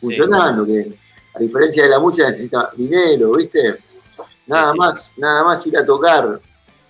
funcionando, 0.00 0.64
que 0.66 0.92
a 1.34 1.38
diferencia 1.40 1.82
de 1.84 1.88
la 1.88 1.98
música 1.98 2.28
necesita 2.30 2.70
dinero, 2.76 3.32
¿viste? 3.32 3.78
Nada 4.46 4.74
más, 4.74 5.12
nada 5.16 5.42
más 5.44 5.66
ir 5.66 5.76
a 5.78 5.84
tocar, 5.86 6.38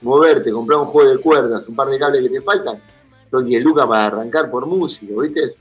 moverte, 0.01 0.51
comprar 0.51 0.81
un 0.81 0.87
juego 0.87 1.11
de 1.11 1.19
cuerdas, 1.19 1.67
un 1.69 1.77
par 1.77 1.89
de 1.89 1.99
cables 1.99 2.23
que 2.23 2.29
te 2.31 2.41
faltan, 2.41 2.81
son 3.31 3.47
10 3.47 3.63
lucas 3.63 3.87
para 3.87 4.07
arrancar 4.07 4.51
por 4.51 4.67
músico, 4.67 5.21
¿viste? 5.21 5.55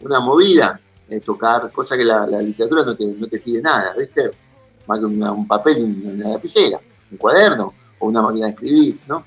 Una 0.00 0.20
movida, 0.20 0.80
eh, 1.08 1.20
tocar, 1.20 1.70
cosa 1.70 1.96
que 1.96 2.04
la, 2.04 2.26
la 2.26 2.40
literatura 2.42 2.82
no 2.84 2.96
te, 2.96 3.04
no 3.06 3.26
te 3.26 3.38
pide 3.38 3.62
nada, 3.62 3.94
¿viste? 3.96 4.30
Más 4.86 4.98
que 4.98 5.04
una- 5.04 5.32
un 5.32 5.46
papel 5.46 5.78
y 5.78 6.06
una 6.08 6.30
lapicera, 6.30 6.80
un 7.10 7.16
cuaderno 7.18 7.72
o 8.00 8.06
una 8.08 8.22
máquina 8.22 8.46
de 8.46 8.52
escribir, 8.52 8.98
¿no? 9.06 9.22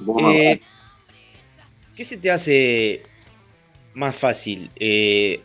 Un 0.00 0.06
poco 0.06 0.20
más 0.20 0.32
¿Qué 1.96 2.04
se 2.04 2.16
te 2.16 2.30
hace 2.30 3.02
más 3.94 4.16
fácil? 4.16 4.70
Eh, 4.76 5.40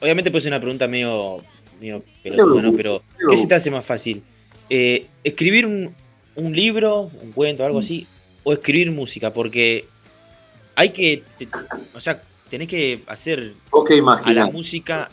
obviamente 0.00 0.30
puede 0.30 0.42
ser 0.42 0.52
una 0.52 0.60
pregunta 0.60 0.88
medio, 0.88 1.42
medio 1.80 2.02
pelotuda, 2.22 2.62
¿no? 2.62 2.72
Pero 2.72 3.00
¿qué 3.30 3.36
se 3.36 3.46
te 3.46 3.54
hace 3.54 3.70
más 3.70 3.84
fácil? 3.84 4.22
Eh, 4.70 5.06
¿Escribir 5.22 5.66
un, 5.66 5.94
un 6.36 6.56
libro, 6.56 7.10
un 7.22 7.32
cuento, 7.32 7.64
algo 7.64 7.80
así? 7.80 8.06
¿O 8.44 8.52
escribir 8.52 8.90
música? 8.90 9.32
Porque 9.32 9.86
hay 10.74 10.90
que, 10.90 11.22
o 11.94 12.00
sea, 12.00 12.22
tenés 12.48 12.68
que 12.68 13.02
hacer 13.06 13.52
qué 13.88 14.02
a 14.24 14.32
la 14.32 14.46
música, 14.46 15.10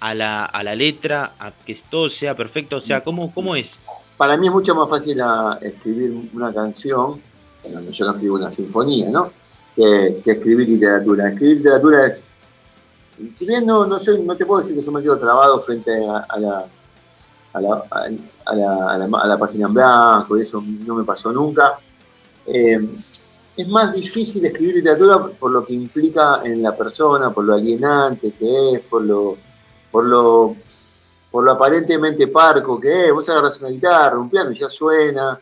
a 0.00 0.14
la, 0.14 0.44
a 0.44 0.62
la 0.62 0.74
letra, 0.74 1.34
a 1.38 1.52
que 1.52 1.78
todo 1.88 2.08
sea 2.08 2.34
perfecto. 2.36 2.76
O 2.76 2.80
sea, 2.80 3.02
¿cómo, 3.02 3.32
cómo 3.32 3.54
es? 3.54 3.78
Para 4.16 4.36
mí 4.36 4.46
es 4.46 4.52
mucho 4.52 4.74
más 4.74 4.88
fácil 4.88 5.20
ah, 5.20 5.58
escribir 5.62 6.12
una 6.32 6.52
canción, 6.52 7.20
bueno, 7.62 7.90
yo 7.90 8.04
no 8.06 8.12
escribo 8.12 8.36
una 8.36 8.50
sinfonía, 8.50 9.10
¿no? 9.10 9.30
Que, 9.76 10.22
escribir 10.24 10.68
literatura. 10.68 11.28
Escribir 11.28 11.58
literatura 11.58 12.06
es, 12.06 12.24
si 13.34 13.46
bien 13.46 13.64
no, 13.66 13.86
no, 13.86 14.00
soy, 14.00 14.22
no 14.22 14.34
te 14.34 14.46
puedo 14.46 14.62
decir 14.62 14.76
que 14.76 14.82
yo 14.84 14.90
me 14.90 15.02
quedo 15.02 15.18
trabado 15.18 15.60
frente 15.62 15.92
a, 16.06 16.18
a 16.28 16.38
la, 16.38 16.66
a, 17.52 17.60
la, 17.60 17.84
a, 17.90 18.54
la, 18.54 18.90
a 18.92 18.98
la- 18.98 19.18
a 19.20 19.26
la 19.26 19.38
página 19.38 19.66
en 19.66 19.74
blanco, 19.74 20.36
eso 20.36 20.62
no 20.86 20.94
me 20.94 21.04
pasó 21.04 21.30
nunca. 21.32 21.78
Eh, 22.46 22.78
es 23.56 23.68
más 23.68 23.92
difícil 23.92 24.44
escribir 24.44 24.76
literatura 24.76 25.18
por 25.38 25.50
lo 25.50 25.64
que 25.64 25.72
implica 25.74 26.40
en 26.44 26.62
la 26.62 26.76
persona, 26.76 27.30
por 27.30 27.44
lo 27.44 27.54
alienante 27.54 28.32
que 28.32 28.74
es, 28.74 28.80
por 28.82 29.02
lo, 29.02 29.36
por 29.90 30.04
lo, 30.04 30.56
por 31.30 31.42
lo 31.44 31.52
aparentemente 31.52 32.28
parco 32.28 32.78
que 32.80 33.06
es. 33.06 33.12
Vos 33.12 33.28
agarras 33.28 33.58
una 33.60 33.70
guitarra, 33.70 34.18
un 34.18 34.28
piano 34.30 34.52
y 34.52 34.58
ya 34.58 34.68
suena, 34.68 35.40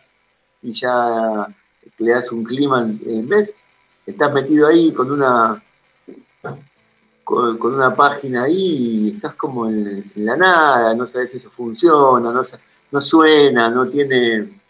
y 0.63 0.73
ya 0.73 1.47
le 1.99 2.11
das 2.11 2.31
un 2.33 2.45
clima, 2.45 2.83
en 2.83 3.29
vez, 3.29 3.57
estás 4.07 4.33
metido 4.33 4.67
ahí 4.67 4.93
con 4.93 5.11
una 5.11 5.63
con, 7.25 7.61
una 7.61 7.95
página 7.95 8.45
ahí 8.45 9.13
estás 9.17 9.35
como 9.35 9.67
en, 9.67 10.11
la 10.17 10.37
nada, 10.37 10.95
no 10.95 11.07
sabes 11.07 11.31
si 11.31 11.39
eso 11.39 11.51
funciona, 11.51 12.31
no, 12.91 13.01
suena, 13.01 13.71
no 13.71 13.89
tiene, 13.89 14.61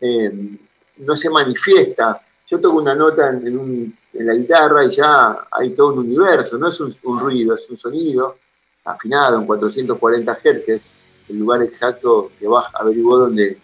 eh, 0.00 0.58
no 0.98 1.16
se 1.16 1.28
manifiesta. 1.28 2.22
Yo 2.48 2.60
toco 2.60 2.78
una 2.78 2.94
nota 2.94 3.30
en, 3.30 3.92
la 4.12 4.32
guitarra 4.34 4.84
y 4.84 4.94
ya 4.94 5.46
hay 5.50 5.70
todo 5.70 5.92
un 5.92 5.98
universo, 5.98 6.56
no 6.56 6.68
es 6.68 6.80
un, 6.80 6.96
ruido, 7.18 7.54
es 7.54 7.68
un 7.68 7.76
sonido 7.76 8.36
afinado 8.84 9.38
en 9.38 9.46
440 9.46 10.38
Hz, 10.42 10.86
el 11.28 11.38
lugar 11.38 11.62
exacto 11.62 12.30
que 12.38 12.46
Bach 12.46 12.70
averiguó 12.74 13.18
donde, 13.18 13.58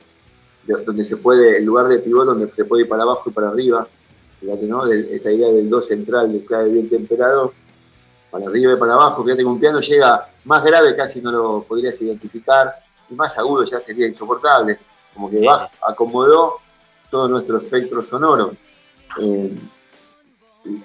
de- 0.66 0.84
donde 0.84 1.04
se 1.04 1.16
puede, 1.16 1.58
el 1.58 1.64
lugar 1.64 1.88
de 1.88 2.00
pivot 2.00 2.26
donde 2.26 2.52
se 2.52 2.64
puede 2.66 2.82
ir 2.82 2.88
para 2.88 3.04
abajo 3.04 3.30
y 3.30 3.32
para 3.32 3.48
arriba, 3.48 3.86
fíjate, 4.42 4.66
¿no? 4.66 4.84
De- 4.84 5.14
esta 5.16 5.30
idea 5.30 5.48
del 5.48 5.70
do 5.70 5.80
central, 5.80 6.30
del 6.32 6.44
clave 6.44 6.68
bien 6.70 6.88
temperado, 6.90 7.54
para 8.30 8.46
arriba 8.46 8.72
y 8.72 8.76
para 8.76 8.94
abajo, 8.94 9.22
fíjate 9.24 9.42
que 9.42 9.46
un 9.48 9.60
piano 9.60 9.80
llega 9.80 10.28
más 10.44 10.64
grave, 10.64 10.94
casi 10.96 11.20
no 11.20 11.30
lo 11.30 11.62
podrías 11.62 11.98
identificar, 12.02 12.74
y 13.08 13.14
más 13.14 13.36
agudo 13.38 13.64
ya 13.64 13.80
sería 13.80 14.06
insoportable, 14.06 14.78
como 15.14 15.30
que 15.30 15.40
Bach 15.44 15.70
acomodó 15.82 16.56
todo 17.10 17.28
nuestro 17.28 17.58
espectro 17.58 18.02
sonoro, 18.02 18.52
eh, 19.20 19.54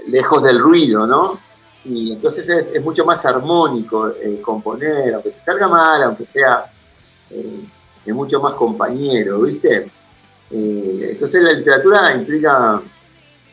lejos 0.07 0.43
del 0.43 0.59
ruido, 0.59 1.07
¿no? 1.07 1.39
Y 1.85 2.11
entonces 2.13 2.47
es, 2.49 2.67
es 2.73 2.83
mucho 2.83 3.05
más 3.05 3.25
armónico 3.25 4.09
eh, 4.09 4.41
componer, 4.41 5.13
aunque 5.13 5.31
se 5.31 5.39
salga 5.45 5.67
mal, 5.69 6.03
aunque 6.03 6.27
sea, 6.27 6.65
eh, 7.31 7.59
es 8.05 8.13
mucho 8.13 8.41
más 8.41 8.53
compañero, 8.53 9.39
¿viste? 9.41 9.89
Eh, 10.51 11.09
entonces 11.11 11.41
la 11.41 11.53
literatura 11.53 12.13
implica 12.15 12.81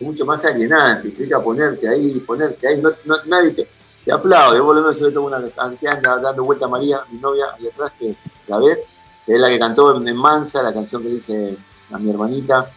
mucho 0.05 0.25
más 0.27 0.45
alienante, 0.45 1.09
implica 1.09 1.43
ponerte 1.43 1.89
ahí, 1.89 2.21
ponerte 2.21 2.67
ahí, 2.69 2.81
no, 2.81 2.91
no- 3.05 3.17
nadie 3.27 3.51
te, 3.53 3.69
te 4.05 4.13
aplaude, 4.13 4.61
vos 4.61 4.77
lo 4.77 4.85
ves, 4.85 4.99
yo 4.99 5.09
tengo 5.09 5.27
una 5.27 5.43
que 5.79 5.89
anda 5.89 6.19
dando 6.19 6.45
vuelta 6.45 6.67
a 6.67 6.69
María, 6.69 7.01
mi 7.11 7.19
novia, 7.19 7.47
ahí 7.59 7.67
atrás, 7.69 7.93
que 7.99 8.15
la 8.47 8.59
ves, 8.59 8.79
que 9.25 9.35
es 9.35 9.41
la 9.41 9.49
que 9.49 9.59
cantó 9.59 9.97
en 9.97 10.17
Mansa, 10.17 10.63
la 10.63 10.73
canción 10.73 11.03
que 11.03 11.09
dice 11.09 11.57
a 11.93 11.99
mi 11.99 12.11
hermanita, 12.11 12.71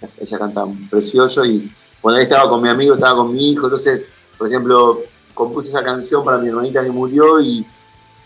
ella, 0.00 0.10
ella 0.18 0.38
canta 0.38 0.64
precioso 0.90 1.44
y 1.44 1.70
cuando 2.00 2.18
ahí 2.18 2.24
estaba 2.24 2.48
con 2.50 2.60
mi 2.60 2.68
amigo, 2.68 2.94
estaba 2.94 3.16
con 3.16 3.32
mi 3.32 3.50
hijo, 3.52 3.66
entonces, 3.66 4.02
por 4.36 4.48
ejemplo, 4.48 5.00
compuse 5.34 5.68
esa 5.70 5.84
canción 5.84 6.24
para 6.24 6.38
mi 6.38 6.48
hermanita 6.48 6.82
que 6.82 6.90
murió 6.90 7.40
y, 7.40 7.64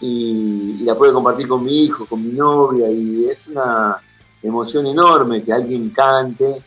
y, 0.01 0.77
y 0.81 0.85
la 0.85 0.95
pude 0.95 1.13
compartir 1.13 1.47
con 1.47 1.63
mi 1.63 1.85
hijo, 1.85 2.07
con 2.07 2.25
mi 2.27 2.33
novia, 2.33 2.91
y 2.91 3.27
es 3.29 3.47
una 3.49 3.97
emoción 4.43 4.87
enorme 4.87 5.43
que 5.43 5.53
alguien 5.53 5.91
cante, 5.91 6.63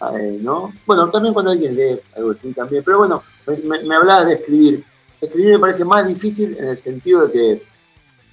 eh, 0.00 0.38
¿no? 0.40 0.72
Bueno, 0.86 1.10
también 1.10 1.34
cuando 1.34 1.50
alguien 1.50 1.74
lee 1.74 2.00
algo 2.16 2.30
así 2.32 2.52
también, 2.52 2.82
pero 2.84 2.98
bueno, 2.98 3.22
me, 3.46 3.82
me, 3.82 3.94
hablabas 3.94 4.26
de 4.26 4.34
escribir. 4.34 4.84
Escribir 5.20 5.52
me 5.52 5.58
parece 5.58 5.84
más 5.84 6.06
difícil 6.06 6.56
en 6.56 6.68
el 6.68 6.78
sentido 6.78 7.26
de 7.26 7.32
que 7.32 7.62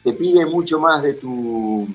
te 0.04 0.14
pide 0.14 0.46
mucho 0.46 0.80
más 0.80 1.02
de 1.02 1.16
tu 1.16 1.88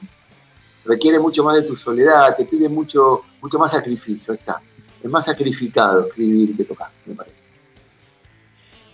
requiere 0.85 1.19
mucho 1.19 1.45
más 1.45 1.57
de 1.57 1.63
tu 1.63 1.77
soledad, 1.77 2.37
te 2.37 2.45
pide 2.45 2.69
mucho, 2.69 3.23
mucho 3.41 3.59
más 3.59 3.71
sacrificio, 3.71 4.35
está. 4.35 4.61
Es 5.03 5.09
más 5.09 5.25
sacrificado 5.25 6.07
escribir 6.07 6.57
que 6.57 6.65
tocar, 6.65 6.91
me 7.07 7.15
parece. 7.15 7.37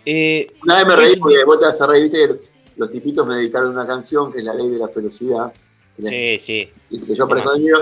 Eh, 0.04 0.52
Una 0.62 0.76
vez 0.76 0.86
me 0.86 0.96
reí 0.96 1.16
porque 1.16 1.44
vos 1.44 1.58
te 1.58 1.64
vas 1.64 1.80
a 1.80 1.86
reír, 1.86 2.04
viste 2.04 2.40
los 2.76 2.92
tipitos 2.92 3.26
me 3.26 3.36
dedicaron 3.36 3.70
una 3.70 3.86
canción 3.86 4.30
que 4.30 4.38
es 4.38 4.44
La 4.44 4.52
Ley 4.52 4.68
de 4.68 4.78
la 4.78 4.88
Velocidad. 4.88 5.52
sí, 5.96 6.38
sí. 6.38 6.70
Y 6.90 7.00
que 7.00 7.14
yo. 7.14 7.26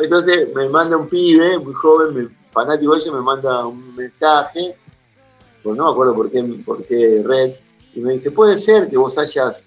Entonces 0.02 0.54
me 0.54 0.68
manda 0.68 0.96
un 0.96 1.08
pibe, 1.08 1.58
muy 1.58 1.74
joven, 1.74 2.14
me- 2.14 2.43
fanático 2.54 2.94
ella, 2.94 3.12
me 3.12 3.20
manda 3.20 3.66
un 3.66 3.94
mensaje, 3.94 4.74
pues 5.62 5.76
no 5.76 5.84
me 5.84 5.90
acuerdo 5.90 6.14
por 6.14 6.30
qué, 6.30 6.42
por 6.64 6.84
qué 6.84 7.22
red, 7.22 7.52
y 7.94 8.00
me 8.00 8.14
dice, 8.14 8.30
puede 8.30 8.58
ser 8.58 8.88
que 8.88 8.96
vos 8.96 9.18
hayas 9.18 9.60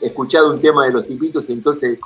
escuchado 0.00 0.52
un 0.52 0.60
tema 0.60 0.84
de 0.84 0.92
los 0.92 1.06
tipitos 1.06 1.48
y 1.48 1.54
entonces 1.54 1.98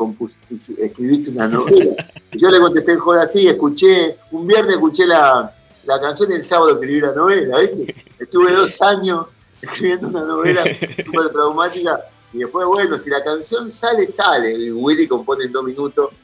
escribiste 0.78 1.30
una 1.30 1.48
novela. 1.48 1.96
Y 2.30 2.40
yo 2.40 2.50
le 2.50 2.60
contesté 2.60 2.92
en 2.92 2.98
joda 2.98 3.22
así, 3.22 3.48
escuché, 3.48 4.18
un 4.32 4.46
viernes 4.46 4.74
escuché 4.74 5.06
la, 5.06 5.50
la 5.86 5.98
canción 5.98 6.30
y 6.30 6.34
el 6.34 6.44
sábado 6.44 6.72
escribí 6.72 7.00
la 7.00 7.12
novela, 7.12 7.58
¿viste? 7.60 7.94
Estuve 8.18 8.52
dos 8.52 8.80
años 8.82 9.26
escribiendo 9.62 10.08
una 10.08 10.24
novela 10.24 10.62
súper 11.04 11.28
traumática 11.32 12.04
y 12.32 12.38
después, 12.40 12.66
bueno, 12.66 12.98
si 12.98 13.08
la 13.08 13.24
canción 13.24 13.70
sale, 13.70 14.06
sale. 14.08 14.52
Y 14.52 14.70
Willy 14.70 15.08
compone 15.08 15.46
en 15.46 15.52
dos 15.52 15.64
minutos. 15.64 16.14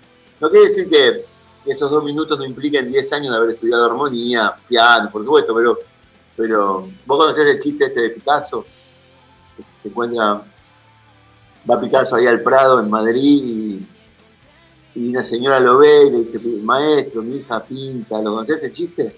No 0.41 0.51
quiere 0.51 0.67
decir 0.67 0.89
que 0.89 1.25
esos 1.73 1.91
dos 1.91 2.05
minutos 2.05 2.39
no 2.39 2.45
impliquen 2.45 2.91
10 2.91 3.13
años 3.13 3.31
de 3.33 3.37
haber 3.39 3.51
estudiado 3.55 3.87
armonía, 3.87 4.55
piano, 4.69 5.11
por 5.11 5.25
supuesto, 5.25 5.55
pero, 5.55 5.79
pero 6.37 6.89
vos 7.07 7.19
conocés 7.19 7.47
el 7.47 7.59
chiste 7.59 7.87
este 7.87 8.01
de 8.01 8.11
Picasso, 8.11 8.65
que 9.57 9.63
se 9.83 9.89
encuentra, 9.89 10.43
va 11.71 11.81
Picasso 11.81 12.17
ahí 12.17 12.27
al 12.27 12.43
Prado 12.43 12.81
en 12.81 12.91
Madrid 12.91 13.43
y, 13.45 13.87
y 15.01 15.09
una 15.09 15.23
señora 15.23 15.59
lo 15.61 15.79
ve 15.79 16.07
y 16.07 16.11
le 16.11 16.19
dice, 16.25 16.39
maestro, 16.63 17.23
mi 17.23 17.37
hija 17.37 17.63
pinta, 17.63 18.21
¿lo 18.21 18.33
conocés 18.35 18.59
ese 18.59 18.73
chiste? 18.73 19.17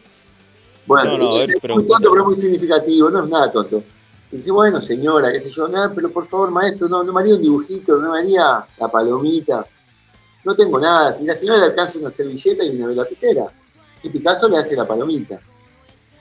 Bueno, 0.87 1.13
No, 1.13 1.19
no, 1.19 1.37
a 1.37 1.39
ver, 1.41 1.51
es 1.51 1.57
pero- 1.61 1.75
muy 1.75 1.87
tonto, 1.89 2.11
pero 2.13 2.25
muy 2.25 2.37
significativo, 2.39 3.11
no 3.11 3.25
es 3.25 3.29
nada 3.31 3.51
tonto. 3.51 3.83
Y 4.31 4.37
dice, 4.39 4.51
bueno, 4.51 4.81
señora, 4.83 5.33
qué 5.33 5.41
sé 5.41 5.51
yo, 5.51 5.67
nada, 5.69 5.93
pero 5.95 6.11
por 6.11 6.27
favor, 6.29 6.51
maestro, 6.51 6.89
no, 6.89 7.03
no 7.03 7.13
me 7.13 7.21
haría 7.21 7.35
un 7.35 7.43
dibujito, 7.43 7.97
no 7.99 8.13
me 8.13 8.19
haría 8.21 8.65
la 8.79 8.89
palomita. 8.89 9.67
No 10.47 10.55
tengo 10.55 10.79
nada. 10.79 11.13
Si 11.13 11.25
la 11.25 11.35
señora 11.35 11.59
le 11.59 11.65
alcanza 11.67 11.99
una 11.99 12.13
servilleta 12.13 12.65
y 12.65 12.77
una 12.77 12.87
velapitera. 12.87 13.47
Y 14.01 14.09
Picasso 14.09 14.49
le 14.49 14.59
hace 14.59 14.77
la 14.77 14.87
palomita. 14.87 15.41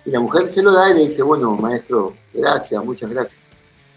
Y 0.03 0.09
la 0.09 0.19
mujer 0.19 0.51
se 0.51 0.63
lo 0.63 0.71
da 0.71 0.89
y 0.89 0.95
le 0.95 1.05
dice, 1.05 1.21
bueno, 1.21 1.55
maestro, 1.55 2.15
gracias, 2.33 2.83
muchas 2.83 3.11
gracias. 3.11 3.39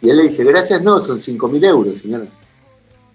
Y 0.03 0.11
él 0.11 0.19
le 0.19 0.25
dice, 0.25 0.45
gracias 0.45 0.83
no, 0.83 1.03
son 1.03 1.23
5 1.23 1.49
mil 1.49 1.65
euros, 1.65 1.99
señora. 2.03 2.27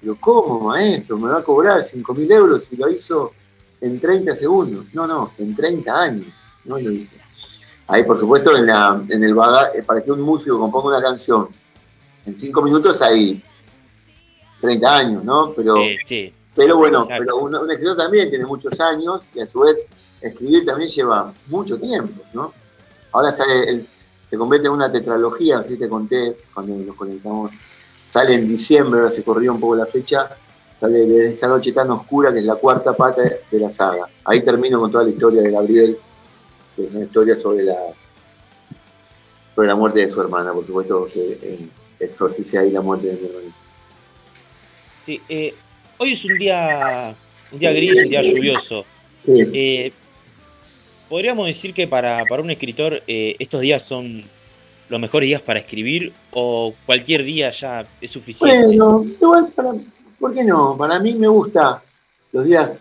Pero 0.02 0.18
¿cómo, 0.20 0.60
maestro? 0.62 1.20
Me 1.20 1.30
va 1.30 1.38
a 1.38 1.44
cobrar 1.44 1.84
5 1.84 2.14
mil 2.16 2.32
euros 2.32 2.66
si 2.66 2.78
lo 2.78 2.90
hizo 2.90 3.32
en 3.80 4.00
30 4.00 4.36
segundos. 4.36 4.86
No, 4.94 5.06
no, 5.06 5.34
en 5.38 5.56
30 5.56 6.02
años. 6.02 6.28
No 6.66 6.80
lo 6.80 6.92
hizo. 6.92 7.16
Ahí, 7.90 8.04
por 8.06 8.20
supuesto, 8.20 8.58
en, 8.58 8.66
la, 8.66 9.00
en 9.08 9.24
el 9.24 9.36
bagaje, 9.36 9.84
para 9.84 10.04
que 10.04 10.12
un 10.12 10.22
músico 10.22 10.58
componga 10.58 10.98
una 10.98 11.02
canción 11.02 11.48
en 12.26 12.40
5 12.40 12.62
minutos 12.64 13.00
hay 13.04 13.40
30 14.62 14.98
años, 14.98 15.24
¿no? 15.24 15.54
Pero, 15.56 15.76
Sí, 15.76 15.98
sí. 16.08 16.34
Pero 16.56 16.78
bueno, 16.78 17.08
pero 17.08 17.38
un, 17.38 17.56
un 17.56 17.72
escritor 17.72 17.98
también 17.98 18.30
tiene 18.30 18.46
muchos 18.46 18.80
años 18.80 19.22
y 19.34 19.40
a 19.42 19.46
su 19.48 19.60
vez 19.62 19.78
escribir 20.22 20.66
también 20.66 20.90
lleva 20.90 21.34
mucho 21.48 21.78
tiempo, 21.80 22.22
¿no? 22.34 22.54
Ahora 23.12 23.36
sale 23.36 23.70
el- 23.70 23.88
se 24.30 24.38
convierte 24.38 24.68
en 24.68 24.74
una 24.74 24.92
tetralogía, 24.92 25.60
así 25.60 25.78
te 25.78 25.88
conté 25.88 26.36
cuando 26.54 26.76
nos 26.76 26.96
conectamos. 26.96 27.52
Sale 28.12 28.34
en 28.34 28.48
diciembre, 28.48 29.02
ahora 29.02 29.12
se 29.14 29.24
corrió 29.24 29.54
un 29.54 29.60
poco 29.60 29.76
la 29.76 29.86
fecha, 29.86 30.28
sale 30.80 31.06
de 31.06 31.30
esta 31.34 31.48
noche 31.48 31.72
tan 31.72 31.92
oscura 31.92 32.34
que 32.34 32.40
es 32.40 32.46
la 32.46 32.56
cuarta 32.56 32.94
pata 32.94 33.22
de 33.22 33.60
la 33.60 33.72
saga. 33.72 34.08
Ahí 34.26 34.42
termino 34.44 34.80
con 34.80 34.92
toda 34.92 35.04
la 35.04 35.12
historia 35.12 35.42
de 35.44 35.52
Gabriel, 35.52 35.98
que 36.76 36.86
es 36.86 36.92
una 36.94 37.04
historia 37.06 37.40
sobre 37.40 37.64
la 37.64 37.76
sobre 39.54 39.68
la 39.68 39.76
muerte 39.76 40.04
de 40.06 40.12
su 40.12 40.20
hermana, 40.20 40.52
por 40.52 40.66
supuesto 40.66 41.08
que 41.14 41.38
eh, 41.42 41.68
exorcice 42.00 42.58
ahí 42.58 42.72
la 42.72 42.82
muerte 42.82 43.08
de 43.08 43.14
mi 43.14 43.28
hermana. 43.28 43.54
Sí, 45.06 45.22
eh, 45.30 45.54
hoy 46.04 46.14
es 46.14 46.26
un 46.26 46.38
día, 46.38 47.16
un 47.52 47.60
día 47.60 47.72
gris, 47.72 47.96
un 47.96 48.10
día 48.10 48.22
lluvioso. 48.22 48.86
Eh, 49.26 49.94
¿Podríamos 51.08 51.48
decir 51.48 51.74
que 51.74 51.88
para, 51.88 52.26
para 52.26 52.42
un 52.42 52.52
escritor 52.52 53.02
eh, 53.08 53.38
estos 53.40 53.62
días 53.62 53.84
son 53.84 54.24
los 54.90 55.00
mejores 55.00 55.28
días 55.28 55.42
para 55.42 55.60
escribir 55.60 56.12
o 56.32 56.74
cualquier 56.86 57.24
día 57.24 57.52
ya 57.52 57.86
es 58.02 58.12
suficiente? 58.12 58.78
Bueno, 58.78 59.06
igual, 59.06 59.48
para, 59.56 59.74
¿por 60.20 60.34
qué 60.34 60.44
no? 60.44 60.76
Para 60.78 61.00
mí 61.00 61.14
me 61.14 61.28
gusta 61.28 61.82
los 62.34 62.44
días 62.46 62.72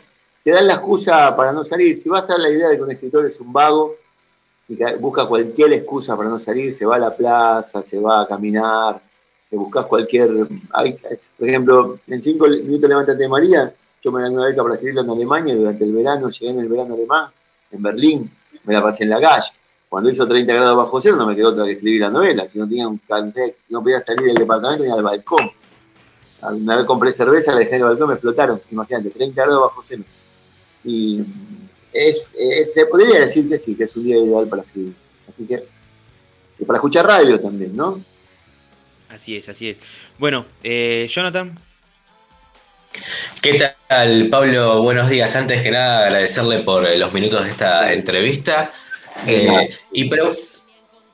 que 0.45 0.51
dan 0.51 0.67
la 0.67 0.75
excusa 0.75 1.37
para 1.37 1.53
no 1.53 1.65
salir. 1.65 1.99
Si 1.99 2.09
vas 2.09 2.29
a 2.29 2.37
la 2.37 2.51
idea 2.51 2.71
de 2.71 2.77
que 2.77 2.83
un 2.83 2.91
escritor 2.91 3.27
es 3.27 3.39
un 3.39 3.53
vago 3.53 3.95
y 4.69 4.75
que 4.75 4.97
busca 4.97 5.27
cualquier 5.27 5.73
excusa 5.75 6.17
para 6.17 6.29
no 6.29 6.41
salir, 6.41 6.75
se 6.77 6.85
va 6.85 6.97
a 6.97 6.99
la 6.99 7.15
plaza, 7.15 7.85
se 7.85 8.01
va 8.01 8.23
a 8.23 8.27
caminar, 8.27 9.01
te 9.53 9.57
buscas 9.59 9.85
cualquier. 9.85 10.31
hay- 10.73 10.97
por 11.39 11.47
ejemplo, 11.47 11.99
en 12.07 12.23
cinco 12.23 12.49
minutos 12.49 12.89
levántate 12.89 13.29
María, 13.29 13.71
yo 14.03 14.11
me 14.11 14.23
gané 14.23 14.35
una 14.35 14.47
beca 14.47 14.63
para 14.63 14.77
escribirlo 14.77 15.03
en 15.03 15.11
Alemania 15.11 15.55
durante 15.55 15.85
el 15.85 15.93
verano, 15.93 16.31
llegué 16.31 16.49
en 16.53 16.61
el 16.61 16.69
verano 16.69 16.95
alemán, 16.95 17.27
en 17.71 17.83
Berlín, 17.83 18.31
me 18.65 18.73
la 18.73 18.83
pasé 18.83 19.03
en 19.05 19.11
la 19.11 19.21
calle. 19.21 19.49
Cuando 19.91 20.09
hizo 20.09 20.27
30 20.27 20.55
grados 20.55 20.75
bajo 20.79 21.03
cero 21.03 21.17
no 21.17 21.27
me 21.27 21.37
quedó 21.37 21.51
otra 21.51 21.67
que 21.67 21.73
escribir 21.73 22.01
la 22.01 22.09
novela. 22.11 22.49
Si 22.51 22.59
no 22.59 22.67
tenía 22.67 22.89
un 22.89 22.99
si 22.99 23.53
no 23.69 23.83
podía 23.83 24.01
salir 24.01 24.23
del 24.23 24.37
departamento 24.37 24.85
ni 24.85 24.91
al 24.91 25.03
balcón. 25.03 25.51
Una 26.51 26.77
vez 26.77 26.87
compré 26.87 27.13
cerveza, 27.13 27.53
la 27.53 27.59
dejé 27.59 27.77
en 27.77 27.83
el 27.83 27.89
balcón, 27.89 28.09
me 28.09 28.15
explotaron. 28.15 28.59
Imagínate, 28.71 29.11
30 29.11 29.43
grados 29.45 29.65
bajo 29.65 29.85
cero. 29.87 30.03
Y 30.83 31.23
es, 31.93 32.27
se 32.73 32.87
podría 32.87 33.21
decir 33.21 33.47
que 33.51 33.59
sí, 33.59 33.75
que 33.75 33.85
es 33.85 33.95
un 33.95 34.05
día 34.05 34.17
ideal 34.17 34.49
para 34.49 34.63
escribir. 34.63 34.95
Así 35.29 35.45
que, 35.45 35.63
y 36.59 36.65
para 36.65 36.79
escuchar 36.79 37.07
radio 37.07 37.39
también, 37.39 37.77
¿no? 37.77 38.01
Así 39.15 39.37
es, 39.37 39.49
así 39.49 39.71
es. 39.71 39.77
Bueno, 40.19 40.47
eh, 40.63 41.07
Jonathan, 41.11 41.59
¿Qué 43.41 43.59
tal, 43.89 44.29
Pablo? 44.29 44.83
Buenos 44.83 45.09
días. 45.09 45.35
Antes 45.35 45.63
que 45.63 45.71
nada, 45.71 46.07
agradecerle 46.07 46.59
por 46.59 46.87
eh, 46.87 46.99
los 46.99 47.13
minutos 47.13 47.43
de 47.45 47.51
esta 47.51 47.93
entrevista. 47.93 48.71
Eh, 49.27 49.71
y 49.93 50.09
pero, 50.09 50.31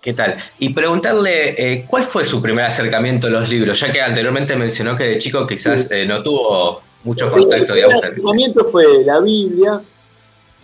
¿Qué 0.01 0.13
tal? 0.13 0.37
Y 0.59 0.71
preguntarle 0.71 1.55
eh, 1.57 1.85
cuál 1.89 2.05
fue 2.05 2.25
su 2.25 2.41
primer 2.41 2.65
acercamiento 2.65 3.27
a 3.27 3.31
los 3.31 3.49
libros, 3.49 3.81
ya 3.81 3.93
que 3.93 4.01
anteriormente 4.01 4.55
mencionó 4.57 4.97
que 4.97 5.05
de 5.05 5.19
chico 5.19 5.47
quizás 5.47 5.89
eh, 5.91 6.07
no 6.07 6.23
tuvo 6.23 6.83
mucho 7.05 7.31
contacto, 7.31 7.73
Sí, 7.73 7.75
digamos. 7.75 8.05
el 8.05 8.11
acercamiento 8.13 8.65
fue 8.71 9.05
la 9.05 9.21
Biblia, 9.21 9.81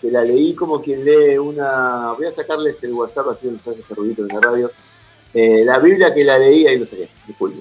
que 0.01 0.11
la 0.11 0.23
leí 0.25 0.55
como 0.55 0.81
quien 0.81 1.05
lee 1.05 1.37
una. 1.39 2.13
Voy 2.17 2.27
a 2.27 2.33
sacarles 2.33 2.77
el 2.83 2.93
WhatsApp 2.93 3.29
así 3.29 3.49
no 3.49 3.59
se 3.59 3.71
hace 3.71 3.81
ese 3.81 3.95
ruidito 3.95 4.23
en 4.23 4.29
la 4.29 4.41
radio. 4.41 4.71
Eh, 5.35 5.65
la 5.65 5.79
Biblia 5.81 6.15
que 6.15 6.23
la 6.25 6.39
leí, 6.39 6.67
ahí 6.67 6.79
lo 6.79 6.87
saqué, 6.87 7.09
disculpe. 7.27 7.61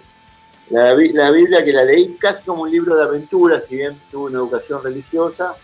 La, 0.70 0.94
Bi- 0.94 1.12
la 1.12 1.32
Biblia 1.32 1.64
que 1.66 1.74
la 1.74 1.84
leí 1.84 2.16
casi 2.20 2.44
como 2.44 2.64
un 2.64 2.72
libro 2.72 2.96
de 2.96 3.04
aventuras, 3.04 3.66
si 3.68 3.76
bien 3.78 3.96
tuve 4.12 4.30
una 4.30 4.38
educación 4.40 4.82
religiosa, 4.84 5.56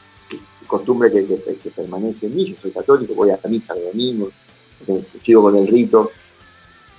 costumbre 0.67 1.11
que, 1.11 1.25
que- 1.25 1.55
que 1.55 1.69
permanece 1.71 2.25
en 2.27 2.35
mí, 2.35 2.45
yo 2.51 2.55
soy 2.61 2.71
católico, 2.71 3.13
voy 3.13 3.29
a 3.31 3.39
la 3.41 3.49
misa 3.49 3.73
los 3.75 3.85
domingos, 3.85 4.33
eh, 4.87 5.03
sigo 5.21 5.43
con 5.43 5.55
el 5.55 5.67
rito. 5.67 6.11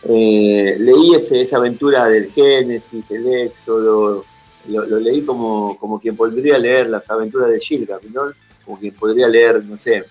Eh, 0.09 0.77
leí 0.79 1.15
ese- 1.15 1.43
esa 1.43 1.59
aventura 1.59 2.07
del 2.07 2.31
Génesis, 2.33 3.05
el 3.11 3.27
Éxodo, 3.35 4.25
lo, 4.69 4.99
leí 5.01 5.23
como, 5.23 5.77
como 5.79 6.01
quien 6.01 6.17
podría 6.17 6.57
leer 6.59 6.89
las 6.89 7.09
aventuras 7.11 7.51
de 7.51 7.61
Gilgamesh, 7.61 8.11
¿no? 8.13 8.23
Como 8.65 8.79
quien 8.79 8.95
podría 8.95 9.29
leer, 9.29 9.63
no 9.65 9.79
sé, 9.79 10.05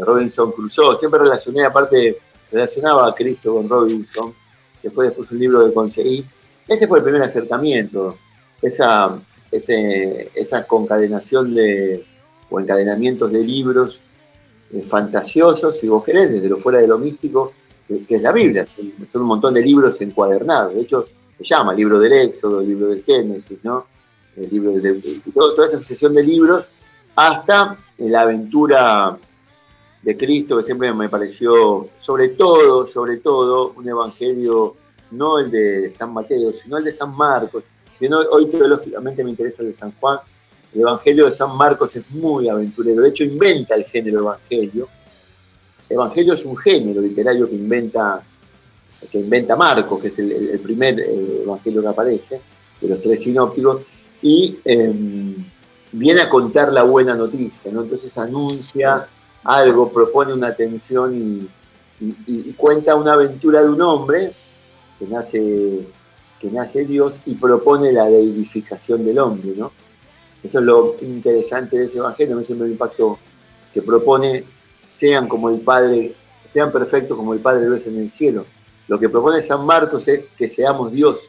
Robinson 0.00 0.52
Crusoe. 0.52 0.98
Siempre 0.98 1.20
relacioné, 1.20 1.64
aparte, 1.64 2.18
relacionaba 2.50 3.08
a 3.08 3.14
Cristo 3.14 3.54
con 3.54 3.68
Robinson. 3.68 4.32
Después 4.82 5.08
después 5.08 5.30
un 5.30 5.38
libro 5.38 5.64
que 5.66 5.72
conseguí. 5.72 6.24
Ese 6.68 6.86
fue 6.86 6.98
el 6.98 7.04
primer 7.04 7.22
acercamiento. 7.22 8.16
Esa, 8.60 9.18
ese- 9.50 10.30
esa 10.34 10.66
concadenación 10.66 11.54
de, 11.54 12.04
o 12.50 12.60
encadenamientos 12.60 13.32
de 13.32 13.42
libros 13.44 13.98
eh, 14.72 14.82
fantasiosos, 14.88 15.78
si 15.78 15.88
vos 15.88 16.04
querés, 16.04 16.30
desde 16.32 16.48
lo 16.48 16.58
fuera 16.58 16.78
de 16.78 16.88
lo 16.88 16.98
místico, 16.98 17.52
que, 17.86 18.16
es 18.16 18.22
la 18.22 18.32
Biblia. 18.32 18.66
Son, 19.12 19.22
un 19.22 19.28
montón 19.28 19.54
de 19.54 19.62
libros 19.62 20.00
encuadernados. 20.00 20.74
De 20.74 20.80
hecho, 20.82 21.06
se 21.38 21.44
llama 21.44 21.74
libro 21.74 21.98
del 22.00 22.12
Éxodo, 22.14 22.60
libro 22.60 22.88
del 22.88 23.02
Génesis, 23.04 23.58
¿no? 23.62 23.86
El 24.36 24.48
libro 24.50 24.72
y 24.78 25.30
todo- 25.30 25.54
toda 25.54 25.68
esa 25.68 25.78
sucesión 25.78 26.14
de 26.14 26.22
libros, 26.22 26.64
hasta 27.14 27.76
la 27.98 28.22
aventura 28.22 29.16
de 30.04 30.16
Cristo, 30.16 30.58
que 30.58 30.64
siempre 30.64 30.92
me 30.92 31.08
pareció, 31.08 31.88
sobre 32.00 32.28
todo, 32.30 32.86
sobre 32.86 33.16
todo, 33.16 33.72
un 33.76 33.88
evangelio, 33.88 34.76
no 35.12 35.38
el 35.38 35.50
de 35.50 35.94
San 35.96 36.12
Mateo, 36.12 36.52
sino 36.52 36.76
el 36.76 36.84
de 36.84 36.94
San 36.94 37.16
Marcos. 37.16 37.64
Que 37.98 38.08
hoy 38.12 38.46
teológicamente 38.46 39.24
me 39.24 39.30
interesa 39.30 39.62
el 39.62 39.68
de 39.68 39.76
San 39.76 39.92
Juan. 39.98 40.18
El 40.74 40.82
evangelio 40.82 41.24
de 41.26 41.32
San 41.32 41.56
Marcos 41.56 41.96
es 41.96 42.10
muy 42.10 42.48
aventurero, 42.48 43.00
de 43.00 43.08
hecho 43.08 43.24
inventa 43.24 43.74
el 43.74 43.84
género 43.84 44.20
evangelio. 44.20 44.88
Evangelio 45.88 46.34
es 46.34 46.44
un 46.44 46.56
género 46.56 47.00
literario 47.00 47.48
que 47.48 47.54
inventa 47.54 48.22
que 49.10 49.18
inventa 49.18 49.54
Marcos, 49.54 50.00
que 50.00 50.08
es 50.08 50.18
el, 50.18 50.58
primer 50.60 50.98
eh, 50.98 51.42
evangelio 51.44 51.82
que 51.82 51.88
aparece, 51.88 52.40
de 52.80 52.88
los 52.88 53.02
tres 53.02 53.22
sinópticos, 53.22 53.82
y, 54.22 54.58
eh, 54.64 54.94
viene 55.92 56.22
a 56.22 56.28
contar 56.28 56.72
la 56.72 56.82
buena 56.82 57.14
noticia, 57.14 57.70
¿no? 57.70 57.82
Entonces 57.82 58.16
anuncia 58.16 59.06
algo, 59.44 59.92
propone 59.92 60.32
una 60.32 60.48
atención 60.48 61.14
y, 61.14 61.48
cuenta 62.56 62.96
una 62.96 63.12
aventura 63.12 63.62
de 63.62 63.68
un 63.68 63.80
hombre 63.80 64.32
que 64.98 65.06
nace, 65.06 65.86
que 66.40 66.50
nace 66.50 66.84
Dios 66.84 67.14
y 67.24 67.34
propone 67.34 67.92
la 67.92 68.06
deidificación 68.06 69.04
del 69.04 69.18
hombre, 69.18 69.52
¿no? 69.56 69.72
Eso 70.42 70.58
es 70.58 70.64
lo 70.64 70.96
interesante 71.00 71.78
de 71.78 71.86
ese 71.86 71.98
evangelio, 71.98 72.36
me 72.36 72.44
siempre 72.44 72.66
me 72.66 72.72
impacto 72.72 73.18
que 73.72 73.80
propone 73.80 74.44
sean 74.98 75.28
como 75.28 75.50
el 75.50 75.60
Padre, 75.60 76.14
sean 76.48 76.70
perfectos 76.70 77.16
como 77.16 77.34
el 77.34 77.40
Padre 77.40 77.66
lo 77.66 77.76
es 77.76 77.86
en 77.86 77.98
el 77.98 78.10
cielo. 78.10 78.44
Lo 78.88 78.98
que 78.98 79.08
propone 79.08 79.42
San 79.42 79.64
Marcos 79.64 80.06
es 80.08 80.26
que 80.36 80.48
seamos 80.48 80.92
Dios, 80.92 81.20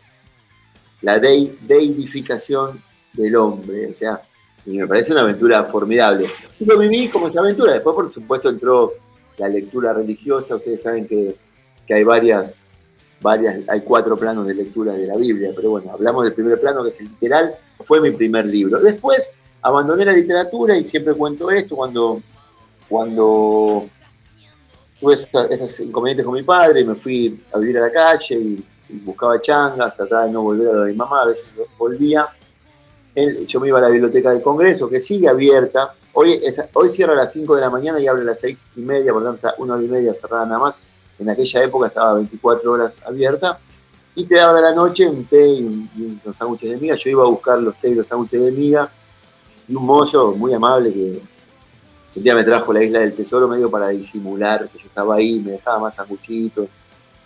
la 1.02 1.20
deidificación 1.20 2.82
del 3.14 3.36
hombre, 3.36 3.92
o 3.96 3.98
sea, 3.98 4.22
y 4.66 4.78
me 4.78 4.88
parece 4.88 5.12
una 5.12 5.22
aventura 5.22 5.64
formidable. 5.66 6.30
Y 6.60 6.66
lo 6.66 6.78
viví 6.78 7.10
como 7.10 7.28
esa 7.28 7.40
aventura, 7.40 7.74
después 7.74 7.96
por 7.96 8.14
supuesto 8.14 8.50
entró 8.50 8.94
la 9.38 9.48
lectura 9.50 9.94
religiosa, 9.94 10.56
ustedes 10.56 10.82
saben 10.82 11.08
que, 11.08 11.36
hay 11.94 12.04
varias, 12.04 12.58
varias, 13.22 13.60
hay 13.68 13.82
cuatro 13.82 14.18
planos 14.18 14.48
de 14.48 14.56
lectura 14.56 14.94
de 14.94 15.06
la 15.06 15.18
Biblia, 15.18 15.52
pero 15.56 15.72
bueno, 15.72 15.92
hablamos 15.92 16.24
del 16.24 16.34
primer 16.34 16.60
plano 16.60 16.84
que 16.84 16.90
es 16.90 17.00
el 17.00 17.08
literal, 17.08 17.56
fue 17.84 18.02
mi 18.02 18.12
primer 18.12 18.46
libro. 18.46 18.80
Después 18.80 19.22
abandoné 19.62 20.06
la 20.06 20.14
literatura 20.14 20.78
y 20.78 20.88
siempre 20.88 21.14
cuento 21.14 21.52
esto 21.52 21.76
cuando, 21.76 22.22
cuando 22.90 23.86
tuve 25.00 25.14
esos 25.16 25.80
inconvenientes 25.80 26.26
con 26.26 26.36
mi 26.36 26.44
padre, 26.44 26.84
me 26.84 26.96
fui 26.96 27.40
a 27.54 27.60
vivir 27.60 27.78
a 27.78 27.82
la 27.82 27.92
calle 27.92 28.36
y, 28.36 28.66
buscaba 29.04 29.42
changas, 29.42 29.96
trataba 29.96 30.26
de 30.26 30.32
no 30.32 30.44
volver 30.44 30.68
a 30.68 30.74
lo 30.74 30.82
de 30.84 30.92
mi 30.92 30.98
mamá, 30.98 31.24
a 31.24 31.26
veces 31.26 31.44
volvía. 31.78 32.28
Yo 33.48 33.60
me 33.60 33.68
iba 33.68 33.78
a 33.78 33.82
la 33.82 33.90
biblioteca 33.90 34.32
del 34.32 34.42
Congreso, 34.42 34.90
que 34.90 35.02
sigue 35.02 35.28
abierta. 35.28 35.94
Hoy, 36.14 36.42
hoy 36.74 36.90
cierra 36.90 37.14
a 37.14 37.18
las 37.18 37.34
5 37.34 37.56
de 37.56 37.62
la 37.62 37.70
mañana 37.70 38.00
y 38.00 38.08
abre 38.08 38.24
a 38.24 38.26
las 38.26 38.40
6 38.40 38.58
y 38.78 38.82
media, 38.82 39.14
por 39.14 39.24
tanto, 39.24 39.50
una 39.60 39.76
hora 39.76 39.84
y 39.84 39.88
media 39.88 40.14
cerrada 40.14 40.46
nada 40.46 40.60
más. 40.60 40.76
En 41.18 41.30
aquella 41.30 41.64
época 41.64 41.88
estaba 41.88 42.16
24 42.16 42.72
horas 42.72 42.94
abierta. 43.06 43.60
Y 44.16 44.26
te 44.26 44.36
daba 44.36 44.54
de 44.54 44.62
la 44.62 44.74
noche 44.74 45.08
un 45.08 45.26
té 45.26 45.46
y, 45.46 45.90
unos 46.24 46.36
sándwiches 46.38 46.72
de 46.72 46.78
miga. 46.78 46.96
Yo 46.96 47.10
iba 47.10 47.24
a 47.24 47.28
buscar 47.28 47.60
los 47.62 47.76
té 47.76 47.90
y 47.90 47.96
los 47.96 48.08
sándwiches 48.08 48.42
de 48.42 48.52
miga. 48.52 48.90
Y 49.68 49.76
un 49.76 49.86
mozo 49.86 50.34
muy 50.34 50.54
amable 50.54 50.94
que 50.94 51.22
un 52.16 52.24
día 52.24 52.34
me 52.34 52.44
trajo 52.44 52.72
la 52.72 52.82
isla 52.82 53.00
del 53.00 53.14
tesoro 53.14 53.48
medio 53.48 53.70
para 53.70 53.90
disimular 53.90 54.70
que 54.70 54.80
yo 54.80 54.86
estaba 54.86 55.16
ahí, 55.16 55.40
me 55.40 55.52
dejaba 55.52 55.80
más 55.80 55.96
sanguchitos, 55.96 56.68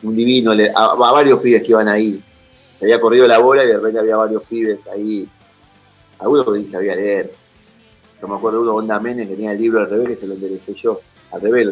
un 0.01 0.15
divino, 0.15 0.51
a, 0.51 0.95
varios 0.95 1.39
pibes 1.39 1.61
que 1.61 1.69
iban 1.69 1.87
ahí. 1.87 2.19
Se 2.79 2.85
había 2.85 2.99
corrido 2.99 3.27
la 3.27 3.37
bola 3.37 3.63
y 3.63 3.67
de 3.67 3.75
repente 3.75 3.99
había 3.99 4.15
varios 4.15 4.43
pibes 4.43 4.79
ahí. 4.91 5.29
Ni 6.21 6.67
sabía 6.69 6.95
leer. 6.95 7.31
Yo 8.21 8.27
me 8.27 8.35
acuerdo 8.35 8.59
de 8.59 8.63
uno, 8.63 8.75
Onda 8.75 8.99
Menes, 8.99 9.29
tenía 9.29 9.51
el 9.51 9.59
libro 9.59 9.79
al 9.79 9.89
revés, 9.89 10.09
que 10.09 10.15
se 10.17 10.27
lo 10.27 10.33
enderecé 10.33 10.73
yo. 10.73 10.99
Al 11.31 11.41
revés, 11.41 11.67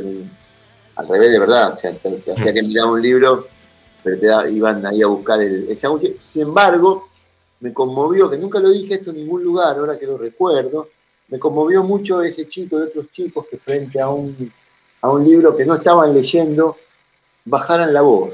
al 0.95 1.08
revés 1.08 1.32
de 1.32 1.39
verdad. 1.39 1.74
O 1.74 1.78
sea, 1.78 1.93
te, 1.93 2.32
hacía 2.32 2.54
que 2.54 2.64
miraba 2.64 2.91
un 2.91 3.02
libro, 3.02 3.48
pero 4.04 4.20
te 4.20 4.52
iban 4.52 4.86
ahí 4.86 5.02
a 5.02 5.08
buscar 5.08 5.41
el, 5.41 5.68
el 5.70 5.78
Sin 5.78 6.41
embargo, 6.41 7.10
me 7.60 7.74
conmovió, 7.74 8.30
que 8.30 8.38
nunca 8.38 8.60
lo 8.60 8.70
dije 8.70 8.95
esto 8.95 9.10
en 9.10 9.18
ningún 9.18 9.43
lugar, 9.43 9.78
ahora 9.78 9.98
que 9.98 10.06
lo 10.06 10.18
recuerdo, 10.18 10.89
me 11.30 11.39
conmovió 11.39 11.84
mucho 11.84 12.22
ese 12.22 12.48
chico 12.48 12.78
de 12.78 12.86
otros 12.86 13.12
chicos 13.12 13.48
que 13.50 13.58
frente 13.58 14.00
a 14.00 14.10
un, 14.10 14.52
a 15.02 15.10
un 15.10 15.24
libro 15.24 15.56
que 15.56 15.66
no 15.66 15.76
estaban 15.76 16.14
leyendo, 16.14 16.78
bajaran 17.43 17.93
la 17.93 18.02
voz. 18.02 18.34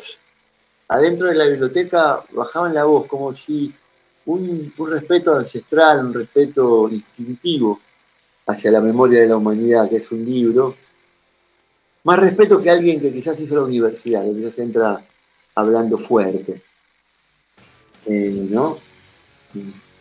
Adentro 0.89 1.27
de 1.27 1.35
la 1.35 1.45
biblioteca 1.45 2.23
bajaban 2.31 2.73
la 2.73 2.83
voz 2.83 3.07
como 3.07 3.33
si 3.35 3.73
un, 4.25 4.73
respeto 4.89 5.35
ancestral, 5.35 6.05
un 6.05 6.13
respeto 6.13 6.89
instintivo 6.89 7.79
hacia 8.47 8.71
la 8.71 8.81
memoria 8.81 9.21
de 9.21 9.27
la 9.27 9.37
humanidad, 9.37 9.89
que 9.89 9.97
es 9.97 10.11
un 10.11 10.25
libro, 10.25 10.75
más 12.03 12.19
respeto 12.19 12.61
que 12.61 12.69
alguien 12.69 12.99
que 12.99 13.13
quizás 13.13 13.39
hizo 13.39 13.55
la 13.55 13.63
universidad, 13.63 14.23
que 14.23 14.33
quizás 14.33 14.59
entra 14.59 15.01
hablando 15.55 15.97
fuerte. 15.97 16.61
Eh, 18.05 18.47
¿No? 18.49 18.77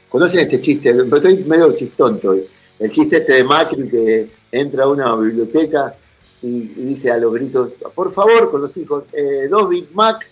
¿Conocen 0.09 0.41
este 0.41 0.61
chiste? 0.61 0.91
Estoy 0.91 1.45
medio 1.45 1.73
chistonto 1.77 2.31
hoy 2.31 2.45
el 2.83 2.91
chiste 2.91 3.19
este 3.19 3.35
de 3.35 3.45
Macri 3.45 3.89
que 3.89 4.29
entra 4.51 4.85
a 4.85 4.89
una 4.89 5.15
biblioteca 5.15 5.95
y, 6.43 6.63
dice 6.63 7.13
a 7.13 7.17
los 7.17 7.33
gritos, 7.33 7.75
por 7.95 8.13
favor, 8.13 8.51
con 8.51 8.63
los 8.63 8.77
hijos, 8.77 9.05
eh, 9.13 9.47
dos 9.49 9.69
Big 9.69 9.87
Mac 9.95 10.27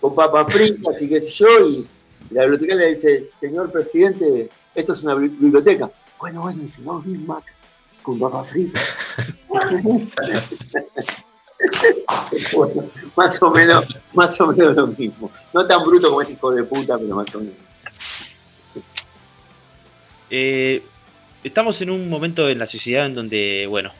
con 0.00 0.14
papas 0.14 0.50
fritas 0.50 1.00
y 1.02 1.08
sé 1.08 1.30
yo, 1.30 1.68
y 1.68 1.86
la 2.30 2.42
biblioteca 2.42 2.74
le 2.74 2.94
dice, 2.94 3.30
señor 3.40 3.70
presidente, 3.70 4.48
esto 4.74 4.92
es 4.92 5.02
una 5.02 5.14
biblioteca. 5.14 5.90
Bueno, 6.18 6.42
bueno, 6.42 6.62
dice, 6.62 6.82
dos 6.82 7.04
Big 7.04 7.26
Mac 7.26 7.44
con 8.02 8.18
papas 8.18 8.48
fritas. 8.48 8.96
más 13.16 13.42
o 13.42 13.50
menos, 13.50 13.98
más 14.12 14.40
o 14.40 14.46
menos 14.46 14.76
lo 14.76 14.86
mismo. 14.88 15.30
No 15.52 15.66
tan 15.66 15.84
bruto 15.84 16.08
como 16.08 16.22
este 16.22 16.34
hijo 16.34 16.52
de 16.52 16.64
puta, 16.64 16.98
pero 16.98 17.16
más 17.16 17.34
o 17.34 17.40
menos. 17.40 17.54
Eh, 20.30 20.82
estamos 21.44 21.80
en 21.80 21.90
un 21.90 22.08
momento 22.08 22.48
en 22.48 22.58
la 22.58 22.66
sociedad 22.66 23.06
en 23.06 23.14
donde, 23.14 23.66
bueno, 23.68 23.90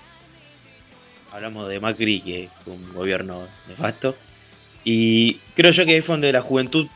hablamos 1.32 1.68
de 1.68 1.80
Macri, 1.80 2.20
que 2.20 2.44
es 2.44 2.50
un 2.66 2.94
gobierno 2.94 3.46
nefasto, 3.68 4.14
y 4.84 5.34
creo 5.54 5.72
yo 5.72 5.84
que 5.84 5.96
es 5.96 6.06
donde 6.06 6.32
la 6.32 6.42
juventud 6.42 6.86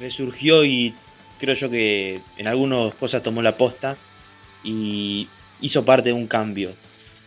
resurgió 0.00 0.64
y 0.64 0.94
creo 1.38 1.54
yo 1.54 1.70
que 1.70 2.20
en 2.36 2.46
algunas 2.46 2.94
cosas 2.94 3.22
tomó 3.22 3.42
la 3.42 3.56
posta 3.56 3.96
y 4.64 5.28
hizo 5.60 5.84
parte 5.84 6.10
de 6.10 6.12
un 6.14 6.26
cambio 6.26 6.70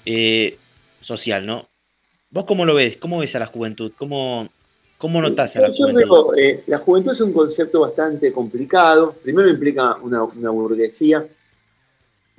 eh, 0.06 0.58
social, 1.02 1.46
¿no? 1.46 1.68
¿Vos 2.32 2.46
cómo 2.46 2.66
lo 2.66 2.76
ves? 2.76 2.98
¿Cómo 2.98 3.20
ves 3.20 3.36
a 3.36 3.40
la 3.40 3.48
juventud? 3.48 3.92
¿Cómo, 3.98 4.50
cómo 4.98 5.22
notas 5.22 5.56
a 5.56 5.62
la 5.62 5.72
juventud? 5.72 6.38
Eh, 6.38 6.64
la 6.68 6.78
juventud 6.78 7.12
es 7.12 7.22
un 7.22 7.34
concepto 7.34 7.82
bastante 7.82 8.32
complicado. 8.32 9.16
Primero 9.24 9.50
implica 9.50 9.96
una, 9.96 10.24
una 10.24 10.50
burguesía 10.52 11.26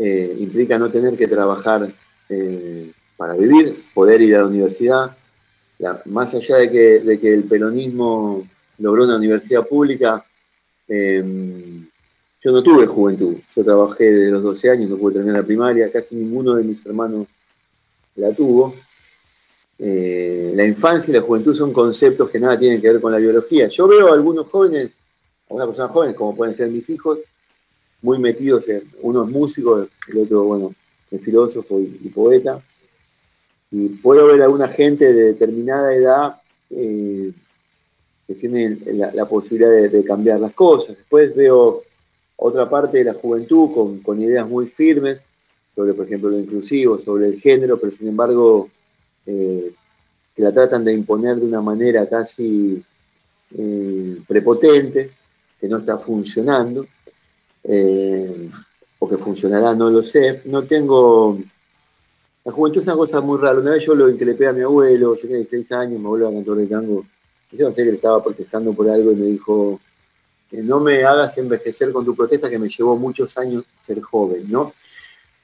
eh, 0.02 0.34
implica 0.40 0.78
no 0.78 0.88
tener 0.88 1.14
que 1.14 1.28
trabajar 1.28 1.92
eh, 2.30 2.90
para 3.18 3.34
vivir, 3.34 3.84
poder 3.92 4.22
ir 4.22 4.34
a 4.34 4.38
la 4.38 4.46
universidad. 4.46 5.14
más 6.06 6.32
allá 6.32 6.56
de 6.56 6.70
que, 7.20 7.34
el 7.34 7.44
peronismo 7.44 8.48
logró 8.80 9.04
una 9.04 9.16
universidad 9.16 9.66
pública, 9.66 10.24
em, 10.88 11.86
yo 12.42 12.52
no 12.52 12.62
tuve 12.62 12.86
juventud. 12.86 13.36
Yo 13.54 13.64
trabajé 13.64 14.04
desde 14.04 14.30
los 14.30 14.42
12 14.42 14.70
años, 14.70 14.90
no 14.90 14.96
pude 14.96 15.14
terminar 15.14 15.40
la 15.40 15.46
primaria, 15.46 15.92
casi 15.92 16.14
ninguno 16.14 16.54
de 16.54 16.64
mis 16.64 16.84
hermanos 16.86 17.26
la 18.16 18.32
tuvo. 18.32 18.74
Eh, 19.78 20.52
la 20.54 20.64
infancia 20.64 21.10
y 21.10 21.14
la 21.14 21.22
juventud 21.22 21.56
son 21.56 21.72
conceptos 21.72 22.30
que 22.30 22.40
nada 22.40 22.58
tienen 22.58 22.80
que 22.80 22.90
ver 22.90 23.00
con 23.00 23.12
la 23.12 23.18
biología. 23.18 23.68
Yo 23.68 23.86
veo 23.86 24.08
a 24.08 24.14
algunos 24.14 24.46
jóvenes, 24.48 24.96
algunas 25.48 25.68
personas 25.68 25.90
jóvenes, 25.92 26.16
como 26.16 26.34
pueden 26.34 26.54
ser 26.54 26.70
mis 26.70 26.88
hijos, 26.88 27.18
muy 28.02 28.18
metidos, 28.18 28.66
en, 28.68 28.82
uno 29.02 29.24
es 29.24 29.30
músico, 29.30 29.86
el 30.08 30.18
otro, 30.18 30.44
bueno, 30.44 30.74
es 31.10 31.20
filósofo 31.20 31.78
y, 31.78 32.08
poeta. 32.08 32.62
Y 33.70 33.88
puedo 33.88 34.26
ver 34.26 34.40
a 34.40 34.44
alguna 34.46 34.68
gente 34.68 35.12
de 35.12 35.24
determinada 35.24 35.94
edad 35.94 36.40
eh, 36.70 37.32
que 38.30 38.36
tiene 38.36 38.78
la, 39.12 39.24
posibilidad 39.26 39.90
de, 39.90 40.04
cambiar 40.04 40.38
las 40.38 40.52
cosas. 40.52 40.96
Después 40.96 41.34
veo 41.34 41.82
otra 42.36 42.70
parte 42.70 42.98
de 42.98 43.04
la 43.04 43.14
juventud 43.14 44.00
con, 44.04 44.22
ideas 44.22 44.48
muy 44.48 44.66
firmes 44.66 45.20
sobre, 45.74 45.94
por 45.94 46.06
ejemplo, 46.06 46.30
lo 46.30 46.38
inclusivo, 46.38 47.00
sobre 47.00 47.26
el 47.26 47.40
género, 47.40 47.80
pero 47.80 47.90
sin 47.90 48.06
embargo 48.06 48.68
eh, 49.26 49.72
que 50.36 50.42
la 50.42 50.52
tratan 50.52 50.84
de 50.84 50.92
imponer 50.92 51.40
de 51.40 51.46
una 51.46 51.60
manera 51.60 52.08
casi 52.08 52.80
eh, 53.58 54.16
prepotente, 54.28 55.10
que 55.60 55.66
no 55.66 55.78
está 55.78 55.98
funcionando 55.98 56.86
eh, 57.64 58.48
o 59.00 59.08
que 59.08 59.16
funcionará, 59.16 59.74
no 59.74 59.90
lo 59.90 60.04
sé. 60.04 60.42
No 60.44 60.62
tengo. 60.62 61.36
La 62.44 62.52
juventud 62.52 62.80
es 62.80 62.86
una 62.86 62.96
cosa 62.96 63.20
muy 63.20 63.40
rara. 63.40 63.58
Una 63.58 63.72
vez 63.72 63.84
yo 63.84 63.96
lo 63.96 64.08
increpé 64.08 64.46
a 64.46 64.52
mi 64.52 64.60
abuelo, 64.60 65.16
yo 65.16 65.20
tenía 65.20 65.38
16 65.38 65.72
años, 65.72 65.98
mi 65.98 66.06
abuelo 66.06 66.28
era 66.28 66.36
cantor 66.36 66.56
de 66.58 66.66
tango. 66.68 67.04
Yo 67.53 67.68
no 67.68 67.74
sé 67.74 67.84
que 67.84 67.90
estaba 67.90 68.22
protestando 68.22 68.72
por 68.72 68.88
algo 68.88 69.12
y 69.12 69.16
me 69.16 69.26
dijo: 69.26 69.80
No 70.53 70.80
me 70.80 71.05
hagas 71.05 71.36
envejecer 71.38 71.92
con 71.92 72.05
tu 72.05 72.14
protesta, 72.14 72.48
que 72.48 72.59
me 72.59 72.68
llevó 72.68 72.96
muchos 72.96 73.36
años 73.38 73.64
ser 73.80 74.01
joven, 74.01 74.44
¿no? 74.48 74.72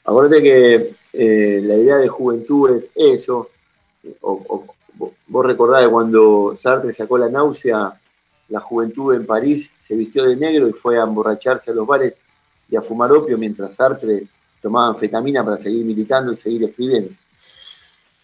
Acuérdate 0.05 0.43
que 0.43 0.95
eh, 1.13 1.61
la 1.65 1.75
idea 1.75 1.97
de 1.97 2.09
juventud 2.09 2.71
es 2.77 2.91
eso. 2.95 3.51
Vos 4.21 5.45
recordás 5.45 5.89
cuando 5.89 6.57
Sartre 6.63 6.95
sacó 6.95 7.19
la 7.19 7.29
náusea, 7.29 8.01
la 8.49 8.61
juventud 8.61 9.15
en 9.15 9.27
París 9.27 9.69
se 9.87 9.97
vistió 9.97 10.25
de 10.25 10.37
negro 10.37 10.69
y 10.69 10.73
fue 10.73 10.99
a 10.99 11.03
emborracharse 11.03 11.73
a 11.73 11.75
los 11.75 11.87
bares 11.87 12.15
y 12.71 12.77
a 12.77 12.83
fumar 12.83 13.11
opio 13.13 13.37
mientras 13.37 13.75
Sartre 13.75 14.29
tomaba 14.63 14.89
anfetamina 14.89 15.45
para 15.45 15.57
seguir 15.57 15.85
militando 15.85 16.33
y 16.33 16.37
seguir 16.37 16.65
escribiendo. 16.65 17.11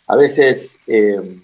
A 0.06 0.16
veces 0.16 0.70
eh, 0.86 1.40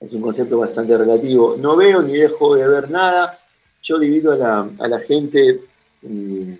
es 0.00 0.12
un 0.12 0.22
concepto 0.22 0.58
bastante 0.58 0.96
relativo. 0.96 1.56
No 1.58 1.76
veo 1.76 2.02
ni 2.02 2.14
dejo 2.14 2.54
de 2.54 2.68
ver 2.68 2.90
nada. 2.90 3.38
Yo 3.82 3.98
divido 3.98 4.32
a 4.32 4.88
la, 4.88 4.98
gente 5.00 5.60
mm, 6.02 6.52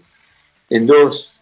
en 0.70 0.86
dos 0.86 1.36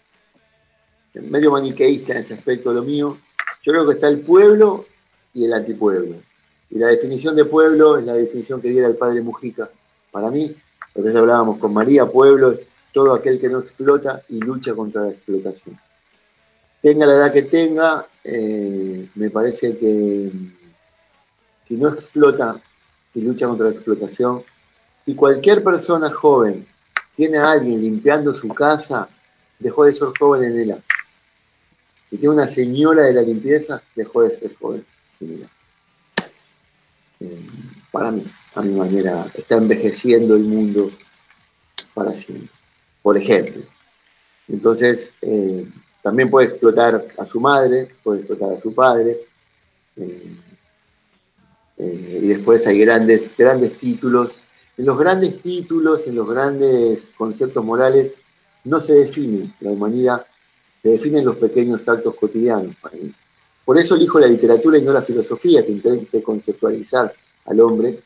medio 1.14 1.52
maniqueísta 1.52 2.14
en 2.14 2.18
ese 2.18 2.34
aspecto 2.34 2.72
lo 2.72 2.82
mío. 2.82 3.16
Yo 3.62 3.72
creo 3.72 3.86
que 3.86 3.94
está 3.94 4.08
el 4.08 4.20
pueblo 4.20 4.86
y 5.32 5.44
el 5.44 5.52
antipueblo. 5.52 6.16
Y 6.70 6.78
la 6.78 6.88
definición 6.88 7.36
de 7.36 7.44
pueblo 7.44 7.98
es 7.98 8.04
la 8.04 8.14
definición 8.14 8.60
que 8.60 8.70
diera 8.70 8.88
el 8.88 8.96
padre 8.96 9.22
Mujica. 9.22 9.70
Para 10.10 10.30
mí, 10.30 10.54
entonces 10.88 11.16
hablábamos 11.16 11.58
con 11.58 11.72
María, 11.72 12.06
pueblo 12.06 12.52
es 12.52 12.66
todo 12.92 13.14
aquel 13.14 13.40
que 13.40 13.48
no 13.48 13.60
explota 13.60 14.22
y 14.28 14.38
lucha 14.38 14.74
contra 14.74 15.02
la 15.02 15.10
explotación. 15.10 15.76
Tenga 16.80 17.06
la 17.06 17.14
edad 17.14 17.32
que 17.32 17.42
tenga, 17.42 18.06
eh, 18.22 19.08
me 19.14 19.30
parece 19.30 19.76
que 19.76 20.30
si 21.74 21.80
no 21.80 21.88
explota 21.88 22.60
y 23.14 23.20
lucha 23.20 23.48
contra 23.48 23.66
la 23.66 23.72
explotación, 23.72 24.42
y 25.06 25.14
cualquier 25.14 25.62
persona 25.62 26.08
joven 26.10 26.64
tiene 27.16 27.38
a 27.38 27.50
alguien 27.50 27.80
limpiando 27.80 28.32
su 28.32 28.46
casa, 28.48 29.08
dejó 29.58 29.84
de 29.84 29.94
ser 29.94 30.08
joven 30.16 30.52
en 30.52 30.60
el 30.60 30.72
acto. 30.72 30.94
Si 32.08 32.16
tiene 32.16 32.34
una 32.34 32.48
señora 32.48 33.02
de 33.02 33.14
la 33.14 33.22
limpieza, 33.22 33.82
dejó 33.96 34.22
de 34.22 34.38
ser 34.38 34.54
joven 34.54 34.84
en 35.20 35.48
eh, 37.20 37.46
para 37.90 38.10
mí, 38.12 38.24
a 38.54 38.62
mi 38.62 38.74
manera, 38.74 39.26
está 39.34 39.56
envejeciendo 39.56 40.36
el 40.36 40.42
mundo 40.42 40.92
para 41.92 42.12
siempre. 42.12 42.50
Por 43.02 43.16
ejemplo. 43.16 43.62
Entonces, 44.48 45.10
eh, 45.22 45.66
también 46.02 46.30
puede 46.30 46.48
explotar 46.48 47.04
a 47.18 47.26
su 47.26 47.40
madre, 47.40 47.88
puede 48.02 48.20
explotar 48.20 48.58
a 48.58 48.60
su 48.60 48.74
padre. 48.74 49.18
Eh, 49.96 50.36
y 51.78 52.28
después 52.28 52.66
hay 52.66 52.78
grandes, 52.80 53.36
grandes 53.36 53.78
títulos. 53.78 54.32
En 54.76 54.86
los 54.86 54.98
grandes 54.98 55.40
títulos, 55.40 56.06
en 56.06 56.16
los 56.16 56.28
grandes 56.28 57.00
conceptos 57.16 57.64
morales, 57.64 58.12
no 58.64 58.80
se 58.80 58.94
define 58.94 59.52
la 59.60 59.70
humanidad, 59.70 60.26
se 60.82 60.90
definen 60.90 61.24
los 61.24 61.36
pequeños 61.36 61.86
actos 61.88 62.14
cotidianos. 62.16 62.74
Por 63.64 63.78
eso 63.78 63.94
elijo 63.94 64.18
la 64.18 64.26
literatura 64.26 64.78
y 64.78 64.82
no 64.82 64.92
la 64.92 65.02
filosofía, 65.02 65.64
que 65.64 65.72
intente 65.72 66.22
conceptualizar 66.22 67.12
al 67.46 67.60
hombre, 67.60 68.00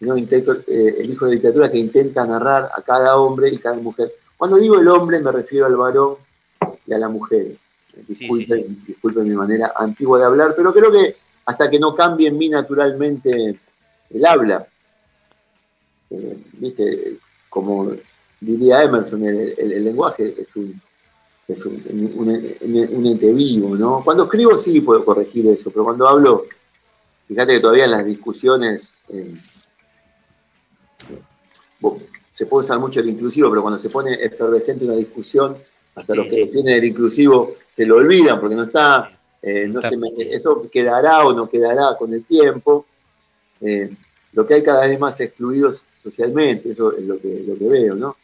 no 0.00 0.16
intento, 0.16 0.52
eh, 0.66 0.96
elijo 0.98 1.26
la 1.26 1.32
literatura 1.32 1.70
que 1.70 1.78
intenta 1.78 2.26
narrar 2.26 2.68
a 2.76 2.82
cada 2.82 3.16
hombre 3.16 3.48
y 3.48 3.58
cada 3.58 3.78
mujer. 3.78 4.12
Cuando 4.36 4.56
digo 4.58 4.78
el 4.78 4.88
hombre 4.88 5.20
me 5.20 5.32
refiero 5.32 5.66
al 5.66 5.76
varón 5.76 6.16
y 6.86 6.92
a 6.92 6.98
la 6.98 7.08
mujer. 7.08 7.56
Disculpen, 8.06 8.84
disculpen 8.86 9.24
mi 9.24 9.34
manera 9.34 9.72
antigua 9.74 10.18
de 10.18 10.26
hablar, 10.26 10.52
pero 10.54 10.72
creo 10.72 10.92
que 10.92 11.16
hasta 11.46 11.70
que 11.70 11.78
no 11.78 11.94
cambie 11.94 12.28
en 12.28 12.36
mí 12.36 12.48
naturalmente 12.48 13.58
el 14.10 14.26
habla, 14.26 14.66
eh, 16.10 16.38
¿viste? 16.54 17.18
como 17.48 17.92
diría 18.40 18.82
Emerson, 18.82 19.24
el, 19.24 19.84
lenguaje 19.84 20.34
es 20.38 20.54
un, 20.56 20.80
es 21.48 21.64
un, 21.64 23.06
ente 23.06 23.32
vivo, 23.32 23.76
¿no? 23.76 24.02
Cuando 24.04 24.24
escribo 24.24 24.58
sí 24.58 24.80
puedo 24.80 25.04
corregir 25.04 25.46
eso, 25.48 25.70
pero 25.70 25.84
cuando 25.84 26.08
hablo, 26.08 26.46
fíjate 27.26 27.54
que 27.54 27.60
todavía 27.60 27.84
en 27.84 27.92
las 27.92 28.04
discusiones 28.04 28.82
eh, 29.08 29.32
se 32.34 32.46
puede 32.46 32.66
usar 32.66 32.78
mucho 32.78 33.00
el 33.00 33.08
inclusivo, 33.08 33.48
pero 33.48 33.62
cuando 33.62 33.80
se 33.80 33.88
pone 33.88 34.14
efervescente 34.14 34.84
una 34.84 34.96
discusión, 34.96 35.56
hasta 35.94 36.14
los 36.14 36.26
que 36.26 36.46
tienen 36.48 36.74
el 36.74 36.84
inclusivo 36.84 37.54
se 37.74 37.86
lo 37.86 37.96
olvidan 37.96 38.38
porque 38.38 38.54
no 38.54 38.64
está, 38.64 39.15
eh, 39.48 39.68
no 39.68 39.80
se 39.80 39.96
eso 40.34 40.68
quedará 40.68 41.24
o 41.24 41.32
no 41.32 41.48
quedará 41.48 41.96
con 41.96 42.12
el 42.12 42.24
tiempo. 42.24 42.84
Eh, 43.60 43.88
lo 44.32 44.44
que 44.44 44.54
hay 44.54 44.62
cada 44.64 44.88
vez 44.88 44.98
más 44.98 45.20
excluidos 45.20 45.82
socialmente, 46.02 46.72
eso 46.72 46.92
es 46.96 47.04
lo 47.04 47.20
que, 47.20 47.44
lo 47.46 47.56
que 47.56 47.68
veo, 47.68 47.94
¿no? 47.94 48.16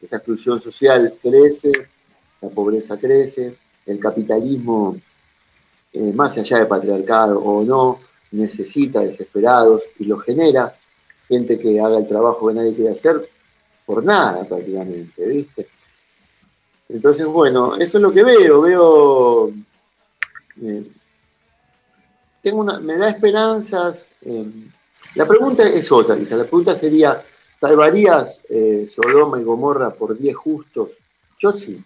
Esa 0.00 0.16
exclusión 0.16 0.62
social 0.62 1.18
crece, 1.20 1.70
la 2.40 2.48
pobreza 2.48 2.96
crece, 2.96 3.54
el 3.84 3.98
capitalismo, 3.98 4.96
eh, 5.92 6.12
más 6.14 6.34
allá 6.38 6.60
de 6.60 6.66
patriarcado 6.66 7.40
o 7.40 7.62
no, 7.62 8.00
necesita 8.30 9.00
desesperados 9.00 9.82
y 9.98 10.06
lo 10.06 10.16
genera, 10.16 10.74
gente 11.28 11.58
que 11.58 11.78
haga 11.78 11.98
el 11.98 12.08
trabajo 12.08 12.48
que 12.48 12.54
nadie 12.54 12.74
quiere 12.74 12.92
hacer 12.92 13.28
por 13.84 14.02
nada 14.02 14.44
prácticamente, 14.44 15.26
¿viste? 15.26 15.68
Entonces, 16.88 17.26
bueno, 17.26 17.76
eso 17.76 17.98
es 17.98 18.02
lo 18.02 18.10
que 18.10 18.22
veo, 18.22 18.62
veo, 18.62 19.52
eh, 20.62 20.90
tengo 22.42 22.60
una, 22.60 22.78
me 22.78 22.96
da 22.96 23.08
esperanzas. 23.08 24.06
Eh, 24.20 24.46
la 25.14 25.26
pregunta 25.26 25.66
es 25.66 25.90
otra, 25.90 26.16
quizá, 26.16 26.36
la 26.36 26.44
pregunta 26.44 26.74
sería, 26.76 27.20
¿salvarías 27.58 28.40
eh, 28.48 28.86
Sodoma 28.88 29.40
y 29.40 29.44
Gomorra 29.44 29.90
por 29.90 30.16
10 30.16 30.36
justos? 30.36 30.90
Yo 31.40 31.52
sí. 31.52 31.82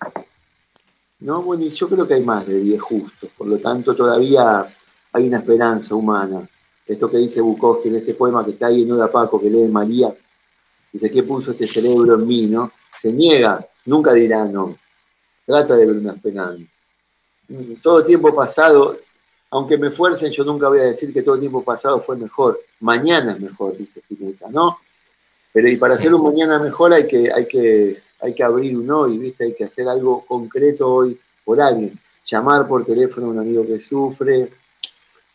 ¿No? 1.20 1.42
Bueno, 1.42 1.64
y 1.64 1.70
yo 1.70 1.88
creo 1.88 2.06
que 2.06 2.14
hay 2.14 2.24
más 2.24 2.46
de 2.46 2.58
10 2.58 2.80
justos, 2.80 3.30
por 3.36 3.46
lo 3.46 3.58
tanto 3.58 3.94
todavía 3.94 4.66
hay 5.12 5.28
una 5.28 5.38
esperanza 5.38 5.94
humana. 5.94 6.48
Esto 6.86 7.10
que 7.10 7.18
dice 7.18 7.40
Bukowski 7.40 7.88
en 7.88 7.96
este 7.96 8.14
poema 8.14 8.44
que 8.44 8.52
está 8.52 8.66
ahí 8.66 8.82
en 8.82 8.92
Oda 8.92 9.10
Paco, 9.10 9.40
que 9.40 9.50
lee 9.50 9.68
María, 9.68 10.12
dice, 10.92 11.10
¿qué 11.10 11.22
puso 11.22 11.52
este 11.52 11.66
cerebro 11.66 12.14
en 12.14 12.26
mí? 12.26 12.46
¿no? 12.46 12.72
Se 13.00 13.12
niega, 13.12 13.64
nunca 13.84 14.12
dirá 14.12 14.44
no. 14.44 14.76
Trata 15.44 15.76
de 15.76 15.86
ver 15.86 15.96
una 15.96 16.12
esperanza. 16.12 16.64
Todo 17.82 18.05
tiempo 18.05 18.34
pasado, 18.34 18.99
aunque 19.51 19.78
me 19.78 19.90
fuercen, 19.90 20.30
yo 20.32 20.44
nunca 20.44 20.68
voy 20.68 20.80
a 20.80 20.84
decir 20.84 21.12
que 21.12 21.22
todo 21.22 21.38
tiempo 21.38 21.64
pasado 21.64 22.01
fue 22.01 22.16
mejor. 22.16 22.61
Mañana 22.80 23.32
es 23.32 23.40
mejor, 23.40 23.76
dice 23.76 24.01
Spinetta, 24.01 24.49
¿no? 24.51 24.78
Pero 25.53 25.68
y 25.68 25.76
para 25.76 25.94
hacer 25.94 26.14
un 26.14 26.22
mañana 26.22 26.59
mejor 26.59 26.92
hay 26.92 27.07
que, 27.07 27.32
hay 27.32 27.46
que, 27.46 28.03
hay 28.20 28.34
que 28.34 28.44
abrir 28.44 28.76
un 28.76 28.90
hoy, 28.90 29.16
¿viste? 29.18 29.44
Hay 29.44 29.55
que 29.55 29.64
hacer 29.64 29.88
algo 29.88 30.24
concreto 30.26 30.92
hoy 30.92 31.18
por 31.44 31.61
alguien. 31.61 31.99
Llamar 32.26 32.68
por 32.68 32.84
teléfono 32.84 33.28
a 33.28 33.30
un 33.30 33.38
amigo 33.38 33.66
que 33.66 33.80
sufre, 33.80 34.51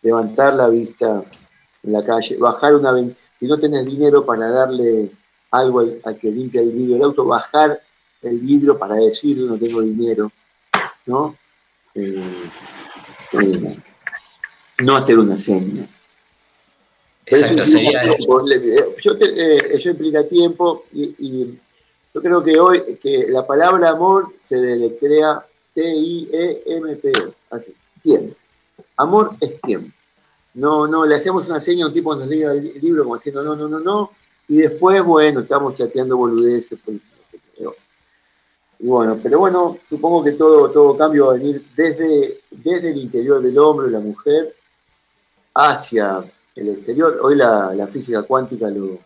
levantar 0.03 0.53
la 0.53 0.69
vista 0.69 1.23
en 1.81 1.91
la 1.91 2.03
calle, 2.03 2.37
bajar 2.37 2.75
una 2.75 2.93
si 3.39 3.47
no 3.47 3.59
tenés 3.59 3.85
dinero 3.85 4.25
para 4.25 4.49
darle 4.49 5.11
algo 5.51 5.79
al, 5.79 6.17
que 6.17 6.31
limpia 6.31 6.61
el 6.61 6.71
vidrio 6.71 6.95
del 6.95 7.03
auto, 7.03 7.25
bajar 7.25 7.81
el 8.21 8.39
vidrio 8.39 8.77
para 8.77 8.95
decirle 8.95 9.47
no 9.47 9.57
tengo 9.57 9.81
dinero, 9.81 10.31
¿no? 11.05 11.35
Eh, 11.95 12.49
eh, 13.33 13.77
no 14.79 14.95
hacer 14.95 15.19
una 15.19 15.37
seña. 15.37 15.87
Exacto, 17.25 17.63
sería 17.65 18.01
yo, 18.99 19.15
eh, 19.21 19.77
yo 19.79 19.91
implica 19.91 20.27
tiempo 20.27 20.85
y, 20.91 21.57
yo 22.13 22.21
creo 22.21 22.43
que 22.43 22.59
hoy 22.59 22.99
que 23.01 23.27
la 23.27 23.47
palabra 23.47 23.89
amor 23.89 24.33
se 24.47 24.57
deletrea 24.57 25.43
T-I-E-M-P-O, 25.73 27.33
así, 27.49 27.73
tiempo. 28.03 28.35
Amor 28.97 29.31
es 29.39 29.59
tiempo. 29.61 29.89
No, 30.53 30.85
no, 30.87 31.05
le 31.05 31.15
hacemos 31.15 31.47
una 31.47 31.59
seña 31.59 31.85
a 31.85 31.87
un 31.87 31.93
tipo 31.93 32.09
cuando 32.09 32.25
nos 32.25 32.35
lee 32.35 32.43
el 32.43 32.79
libro 32.81 33.03
como 33.03 33.15
diciendo 33.15 33.41
no, 33.41 33.55
no, 33.55 33.67
no, 33.67 33.79
no, 33.79 34.11
y 34.47 34.57
después, 34.57 35.03
bueno, 35.03 35.39
estamos 35.39 35.75
chateando 35.75 36.17
boludeces. 36.17 36.77
Y 38.83 38.87
bueno, 38.87 39.17
pero 39.23 39.39
bueno, 39.39 39.77
supongo 39.87 40.21
que 40.21 40.33
todo, 40.33 40.69
todo 40.69 40.97
cambio 40.97 41.27
va 41.27 41.35
a 41.35 41.37
venir 41.37 41.65
desde, 41.73 42.41
desde 42.51 42.91
el 42.91 42.97
interior 42.97 43.41
del 43.41 43.57
hombre, 43.57 43.89
la 43.89 44.01
mujer, 44.01 44.53
hacia 45.53 46.21
el 46.53 46.67
exterior. 46.67 47.17
Hoy 47.23 47.37
la, 47.37 47.87
física 47.89 48.23
cuántica 48.23 48.69
lo, 48.69 48.99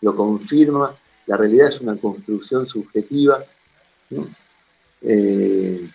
lo, 0.00 0.16
confirma, 0.16 0.92
la 1.26 1.36
realidad 1.36 1.68
es 1.68 1.80
una 1.80 1.96
construcción 1.96 2.66
subjetiva. 2.66 3.44
Eh, 5.00 5.88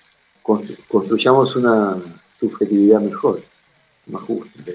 construyamos 0.88 1.58
una 1.58 1.98
subjetividad 2.40 3.02
mejor, 3.02 3.44
más 4.06 4.24
justa. 4.24 4.72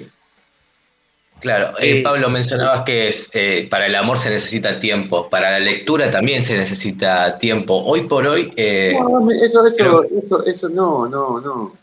Claro, 1.41 1.73
eh, 1.81 2.03
Pablo, 2.03 2.29
mencionabas 2.29 2.83
que 2.85 3.09
es, 3.09 3.31
eh, 3.33 3.67
para 3.71 3.87
el 3.87 3.95
amor 3.95 4.19
se 4.19 4.29
necesita 4.29 4.79
tiempo, 4.79 5.29
para 5.31 5.53
la 5.53 5.61
lectura 5.61 6.11
también 6.11 6.43
se 6.43 6.57
necesita 6.57 7.39
tiempo. 7.39 7.83
Hoy 7.83 8.03
por 8.03 8.27
hoy... 8.27 8.53
Eh, 8.57 8.95
no, 9.01 9.31
eso, 9.31 9.67
eso, 9.67 10.01
eso, 10.03 10.45
eso, 10.45 10.69
no, 10.69 11.09
no, 11.09 11.41
no. 11.41 11.77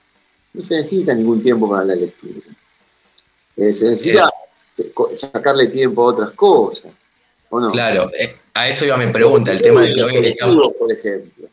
No 0.54 0.64
se 0.64 0.78
necesita 0.78 1.14
ningún 1.14 1.42
tiempo 1.42 1.70
para 1.70 1.86
la 1.86 1.96
lectura. 1.96 2.40
se 3.56 3.64
necesita 3.64 4.30
sacarle 5.16 5.68
tiempo 5.68 6.04
a 6.04 6.06
otras 6.06 6.32
cosas. 6.32 6.92
¿o 7.50 7.60
no? 7.60 7.72
Claro, 7.72 8.12
a 8.54 8.68
eso 8.68 8.86
iba 8.86 8.98
mi 8.98 9.12
pregunta, 9.12 9.52
el 9.52 9.62
tema 9.62 9.82
de 9.82 9.96
que 9.96 10.04
hoy 10.04 10.18
estamos... 10.18 10.70
Por 10.78 10.92
ejemplo. 10.92 11.48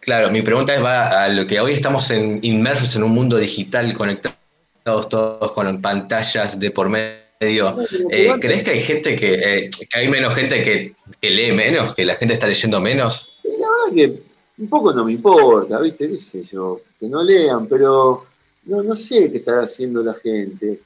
Claro, 0.00 0.30
mi 0.30 0.42
pregunta 0.42 0.74
es 0.74 0.84
va 0.84 1.24
a 1.24 1.28
lo 1.28 1.46
que 1.46 1.60
hoy 1.60 1.72
estamos 1.72 2.10
inmersos 2.10 2.94
en 2.94 3.04
un 3.04 3.12
mundo 3.12 3.38
digital 3.38 3.94
conectado 3.94 4.36
todos 4.84 5.52
con 5.52 5.80
pantallas 5.80 6.58
de 6.60 6.70
por 6.70 6.88
medio. 6.90 7.24
Eh, 7.40 8.34
¿Crees 8.38 8.62
que 8.62 8.70
hay 8.70 8.80
gente 8.80 9.16
que, 9.16 9.34
eh, 9.34 9.70
que 9.70 9.98
hay 9.98 10.08
menos 10.08 10.34
gente 10.34 10.62
que, 10.62 11.30
lee 11.30 11.52
menos, 11.52 11.94
que 11.94 12.04
la 12.04 12.16
gente 12.16 12.34
está 12.34 12.46
leyendo 12.46 12.80
menos? 12.80 13.30
La 13.42 13.50
verdad 13.50 13.94
que 13.94 14.22
un 14.58 14.68
poco 14.68 14.92
no 14.92 15.04
me 15.04 15.12
importa, 15.12 15.80
¿viste? 15.80 16.08
¿Qué 16.08 16.18
sé 16.18 16.44
yo? 16.44 16.80
Que 17.00 17.08
no 17.08 17.22
lean, 17.22 17.66
pero 17.66 18.26
no, 18.66 18.82
no 18.82 18.96
sé 18.96 19.30
qué 19.30 19.38
estará 19.38 19.64
haciendo 19.64 20.02
la 20.02 20.14
gente. 20.14 20.80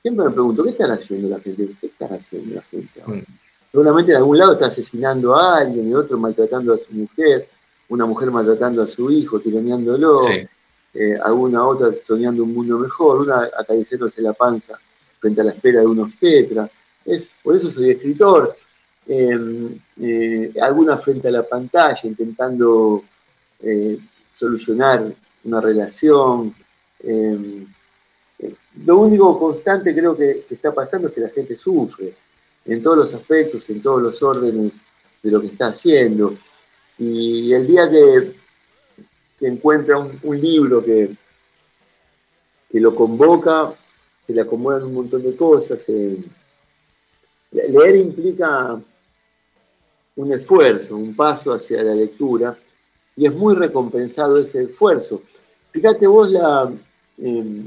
Siempre 0.00 0.24
me 0.24 0.30
pregunto, 0.32 0.64
¿qué 0.64 0.70
estará 0.70 0.94
haciendo 0.94 1.28
la 1.28 1.40
gente? 1.40 1.68
¿Qué 1.80 1.86
estará 1.86 2.16
haciendo 2.16 2.56
la 2.56 2.62
gente 2.62 3.00
ahora? 3.00 3.20
Mm. 3.20 3.24
Seguramente 3.70 4.12
en 4.12 4.18
algún 4.18 4.38
lado 4.38 4.52
está 4.52 4.66
asesinando 4.66 5.34
a 5.34 5.58
alguien, 5.58 5.88
y 5.88 5.94
otro 5.94 6.18
maltratando 6.18 6.74
a 6.74 6.78
su 6.78 6.92
mujer, 6.92 7.48
una 7.88 8.04
mujer 8.04 8.30
maltratando 8.30 8.82
a 8.82 8.88
su 8.88 9.10
hijo, 9.10 9.40
tironeándolo, 9.40 10.18
Sí. 10.18 10.46
Eh, 10.94 11.18
alguna 11.22 11.64
otra 11.64 11.90
soñando 12.06 12.44
un 12.44 12.54
mundo 12.54 12.78
mejor, 12.78 13.20
una 13.20 13.48
acariciándose 13.56 14.20
la 14.20 14.32
panza 14.32 14.78
frente 15.18 15.40
a 15.40 15.44
la 15.44 15.52
espera 15.52 15.80
de 15.80 15.86
unos 15.86 16.14
tetras. 16.18 16.70
Es, 17.04 17.28
por 17.42 17.56
eso 17.56 17.72
soy 17.72 17.90
escritor. 17.90 18.56
Eh, 19.06 19.36
eh, 20.00 20.52
alguna 20.60 20.96
frente 20.98 21.28
a 21.28 21.32
la 21.32 21.42
pantalla, 21.42 22.00
intentando 22.04 23.02
eh, 23.60 23.98
solucionar 24.32 25.12
una 25.44 25.60
relación. 25.60 26.54
Eh, 27.00 27.66
eh, 28.38 28.54
lo 28.84 28.98
único 28.98 29.38
constante 29.38 29.94
creo 29.94 30.16
que 30.16 30.44
está 30.50 30.72
pasando 30.72 31.08
es 31.08 31.14
que 31.14 31.20
la 31.20 31.30
gente 31.30 31.56
sufre 31.56 32.14
en 32.64 32.82
todos 32.82 32.98
los 32.98 33.14
aspectos, 33.14 33.68
en 33.70 33.82
todos 33.82 34.02
los 34.02 34.22
órdenes 34.22 34.72
de 35.22 35.30
lo 35.30 35.40
que 35.40 35.48
está 35.48 35.68
haciendo. 35.68 36.36
Y 36.98 37.52
el 37.52 37.66
día 37.66 37.90
que, 37.90 38.32
que 39.42 39.48
encuentra 39.48 39.98
un, 39.98 40.40
libro 40.40 40.84
que, 40.84 41.10
que 42.70 42.78
lo 42.78 42.94
convoca, 42.94 43.72
se 44.24 44.32
le 44.32 44.40
acomodan 44.40 44.84
un 44.84 44.94
montón 44.94 45.20
de 45.20 45.34
cosas. 45.34 45.80
eh, 45.88 46.16
le- 47.50 47.68
leer 47.68 47.96
implica 47.96 48.80
un 50.14 50.32
esfuerzo, 50.32 50.96
un 50.96 51.16
paso 51.16 51.52
hacia 51.52 51.82
la 51.82 51.92
lectura, 51.92 52.56
y 53.16 53.26
es 53.26 53.34
muy 53.34 53.56
recompensado 53.56 54.38
ese 54.38 54.62
esfuerzo. 54.62 55.22
Fíjate 55.72 56.06
vos 56.06 56.30
la... 56.30 56.72
eh, 57.18 57.64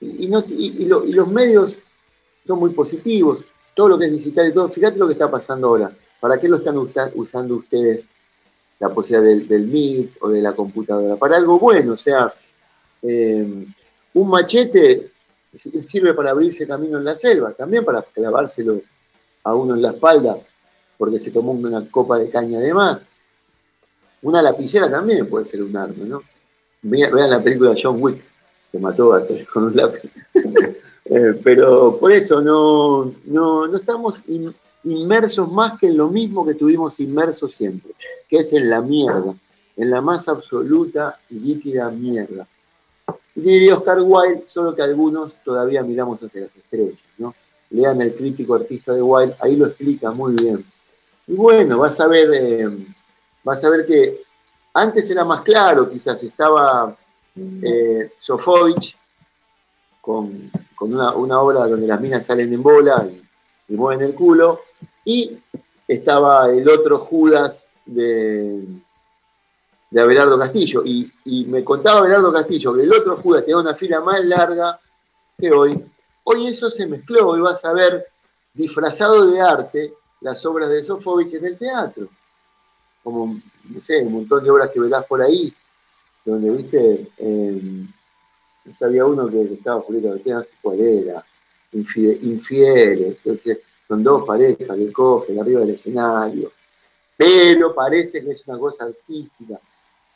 y, 0.00 0.28
no- 0.28 0.44
y- 0.48 0.84
y 0.84 0.86
lo- 0.86 1.04
y 1.04 1.12
los 1.12 1.26
medios 1.26 1.74
son 2.46 2.60
muy 2.60 2.70
positivos, 2.70 3.40
todo 3.74 3.88
lo 3.88 3.98
que 3.98 4.04
es 4.04 4.12
digital 4.12 4.48
y 4.48 4.52
todo, 4.54 4.68
fíjate 4.68 4.96
lo 4.96 5.08
que 5.08 5.14
está 5.14 5.28
pasando 5.28 5.66
ahora. 5.66 5.90
¿Para 6.20 6.38
qué 6.38 6.46
lo 6.48 6.58
están 6.58 6.78
usa- 6.78 7.10
usando 7.16 7.56
ustedes 7.56 8.04
la 8.78 8.88
posibilidad 8.90 9.28
del, 9.28 9.48
del 9.48 9.66
Meet 9.66 10.16
o 10.20 10.28
de 10.28 10.42
la 10.42 10.52
computadora? 10.52 11.16
Para 11.16 11.36
algo 11.36 11.58
bueno, 11.58 11.94
o 11.94 11.96
sea, 11.96 12.32
eh, 13.02 13.66
un 14.14 14.28
machete 14.28 15.10
sirve 15.88 16.14
para 16.14 16.30
abrirse 16.30 16.66
camino 16.66 16.98
en 16.98 17.04
la 17.04 17.16
selva, 17.16 17.52
también 17.52 17.84
para 17.84 18.02
clavárselo 18.02 18.80
a 19.44 19.54
uno 19.54 19.74
en 19.74 19.82
la 19.82 19.90
espalda 19.90 20.36
porque 20.98 21.20
se 21.20 21.30
tomó 21.30 21.52
una 21.52 21.88
copa 21.88 22.18
de 22.18 22.28
caña 22.28 22.58
de 22.58 22.74
más. 22.74 23.00
Una 24.22 24.42
lapicera 24.42 24.90
también 24.90 25.28
puede 25.28 25.46
ser 25.46 25.62
un 25.62 25.76
arma, 25.76 26.04
¿no? 26.04 26.22
Vean 26.82 27.30
la 27.30 27.40
película 27.40 27.74
John 27.80 28.02
Wick, 28.02 28.20
que 28.70 28.78
mató 28.78 29.14
a 29.14 29.24
tres 29.24 29.48
con 29.48 29.64
un 29.64 29.76
lápiz. 29.76 30.10
Eh, 31.10 31.40
pero 31.42 31.96
por 31.98 32.12
eso 32.12 32.42
no, 32.42 33.14
no, 33.24 33.66
no 33.66 33.76
estamos 33.78 34.20
inmersos 34.90 35.50
más 35.50 35.78
que 35.78 35.88
en 35.88 35.96
lo 35.96 36.08
mismo 36.08 36.44
que 36.44 36.52
estuvimos 36.52 36.98
inmersos 37.00 37.54
siempre, 37.54 37.92
que 38.28 38.38
es 38.38 38.52
en 38.52 38.68
la 38.70 38.80
mierda, 38.80 39.34
en 39.76 39.90
la 39.90 40.00
más 40.00 40.28
absoluta 40.28 41.18
y 41.30 41.34
líquida 41.34 41.90
mierda. 41.90 42.46
Diría 43.34 43.76
Oscar 43.76 44.00
Wilde, 44.00 44.44
solo 44.46 44.74
que 44.74 44.82
algunos 44.82 45.32
todavía 45.44 45.82
miramos 45.82 46.22
hacia 46.22 46.42
las 46.42 46.56
estrellas, 46.56 46.98
¿no? 47.18 47.34
Lean 47.70 48.00
el 48.00 48.14
crítico 48.14 48.54
artista 48.54 48.92
de 48.92 49.02
Wilde, 49.02 49.34
ahí 49.40 49.56
lo 49.56 49.66
explica 49.66 50.10
muy 50.10 50.34
bien. 50.34 50.64
Y 51.26 51.34
bueno, 51.34 51.78
vas 51.78 51.98
a 52.00 52.06
ver, 52.06 52.30
eh, 52.32 52.68
vas 53.44 53.62
a 53.64 53.70
ver 53.70 53.86
que 53.86 54.22
antes 54.74 55.08
era 55.10 55.24
más 55.24 55.42
claro, 55.42 55.88
quizás 55.88 56.22
estaba 56.22 56.96
eh, 57.62 58.10
Sofovich 58.18 58.96
con, 60.00 60.50
con 60.74 60.94
una, 60.94 61.12
una 61.14 61.40
obra 61.40 61.66
donde 61.68 61.86
las 61.86 62.00
minas 62.00 62.26
salen 62.26 62.52
en 62.52 62.62
bola 62.62 63.06
y, 63.10 63.27
y 63.68 63.74
mueven 63.74 64.04
el 64.04 64.14
culo, 64.14 64.62
y 65.04 65.38
estaba 65.86 66.50
el 66.50 66.68
otro 66.68 66.98
Judas 67.00 67.66
de, 67.86 68.64
de 69.90 70.00
Abelardo 70.00 70.38
Castillo. 70.38 70.82
Y, 70.84 71.10
y 71.24 71.44
me 71.46 71.64
contaba 71.64 72.00
Abelardo 72.00 72.32
Castillo 72.32 72.74
que 72.74 72.82
el 72.82 72.92
otro 72.92 73.16
Judas 73.16 73.44
tenía 73.44 73.58
una 73.58 73.74
fila 73.74 74.00
más 74.00 74.24
larga 74.24 74.78
que 75.38 75.50
hoy. 75.50 75.82
Hoy 76.24 76.46
eso 76.48 76.70
se 76.70 76.86
mezcló 76.86 77.36
y 77.36 77.40
vas 77.40 77.64
a 77.64 77.72
ver 77.72 78.06
disfrazado 78.52 79.26
de 79.30 79.40
arte 79.40 79.94
las 80.20 80.44
obras 80.44 80.68
de 80.68 80.84
Sofovich 80.84 81.34
en 81.34 81.46
el 81.46 81.56
teatro. 81.56 82.08
Como, 83.02 83.40
no 83.64 83.80
sé, 83.82 84.02
un 84.02 84.12
montón 84.12 84.44
de 84.44 84.50
obras 84.50 84.70
que 84.70 84.80
verás 84.80 85.04
por 85.06 85.22
ahí, 85.22 85.52
donde, 86.24 86.50
viste, 86.50 87.08
eh, 87.16 87.86
había 88.80 89.06
uno 89.06 89.28
que 89.28 89.42
estaba 89.54 89.80
Julieta 89.80 90.10
Ortega, 90.10 90.36
no 90.38 90.42
sé 90.42 90.50
cuál 90.60 90.80
era, 90.80 91.24
infieles, 91.72 93.16
entonces 93.24 93.58
son 93.86 94.02
dos 94.02 94.24
parejas 94.24 94.76
que 94.76 94.92
cogen 94.92 95.40
arriba 95.40 95.60
del 95.60 95.70
escenario, 95.70 96.52
pero 97.16 97.74
parece 97.74 98.22
que 98.22 98.30
es 98.30 98.46
una 98.46 98.58
cosa 98.58 98.84
artística. 98.84 99.58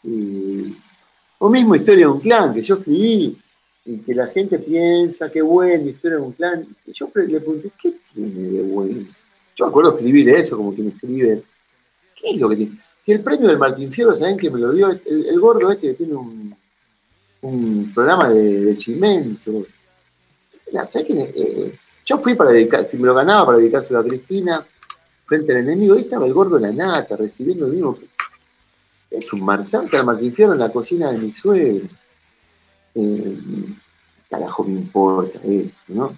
Y, 0.02 0.76
o 1.38 1.48
mismo 1.48 1.74
Historia 1.74 2.06
de 2.06 2.12
un 2.12 2.20
clan, 2.20 2.54
que 2.54 2.62
yo 2.62 2.76
escribí, 2.76 3.36
y 3.84 3.98
que 3.98 4.14
la 4.14 4.28
gente 4.28 4.58
piensa, 4.58 5.30
qué 5.30 5.42
bueno, 5.42 5.88
Historia 5.88 6.18
de 6.18 6.24
un 6.24 6.32
clan, 6.32 6.66
y 6.86 6.92
yo 6.92 7.10
le 7.14 7.40
pregunté, 7.40 7.70
¿qué 7.80 7.94
tiene 8.12 8.50
de 8.50 8.62
bueno? 8.62 9.06
Yo 9.56 9.66
acuerdo 9.66 9.96
escribir 9.96 10.28
eso, 10.30 10.56
como 10.56 10.74
quien 10.74 10.88
escribe, 10.88 11.42
¿qué 12.20 12.30
es 12.30 12.40
lo 12.40 12.48
que 12.48 12.56
tiene? 12.56 12.78
Si 13.04 13.12
el 13.12 13.20
premio 13.20 13.48
del 13.48 13.58
Martín 13.58 13.92
Fierro, 13.92 14.14
¿saben 14.14 14.36
que 14.36 14.50
me 14.50 14.60
lo 14.60 14.72
dio? 14.72 14.90
El, 14.90 15.26
el 15.26 15.40
gordo 15.40 15.72
este 15.72 15.88
que 15.88 15.94
tiene 15.94 16.14
un, 16.14 16.54
un 17.42 17.92
programa 17.92 18.28
de, 18.30 18.60
de. 18.64 18.76
Eh, 20.74 21.78
yo 22.04 22.18
fui 22.18 22.34
para 22.34 22.50
dedicar, 22.50 22.88
si 22.90 22.96
me 22.96 23.06
lo 23.06 23.14
ganaba 23.14 23.46
para 23.46 23.58
dedicárselo 23.58 24.00
a 24.00 24.04
Cristina, 24.04 24.66
frente 25.26 25.52
al 25.52 25.58
enemigo, 25.58 25.94
ahí 25.94 26.02
estaba 26.02 26.26
el 26.26 26.32
gordo 26.32 26.56
de 26.56 26.62
la 26.62 26.72
nata, 26.72 27.16
recibiendo 27.16 27.66
el 27.66 27.72
mismo. 27.72 27.98
Es 29.10 29.32
un 29.32 29.44
marchante 29.44 29.98
al 29.98 30.18
en 30.18 30.58
la 30.58 30.72
cocina 30.72 31.12
de 31.12 31.18
mi 31.18 31.32
suegro. 31.32 31.86
Eh, 32.94 33.38
carajo 34.28 34.64
me 34.64 34.80
importa 34.80 35.38
eso, 35.44 35.70
¿no? 35.88 36.16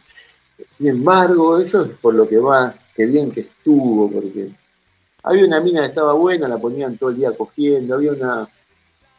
Sin 0.78 0.88
embargo, 0.88 1.58
eso 1.58 1.82
es 1.82 1.90
por 1.98 2.14
lo 2.14 2.28
que 2.28 2.38
va, 2.38 2.74
qué 2.94 3.06
bien 3.06 3.30
que 3.30 3.40
estuvo, 3.40 4.08
porque 4.10 4.50
había 5.24 5.44
una 5.44 5.60
mina 5.60 5.80
que 5.80 5.88
estaba 5.88 6.12
buena, 6.12 6.46
la 6.46 6.58
ponían 6.58 6.96
todo 6.96 7.10
el 7.10 7.16
día 7.16 7.32
cogiendo, 7.32 7.94
había 7.94 8.12
una. 8.12 8.48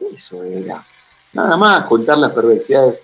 Eso 0.00 0.42
era. 0.42 0.82
Nada 1.32 1.56
más 1.56 1.82
contar 1.82 2.18
las 2.18 2.32
perversidades 2.32 3.00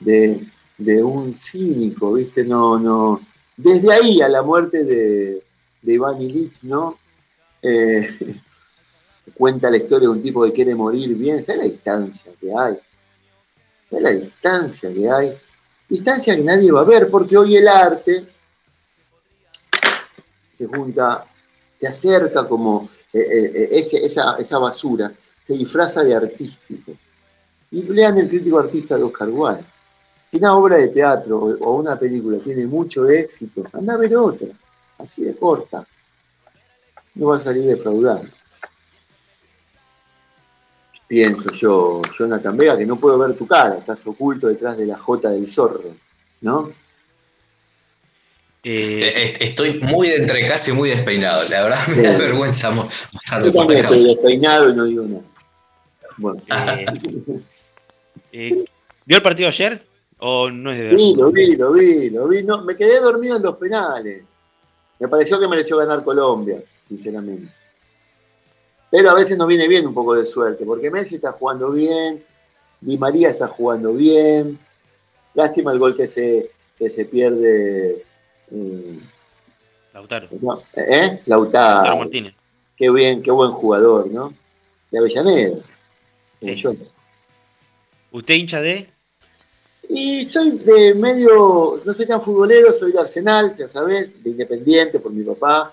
de, 0.00 0.44
de 0.78 1.02
un 1.02 1.34
cínico, 1.34 2.14
¿viste? 2.14 2.44
No, 2.44 2.78
no. 2.78 3.20
Desde 3.56 3.92
ahí 3.92 4.20
a 4.20 4.28
la 4.28 4.42
muerte 4.42 4.84
de, 4.84 5.42
de 5.82 5.92
Iván 5.92 6.20
Illich, 6.20 6.62
¿no? 6.62 6.98
Eh, 7.62 8.36
cuenta 9.34 9.70
la 9.70 9.78
historia 9.78 10.08
de 10.08 10.14
un 10.14 10.22
tipo 10.22 10.44
que 10.44 10.52
quiere 10.52 10.74
morir 10.74 11.14
bien, 11.16 11.42
¿sabes 11.44 11.58
la 11.62 11.68
distancia 11.68 12.32
que 12.40 12.48
hay? 12.52 12.78
¿Sabes 13.90 14.02
la 14.02 14.10
distancia 14.10 14.92
que 14.92 15.10
hay? 15.10 15.32
Distancia 15.88 16.36
que 16.36 16.42
nadie 16.42 16.72
va 16.72 16.80
a 16.80 16.84
ver, 16.84 17.10
porque 17.10 17.36
hoy 17.36 17.56
el 17.56 17.68
arte 17.68 18.24
se 20.56 20.66
junta, 20.66 21.26
se 21.78 21.86
acerca 21.86 22.46
como 22.48 22.88
eh, 23.12 23.68
eh, 23.72 23.86
esa, 24.04 24.36
esa 24.36 24.58
basura, 24.58 25.12
se 25.46 25.54
disfraza 25.54 26.02
de 26.02 26.14
artístico. 26.14 26.92
Y 27.70 27.82
lean 27.82 28.18
el 28.18 28.28
crítico 28.28 28.58
artista 28.58 28.96
de 28.96 29.04
Oscar 29.04 29.28
Wilde. 29.28 29.64
Si 30.30 30.36
una 30.38 30.56
obra 30.56 30.76
de 30.76 30.88
teatro 30.88 31.38
o, 31.38 31.64
o 31.64 31.72
una 31.76 31.98
película 31.98 32.38
tiene 32.38 32.66
mucho 32.66 33.08
éxito, 33.08 33.62
anda 33.72 33.94
a 33.94 33.96
ver 33.96 34.16
otra, 34.16 34.48
así 34.98 35.22
de 35.24 35.36
corta. 35.36 35.86
No 37.14 37.28
va 37.28 37.38
a 37.38 37.40
salir 37.40 37.64
defraudando. 37.64 38.28
Pienso 41.08 41.52
yo, 41.54 42.02
Jonathan 42.18 42.56
Vega, 42.56 42.76
que 42.76 42.84
no 42.84 42.96
puedo 42.96 43.16
ver 43.18 43.34
tu 43.36 43.46
cara, 43.46 43.76
estás 43.78 44.04
oculto 44.06 44.48
detrás 44.48 44.76
de 44.76 44.86
la 44.86 44.98
J 44.98 45.30
del 45.30 45.48
zorro, 45.48 45.94
¿no? 46.40 46.70
Eh, 48.64 48.98
Eh, 49.00 49.22
est- 49.22 49.42
Estoy 49.42 49.78
muy 49.80 50.08
de 50.08 50.16
entre 50.16 50.44
casa 50.48 50.72
y 50.72 50.74
muy 50.74 50.90
despeinado. 50.90 51.48
La 51.48 51.62
verdad 51.62 51.86
me 51.86 52.02
da 52.02 52.12
Sí. 52.14 52.18
vergüenza 52.18 52.70
mo- 52.72 52.88
mostrarme 53.12 53.46
Yo 53.46 53.52
por 53.52 53.60
también 53.62 53.86
acá. 53.86 53.94
estoy 53.94 54.08
despeinado 54.08 54.70
y 54.70 54.74
no 54.74 54.84
digo 54.84 55.04
nada. 55.04 55.22
Bueno, 56.16 56.42
eh, 56.48 56.86
eh, 58.32 58.64
¿Vio 59.04 59.16
el 59.18 59.22
partido 59.22 59.48
ayer? 59.48 59.86
¿O 60.18 60.50
no 60.50 60.72
es 60.72 60.78
de 60.78 60.96
sí, 60.96 61.14
lo 61.16 61.30
vi, 61.30 61.56
lo 61.56 61.72
vi, 61.72 62.10
lo 62.10 62.26
vi. 62.28 62.42
No, 62.42 62.62
me 62.62 62.74
quedé 62.76 63.00
dormido 63.00 63.36
en 63.36 63.42
los 63.42 63.56
penales. 63.56 64.22
Me 64.98 65.08
pareció 65.08 65.38
que 65.38 65.46
mereció 65.48 65.76
ganar 65.76 66.02
Colombia, 66.02 66.62
sinceramente. 66.88 67.52
Pero 68.90 69.10
a 69.10 69.14
veces 69.14 69.36
nos 69.36 69.46
viene 69.48 69.68
bien 69.68 69.86
un 69.86 69.92
poco 69.92 70.14
de 70.14 70.24
suerte, 70.26 70.64
porque 70.64 70.90
Messi 70.90 71.16
está 71.16 71.32
jugando 71.32 71.70
bien, 71.70 72.24
Di 72.80 72.96
María 72.96 73.30
está 73.30 73.48
jugando 73.48 73.92
bien. 73.92 74.58
Lástima 75.34 75.72
el 75.72 75.78
gol 75.78 75.94
que 75.96 76.06
se, 76.06 76.50
que 76.78 76.88
se 76.88 77.04
pierde. 77.04 78.02
eh, 78.50 78.98
Lautaro. 79.92 80.28
no, 80.40 80.62
¿Eh? 80.74 81.20
Lautaro 81.26 81.84
Lautaro. 81.84 81.96
Martínez. 81.98 82.34
Qué 82.76 82.90
bien, 82.90 83.22
qué 83.22 83.30
buen 83.30 83.50
jugador, 83.52 84.10
¿no? 84.10 84.32
De 84.90 84.98
Avellaneda. 84.98 85.58
Sí. 86.40 86.62
¿Usted 88.12 88.34
hincha 88.34 88.60
de? 88.60 88.88
Y 89.88 90.28
soy 90.28 90.50
de 90.58 90.94
medio, 90.94 91.80
no 91.84 91.94
soy 91.94 92.06
tan 92.06 92.22
futbolero, 92.22 92.76
soy 92.78 92.92
de 92.92 92.98
Arsenal, 93.00 93.54
ya 93.56 93.68
sabes, 93.68 94.22
de 94.22 94.30
Independiente 94.30 94.98
por 94.98 95.12
mi 95.12 95.22
papá, 95.22 95.72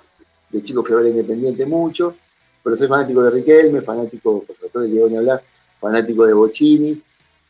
de 0.50 0.64
chico 0.64 0.84
fui 0.84 0.94
a 0.94 0.98
ver 0.98 1.08
Independiente 1.08 1.66
mucho, 1.66 2.16
pero 2.64 2.78
soy 2.78 2.88
fanático 2.88 3.24
de 3.24 3.32
Riquelme, 3.32 3.82
fanático, 3.82 4.44
por 4.44 4.56
supuesto, 4.56 4.80
de 4.82 4.88
Diego 4.88 5.10
ni 5.10 5.18
hablar, 5.18 5.42
fanático 5.80 6.26
de 6.26 6.34
Bocini, 6.34 7.02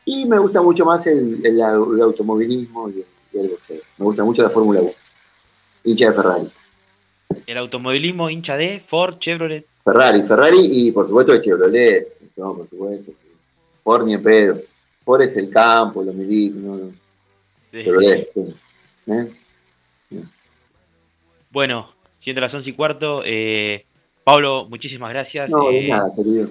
y 0.05 0.25
me 0.25 0.39
gusta 0.39 0.61
mucho 0.61 0.85
más 0.85 1.05
el, 1.07 1.45
el- 1.45 1.59
el 1.59 2.01
automovilismo 2.01 2.89
y, 2.89 3.03
y 3.33 3.39
el 3.39 3.49
boxeo. 3.49 3.81
Me 3.97 4.05
gusta 4.05 4.23
mucho 4.23 4.41
la 4.43 4.49
Fórmula 4.49 4.81
1. 4.81 4.91
Hincha 5.85 6.07
de 6.09 6.13
Ferrari. 6.13 6.47
El 7.45 7.57
automovilismo 7.57 8.29
hincha 8.29 8.55
de 8.57 8.81
Ford, 8.87 9.17
Chevrolet. 9.19 9.65
Ferrari, 9.83 10.21
Ferrari 10.23 10.59
y 10.61 10.91
por 10.93 11.07
supuesto 11.07 11.33
de 11.33 11.41
Chevrolet. 11.41 12.07
No, 12.37 12.55
por 12.55 12.69
supuesto. 12.69 13.11
Ford 13.83 14.05
ni 14.05 14.13
en 14.13 14.23
pedo. 14.23 14.61
Ford 15.03 15.21
es 15.21 15.35
el 15.37 15.49
campo, 15.49 16.03
no, 16.03 16.13
no. 16.13 16.91
de- 17.71 17.83
Chevrolet. 17.83 18.29
sí. 18.33 18.41
¿Eh? 19.07 19.27
Bueno, 21.51 21.89
siendo 22.19 22.41
las 22.41 22.53
11 22.53 22.69
y 22.69 22.73
cuarto, 22.73 23.21
eh, 23.25 23.85
Pablo, 24.23 24.65
muchísimas 24.69 25.09
gracias. 25.11 25.49
No, 25.51 25.69
eh, 25.69 25.87
nada, 25.89 26.11
querido. 26.15 26.49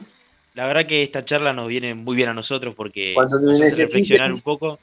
la 0.55 0.66
verdad 0.66 0.86
que 0.86 1.03
esta 1.03 1.24
charla 1.24 1.53
nos 1.53 1.68
viene 1.68 1.94
muy 1.94 2.14
bien 2.14 2.28
a 2.28 2.34
nosotros 2.34 2.74
porque 2.74 3.14
nos 3.16 3.32
hace 3.34 3.70
reflexionar 3.74 4.30
un 4.30 4.40
poco 4.40 4.78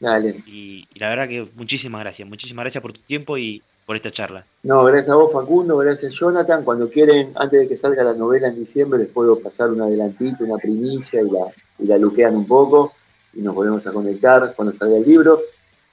Dale. 0.00 0.42
y, 0.46 0.86
y 0.92 0.98
la 0.98 1.08
verdad 1.10 1.28
que 1.28 1.46
muchísimas 1.54 2.00
gracias, 2.02 2.28
muchísimas 2.28 2.64
gracias 2.64 2.82
por 2.82 2.92
tu 2.92 3.00
tiempo 3.00 3.38
y 3.38 3.62
por 3.86 3.94
esta 3.96 4.10
charla. 4.10 4.44
No, 4.64 4.82
gracias 4.84 5.10
a 5.10 5.14
vos, 5.14 5.32
Facundo, 5.32 5.76
gracias, 5.76 6.12
Jonathan. 6.14 6.64
Cuando 6.64 6.90
quieren, 6.90 7.30
antes 7.36 7.60
de 7.60 7.68
que 7.68 7.76
salga 7.76 8.02
la 8.02 8.14
novela 8.14 8.48
en 8.48 8.56
diciembre, 8.56 8.98
les 8.98 9.08
puedo 9.08 9.38
pasar 9.38 9.70
un 9.70 9.80
adelantito, 9.80 10.42
una 10.44 10.56
primicia 10.58 11.20
y 11.22 11.30
la, 11.30 11.46
y 11.78 11.86
la 11.86 11.96
luquean 11.96 12.34
un 12.34 12.46
poco 12.48 12.92
y 13.36 13.42
nos 13.42 13.54
volvemos 13.54 13.86
a 13.86 13.92
conectar 13.92 14.54
cuando 14.56 14.74
salga 14.74 14.96
el 14.96 15.04
libro. 15.04 15.40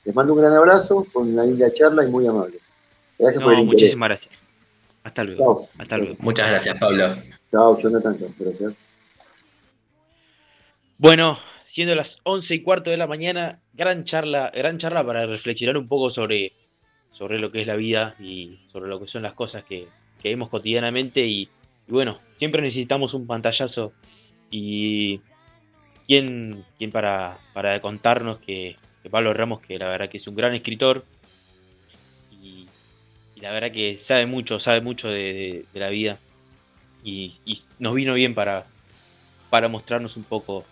Les 0.06 0.14
mando 0.16 0.34
un 0.34 0.40
gran 0.40 0.54
abrazo 0.54 1.06
con 1.12 1.32
una 1.32 1.44
linda 1.44 1.72
charla 1.72 2.04
y 2.06 2.10
muy 2.10 2.26
amable. 2.28 2.58
Gracias 3.18 3.40
No, 3.42 3.46
por 3.48 3.54
el 3.54 3.60
interés. 3.62 3.82
muchísimas 3.82 4.10
gracias. 4.10 4.42
Hasta 5.04 5.24
luego. 5.24 5.44
Chao. 5.44 5.70
Hasta 5.80 5.98
luego. 5.98 6.16
Muchas 6.22 6.50
gracias, 6.50 6.78
Pablo. 6.80 7.16
Chao, 7.52 7.80
Jonathan. 7.80 8.18
Gracias. 8.40 8.74
Bueno, 10.98 11.38
siendo 11.66 11.96
las 11.96 12.18
11 12.24 12.56
y 12.56 12.62
cuarto 12.64 12.90
de 12.90 12.98
la 12.98 13.08
mañana, 13.08 13.60
gran 13.74 14.04
charla, 14.06 14.52
gran 14.54 14.78
charla 14.78 15.06
para 15.06 15.26
reflexionar 15.26 15.78
un 15.78 15.88
poco 15.88 16.10
sobre, 16.10 16.54
sobre 17.12 17.40
lo 17.40 17.52
que 17.52 17.62
es 17.62 17.68
la 17.68 17.76
vida 17.76 18.16
y 18.20 18.60
sobre 18.72 18.90
lo 18.90 19.00
que 19.00 19.08
son 19.08 19.24
las 19.24 19.34
cosas 19.34 19.64
que, 19.66 19.88
que 20.22 20.30
vemos 20.30 20.50
cotidianamente. 20.50 21.26
Y, 21.26 21.50
y 21.88 21.92
bueno, 21.92 22.20
siempre 22.38 22.62
necesitamos 22.62 23.14
un 23.14 23.28
pantallazo 23.28 23.92
y 24.50 25.20
quién, 26.06 26.64
quién 26.78 26.92
para, 26.92 27.38
para 27.54 27.80
contarnos 27.82 28.40
que, 28.40 28.76
Pablo 29.12 29.34
Ramos, 29.34 29.60
que 29.62 29.78
la 29.78 29.90
verdad 29.90 30.10
que 30.10 30.18
es 30.18 30.28
un 30.28 30.36
gran 30.36 30.54
escritor 30.54 31.04
y, 32.42 32.68
la 33.36 33.52
verdad 33.52 33.72
que 33.72 33.98
sabe 33.98 34.26
mucho, 34.26 34.60
sabe 34.60 34.80
mucho 34.80 35.10
de, 35.10 35.66
la 35.74 35.90
vida 35.90 36.18
y, 37.04 37.36
y 37.46 37.62
nos 37.80 37.94
vino 37.94 38.14
bien 38.14 38.34
para, 38.34 38.66
para 39.50 39.68
mostrarnos 39.68 40.16
un 40.16 40.24
poco 40.24 40.66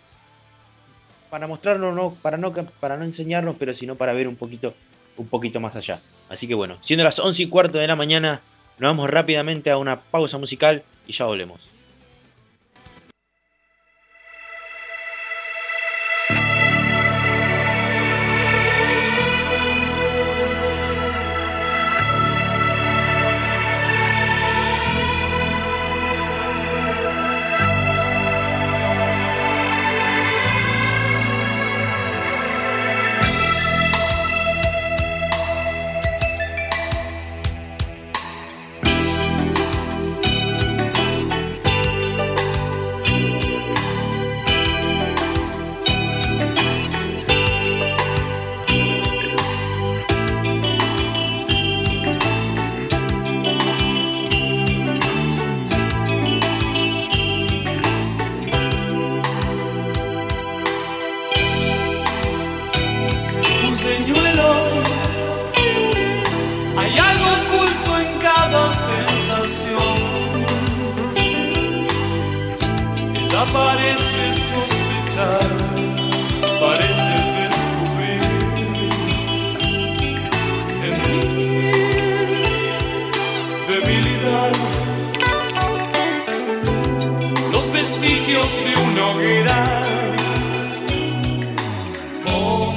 para 1.32 1.46
mostrarnos, 1.46 1.94
no, 1.94 2.14
para 2.20 2.36
no 2.36 2.52
para 2.52 2.98
no 2.98 3.04
enseñarnos, 3.04 3.56
pero 3.58 3.72
sino 3.72 3.94
para 3.94 4.12
ver 4.12 4.28
un 4.28 4.36
poquito, 4.36 4.74
un 5.16 5.28
poquito 5.28 5.60
más 5.60 5.74
allá. 5.74 5.98
Así 6.28 6.46
que 6.46 6.54
bueno, 6.54 6.76
siendo 6.82 7.04
las 7.04 7.18
11 7.18 7.44
y 7.44 7.48
cuarto 7.48 7.78
de 7.78 7.86
la 7.86 7.96
mañana, 7.96 8.42
nos 8.78 8.90
vamos 8.90 9.08
rápidamente 9.08 9.70
a 9.70 9.78
una 9.78 9.98
pausa 9.98 10.36
musical 10.36 10.82
y 11.06 11.12
ya 11.14 11.24
volvemos. 11.24 11.71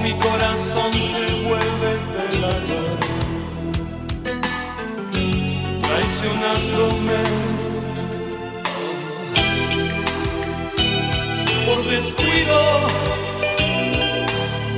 Mi 0.05 0.13
corazón 0.19 0.93
se 0.93 1.25
vuelve 1.47 1.91
delator, 2.15 2.99
traicionándome. 5.81 7.21
Por 11.65 11.79
descuido, 11.89 12.59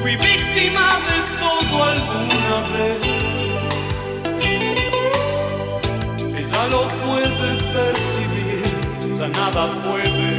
fui 0.01 0.15
víctima 0.15 0.87
de 1.09 1.17
todo 1.41 1.75
alguna 1.83 2.57
vez. 2.73 3.51
Ella 6.39 6.61
lo 6.73 6.81
puede 7.03 7.49
percibir, 7.75 8.71
ya 9.17 9.27
nada 9.27 9.63
puede 9.83 10.36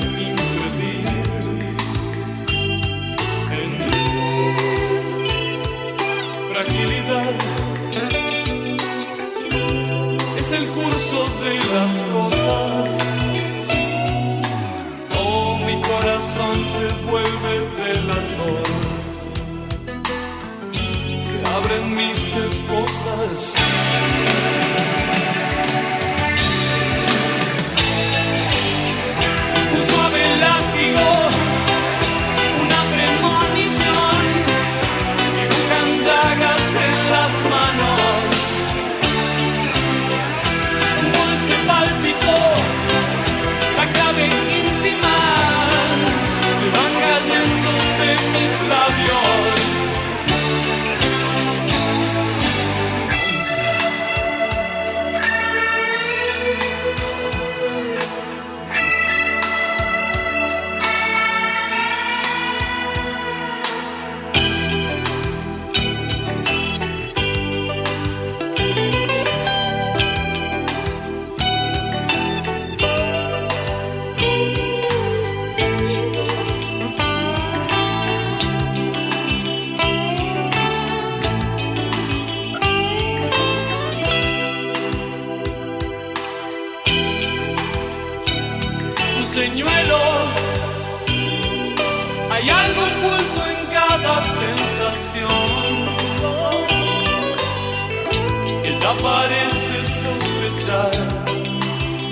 es 10.38 10.52
el 10.52 10.66
curso 10.68 11.24
de 11.42 11.54
las 11.74 12.02
cosas. 12.12 12.90
Oh, 15.18 15.59
mi 15.66 15.80
corazón 15.80 16.56
se 16.66 16.86
vuelve 17.11 17.52
delator. 17.78 18.62
Se 21.18 21.34
abren 21.56 21.94
mis 21.96 22.36
esposas. 22.36 23.54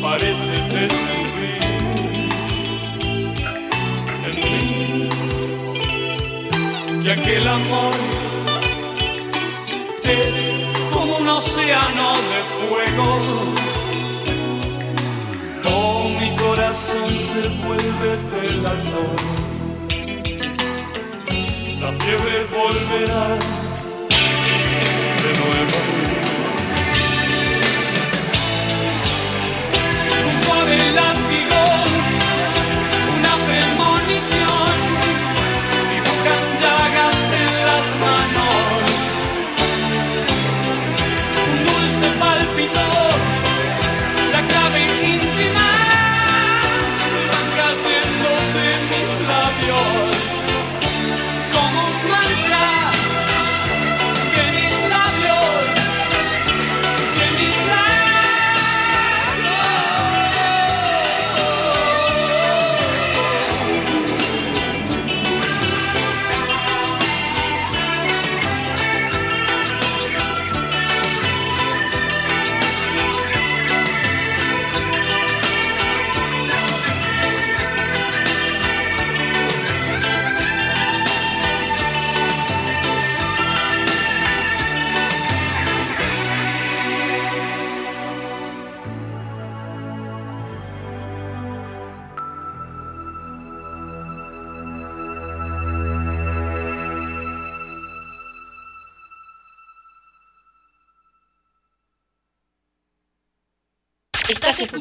parece 0.00 0.52
descubrir 0.74 1.62
en 4.26 4.34
mí 4.40 5.08
ya 7.06 7.14
que 7.14 7.20
aquel 7.20 7.46
amor 7.46 7.94
es 10.02 10.66
como 10.92 11.18
un 11.18 11.28
océano 11.28 12.14
de 12.32 12.40
fuego. 12.58 13.08
Todo 15.62 16.08
mi 16.20 16.36
corazón 16.36 17.08
se 17.20 17.48
vuelve 17.64 18.10
pelador. 18.32 19.16
La 21.80 21.92
fiebre 21.92 22.46
volverá 22.56 23.38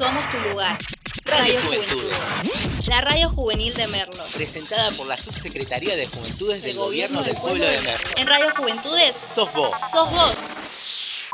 Somos 0.00 0.26
tu 0.30 0.38
lugar. 0.48 0.78
Radio 1.26 1.56
Radio 1.56 1.60
Juventudes. 1.60 2.16
Juventudes. 2.16 2.88
La 2.88 3.02
radio 3.02 3.28
juvenil 3.28 3.74
de 3.74 3.86
Merlo. 3.88 4.24
Presentada 4.34 4.90
por 4.92 5.06
la 5.06 5.14
Subsecretaría 5.18 5.94
de 5.94 6.06
Juventudes 6.06 6.62
del 6.62 6.78
Gobierno 6.78 7.22
del 7.22 7.36
Pueblo 7.36 7.66
de 7.66 7.82
Merlo. 7.82 8.08
En 8.16 8.26
Radio 8.26 8.46
Juventudes, 8.56 9.22
Sos 9.34 9.52
vos. 9.52 9.76
sos 9.92 10.10
vos. 10.10 11.28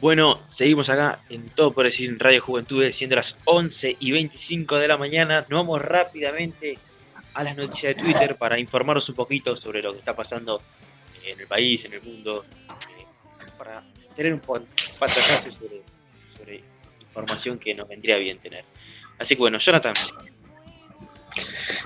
Bueno, 0.00 0.40
seguimos 0.48 0.88
acá 0.88 1.20
en 1.28 1.50
Todo 1.50 1.74
por 1.74 1.84
decir 1.84 2.08
en 2.08 2.18
Radio 2.18 2.40
Juventudes, 2.40 2.96
siendo 2.96 3.16
las 3.16 3.36
11 3.44 3.98
y 4.00 4.10
25 4.10 4.76
de 4.76 4.88
la 4.88 4.96
mañana. 4.96 5.44
Nos 5.50 5.66
vamos 5.66 5.82
rápidamente 5.82 6.78
a 7.34 7.44
las 7.44 7.54
noticias 7.54 7.94
de 7.94 8.02
Twitter 8.02 8.36
para 8.36 8.58
informaros 8.58 9.06
un 9.10 9.16
poquito 9.16 9.54
sobre 9.54 9.82
lo 9.82 9.92
que 9.92 9.98
está 9.98 10.16
pasando 10.16 10.62
en 11.26 11.38
el 11.38 11.46
país, 11.46 11.84
en 11.84 11.92
el 11.92 12.00
mundo, 12.00 12.46
para 13.62 13.82
tener 14.16 14.32
un 14.32 14.40
pantallazo 14.40 15.50
sobre, 15.50 16.62
información 17.00 17.58
que 17.58 17.74
nos 17.74 17.86
vendría 17.86 18.16
bien 18.16 18.38
tener. 18.38 18.64
Así 19.18 19.36
que 19.36 19.40
bueno, 19.40 19.58
Jonathan, 19.58 19.92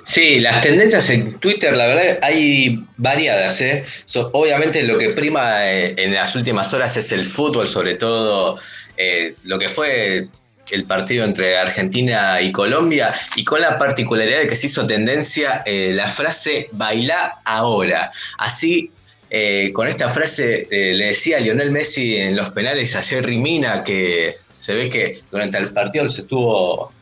Sí, 0.04 0.40
las 0.40 0.60
tendencias 0.60 1.10
en 1.10 1.38
Twitter, 1.38 1.76
la 1.76 1.86
verdad, 1.86 2.18
hay 2.22 2.82
variadas. 2.96 3.60
¿eh? 3.60 3.84
Obviamente 4.32 4.82
lo 4.84 4.96
que 4.98 5.10
prima 5.10 5.68
eh, 5.68 5.94
en 5.98 6.14
las 6.14 6.34
últimas 6.34 6.72
horas 6.72 6.96
es 6.96 7.12
el 7.12 7.24
fútbol, 7.24 7.68
sobre 7.68 7.94
todo 7.94 8.58
eh, 8.96 9.34
lo 9.44 9.58
que 9.58 9.68
fue 9.68 10.26
el 10.70 10.84
partido 10.84 11.24
entre 11.24 11.58
Argentina 11.58 12.40
y 12.40 12.50
Colombia, 12.52 13.14
y 13.36 13.44
con 13.44 13.60
la 13.60 13.78
particularidad 13.78 14.38
de 14.38 14.48
que 14.48 14.56
se 14.56 14.66
hizo 14.66 14.86
tendencia 14.86 15.62
eh, 15.66 15.92
la 15.94 16.06
frase 16.06 16.68
baila 16.72 17.40
ahora. 17.44 18.12
Así, 18.38 18.90
eh, 19.28 19.70
con 19.72 19.88
esta 19.88 20.08
frase 20.08 20.68
eh, 20.70 20.94
le 20.94 21.06
decía 21.06 21.40
Lionel 21.40 21.72
Messi 21.72 22.16
en 22.16 22.36
los 22.36 22.50
penales 22.50 22.94
a 22.94 23.02
Jerry 23.02 23.36
Mina 23.38 23.82
que 23.82 24.36
se 24.54 24.74
ve 24.74 24.88
que 24.88 25.20
durante 25.32 25.58
el 25.58 25.72
partido 25.72 26.04
los 26.04 26.18
estuvo 26.18 26.92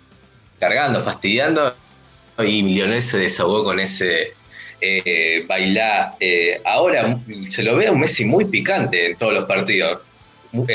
cargando, 0.58 1.02
fastidiando 1.02 1.74
y 2.38 2.62
Lionel 2.62 3.02
se 3.02 3.18
desahogó 3.18 3.64
con 3.64 3.78
ese 3.78 4.32
eh, 4.80 5.44
bailar. 5.46 6.14
Eh, 6.18 6.62
ahora 6.64 7.18
se 7.46 7.62
lo 7.62 7.76
ve 7.76 7.88
a 7.88 7.92
un 7.92 8.00
Messi 8.00 8.24
muy 8.24 8.46
picante 8.46 9.10
en 9.10 9.16
todos 9.18 9.34
los 9.34 9.44
partidos, 9.44 10.00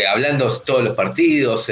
hablando 0.10 0.48
todos 0.66 0.84
los 0.84 0.96
partidos, 0.96 1.72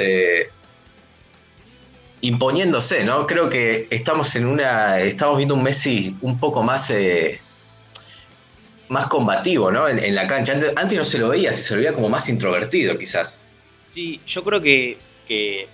imponiéndose, 2.20 3.04
¿no? 3.04 3.26
Creo 3.26 3.48
que 3.48 3.86
estamos 3.90 4.34
en 4.34 4.46
una, 4.46 4.98
estamos 5.00 5.36
viendo 5.36 5.54
un 5.54 5.62
Messi 5.62 6.16
un 6.20 6.38
poco 6.38 6.62
más, 6.62 6.92
más 8.88 9.06
combativo, 9.06 9.70
¿no? 9.70 9.88
En, 9.88 10.14
la 10.14 10.26
cancha. 10.26 10.54
Antes, 10.76 10.98
no 10.98 11.04
se 11.04 11.18
lo 11.18 11.28
veía, 11.28 11.52
se 11.52 11.74
lo 11.74 11.80
veía 11.80 11.92
como 11.92 12.08
más 12.08 12.28
introvertido, 12.28 12.98
quizás. 12.98 13.40
sí, 13.94 14.20
yo 14.26 14.42
creo 14.42 14.60
que, 14.60 14.96
que 15.26 15.68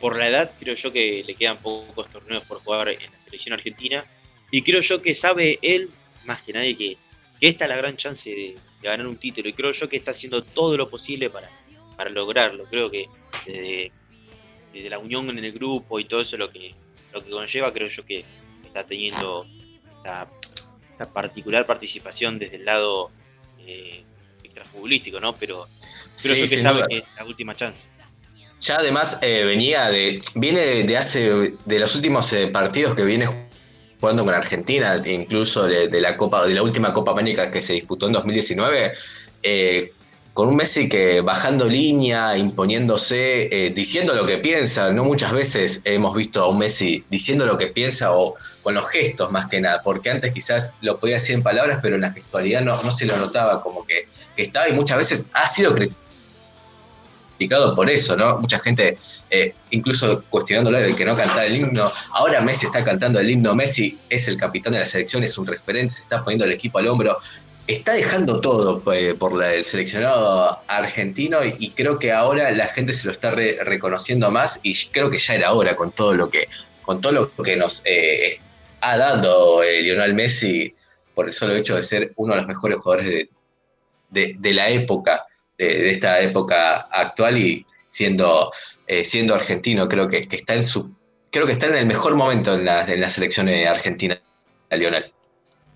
por 0.00 0.16
la 0.16 0.28
edad, 0.28 0.50
creo 0.58 0.74
yo 0.74 0.92
que 0.92 1.24
le 1.26 1.34
quedan 1.34 1.58
pocos 1.58 2.10
torneos 2.10 2.44
por 2.44 2.58
jugar 2.58 2.88
en 2.88 2.98
la 3.00 3.18
selección 3.24 3.54
argentina. 3.54 4.04
Y 4.50 4.62
creo 4.62 4.80
yo 4.80 5.00
que 5.00 5.14
sabe 5.14 5.58
él, 5.62 5.88
más 6.26 6.42
que 6.42 6.52
nadie, 6.52 6.76
que, 6.76 6.96
que 7.40 7.48
esta 7.48 7.64
es 7.64 7.70
la 7.70 7.76
gran 7.76 7.96
chance 7.96 8.28
de, 8.30 8.56
ganar 8.82 9.06
un 9.06 9.16
título. 9.16 9.48
Y 9.48 9.52
creo 9.52 9.72
yo 9.72 9.88
que 9.88 9.96
está 9.96 10.10
haciendo 10.10 10.42
todo 10.42 10.76
lo 10.76 10.90
posible 10.90 11.30
para, 11.30 11.48
para 11.96 12.10
lograrlo. 12.10 12.64
Creo 12.64 12.90
que 12.90 13.08
desde, 13.46 14.90
la 14.90 14.98
unión 14.98 15.28
en 15.30 15.44
el 15.44 15.52
grupo 15.52 15.98
y 15.98 16.04
todo 16.04 16.20
eso 16.20 16.36
lo 16.36 16.50
que, 16.50 16.74
lo 17.12 17.24
que 17.24 17.30
conlleva, 17.30 17.72
creo 17.72 17.88
yo 17.88 18.04
que 18.04 18.24
está 18.66 18.84
teniendo 18.84 19.46
esta 20.94 21.12
particular 21.12 21.66
participación 21.66 22.38
desde 22.38 22.56
el 22.56 22.64
lado 22.64 23.10
eh, 23.66 24.02
extrafutbolístico, 24.42 25.20
¿no? 25.20 25.34
Pero 25.34 25.66
creo 26.22 26.46
Sí, 26.46 26.54
que 26.56 26.62
sabe 26.62 26.84
que 26.88 26.96
es 26.98 27.04
la 27.16 27.24
última 27.24 27.54
chance. 27.54 27.82
Ya 28.60 28.76
además 28.76 29.18
eh, 29.22 29.44
venía 29.44 29.90
de. 29.90 30.20
Viene 30.36 30.60
de, 30.60 30.84
de 30.84 30.96
hace. 30.96 31.52
de 31.64 31.78
los 31.78 31.94
últimos 31.96 32.32
eh, 32.32 32.46
partidos 32.46 32.94
que 32.94 33.04
viene 33.04 33.28
jugando 34.00 34.24
con 34.24 34.32
Argentina, 34.34 35.02
incluso 35.04 35.64
de, 35.66 35.88
de 35.88 36.00
la 36.00 36.16
Copa, 36.16 36.46
de 36.46 36.54
la 36.54 36.62
última 36.62 36.92
Copa 36.92 37.10
América 37.12 37.50
que 37.50 37.60
se 37.60 37.72
disputó 37.74 38.06
en 38.06 38.12
2019. 38.12 38.92
eh, 39.42 39.92
con 40.34 40.48
un 40.48 40.56
Messi 40.56 40.88
que 40.88 41.20
bajando 41.20 41.66
línea, 41.66 42.36
imponiéndose, 42.36 43.48
eh, 43.52 43.70
diciendo 43.70 44.14
lo 44.14 44.26
que 44.26 44.38
piensa. 44.38 44.90
No 44.90 45.04
muchas 45.04 45.32
veces 45.32 45.80
hemos 45.84 46.14
visto 46.14 46.42
a 46.42 46.48
un 46.48 46.58
Messi 46.58 47.04
diciendo 47.08 47.46
lo 47.46 47.56
que 47.56 47.68
piensa 47.68 48.12
o 48.12 48.34
con 48.60 48.74
los 48.74 48.86
gestos 48.88 49.30
más 49.30 49.48
que 49.48 49.60
nada, 49.60 49.80
porque 49.82 50.10
antes 50.10 50.32
quizás 50.32 50.74
lo 50.80 50.98
podía 50.98 51.14
decir 51.14 51.36
en 51.36 51.44
palabras, 51.44 51.78
pero 51.80 51.94
en 51.94 52.00
la 52.00 52.12
gestualidad 52.12 52.62
no, 52.62 52.90
se 52.90 53.06
lo 53.06 53.16
notaba 53.16 53.62
como 53.62 53.86
que, 53.86 54.08
que 54.34 54.42
estaba 54.42 54.68
y 54.68 54.72
muchas 54.72 54.98
veces 54.98 55.30
ha 55.34 55.46
sido 55.46 55.72
criticado 55.72 56.04
criticado 57.36 57.74
por 57.74 57.90
eso, 57.90 58.16
¿no? 58.16 58.38
Mucha 58.38 58.58
gente 58.58 58.96
eh, 59.30 59.54
incluso 59.70 60.22
cuestionándolo 60.30 60.80
de 60.80 60.94
que 60.94 61.04
no 61.04 61.16
cantaba 61.16 61.44
el 61.44 61.56
himno. 61.56 61.90
Ahora 62.12 62.40
Messi 62.40 62.66
está 62.66 62.84
cantando 62.84 63.18
el 63.18 63.28
himno. 63.28 63.54
Messi 63.54 63.98
es 64.08 64.28
el 64.28 64.36
capitán 64.36 64.72
de 64.72 64.78
la 64.78 64.84
selección, 64.84 65.24
es 65.24 65.36
un 65.38 65.46
referente, 65.46 65.94
se 65.94 66.02
está 66.02 66.22
poniendo 66.22 66.44
el 66.44 66.52
equipo 66.52 66.78
al 66.78 66.86
hombro. 66.86 67.18
Está 67.66 67.94
dejando 67.94 68.42
todo 68.42 68.92
eh, 68.92 69.14
por 69.14 69.34
la- 69.38 69.54
el 69.54 69.64
seleccionado 69.64 70.58
argentino 70.68 71.38
y, 71.44 71.72
creo 71.72 71.98
que 71.98 72.12
ahora 72.12 72.50
la 72.50 72.66
gente 72.66 72.92
se 72.92 73.06
lo 73.06 73.12
está 73.12 73.30
re- 73.30 73.58
reconociendo 73.64 74.30
más 74.30 74.60
y 74.62 74.74
creo 74.90 75.10
que 75.10 75.16
ya 75.16 75.34
era 75.34 75.52
hora 75.54 75.74
con 75.74 75.92
todo 75.92 76.12
lo 76.12 76.28
que, 76.28 76.46
con 76.82 77.00
todo 77.00 77.12
lo 77.12 77.34
que 77.42 77.56
nos 77.56 77.80
eh, 77.86 78.38
ha 78.82 78.98
dado 78.98 79.62
eh, 79.62 79.80
Lionel 79.80 80.12
Messi 80.12 80.74
por 81.14 81.26
el 81.26 81.32
solo 81.32 81.56
hecho 81.56 81.76
de 81.76 81.82
ser 81.82 82.12
uno 82.16 82.34
de 82.34 82.40
los 82.40 82.48
mejores 82.48 82.78
jugadores 82.78 83.28
de, 84.10 84.34
de- 84.38 84.54
la 84.54 84.68
época 84.68 85.24
de, 85.56 85.88
esta 85.88 86.20
época 86.20 86.80
actual 86.90 87.38
y 87.38 87.64
siendo, 87.86 88.52
eh, 88.86 89.04
siendo 89.06 89.34
argentino, 89.34 89.88
creo 89.88 90.06
que, 90.06 90.28
está 90.30 90.54
en 90.54 90.64
su 90.64 90.94
creo 91.30 91.46
que 91.46 91.52
está 91.52 91.68
en 91.68 91.76
el 91.76 91.86
mejor 91.86 92.14
momento 92.14 92.54
en 92.54 92.66
la, 92.66 92.84
en 92.84 93.00
la 93.00 93.08
selección 93.08 93.48
argentina, 93.48 94.20
Lionel. 94.70 95.12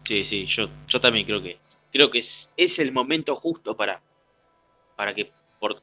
Sí, 0.05 0.17
sí, 0.25 0.47
yo, 0.47 0.69
yo 0.87 1.01
también 1.01 1.27
creo 1.27 1.43
que 1.43 1.59
creo 1.93 2.11
que 2.11 2.19
es, 2.19 2.49
es 2.57 2.79
el 2.79 2.93
momento 2.93 3.35
justo 3.37 3.77
para, 3.77 4.01
para 4.97 5.15
que 5.15 5.31
por, 5.59 5.83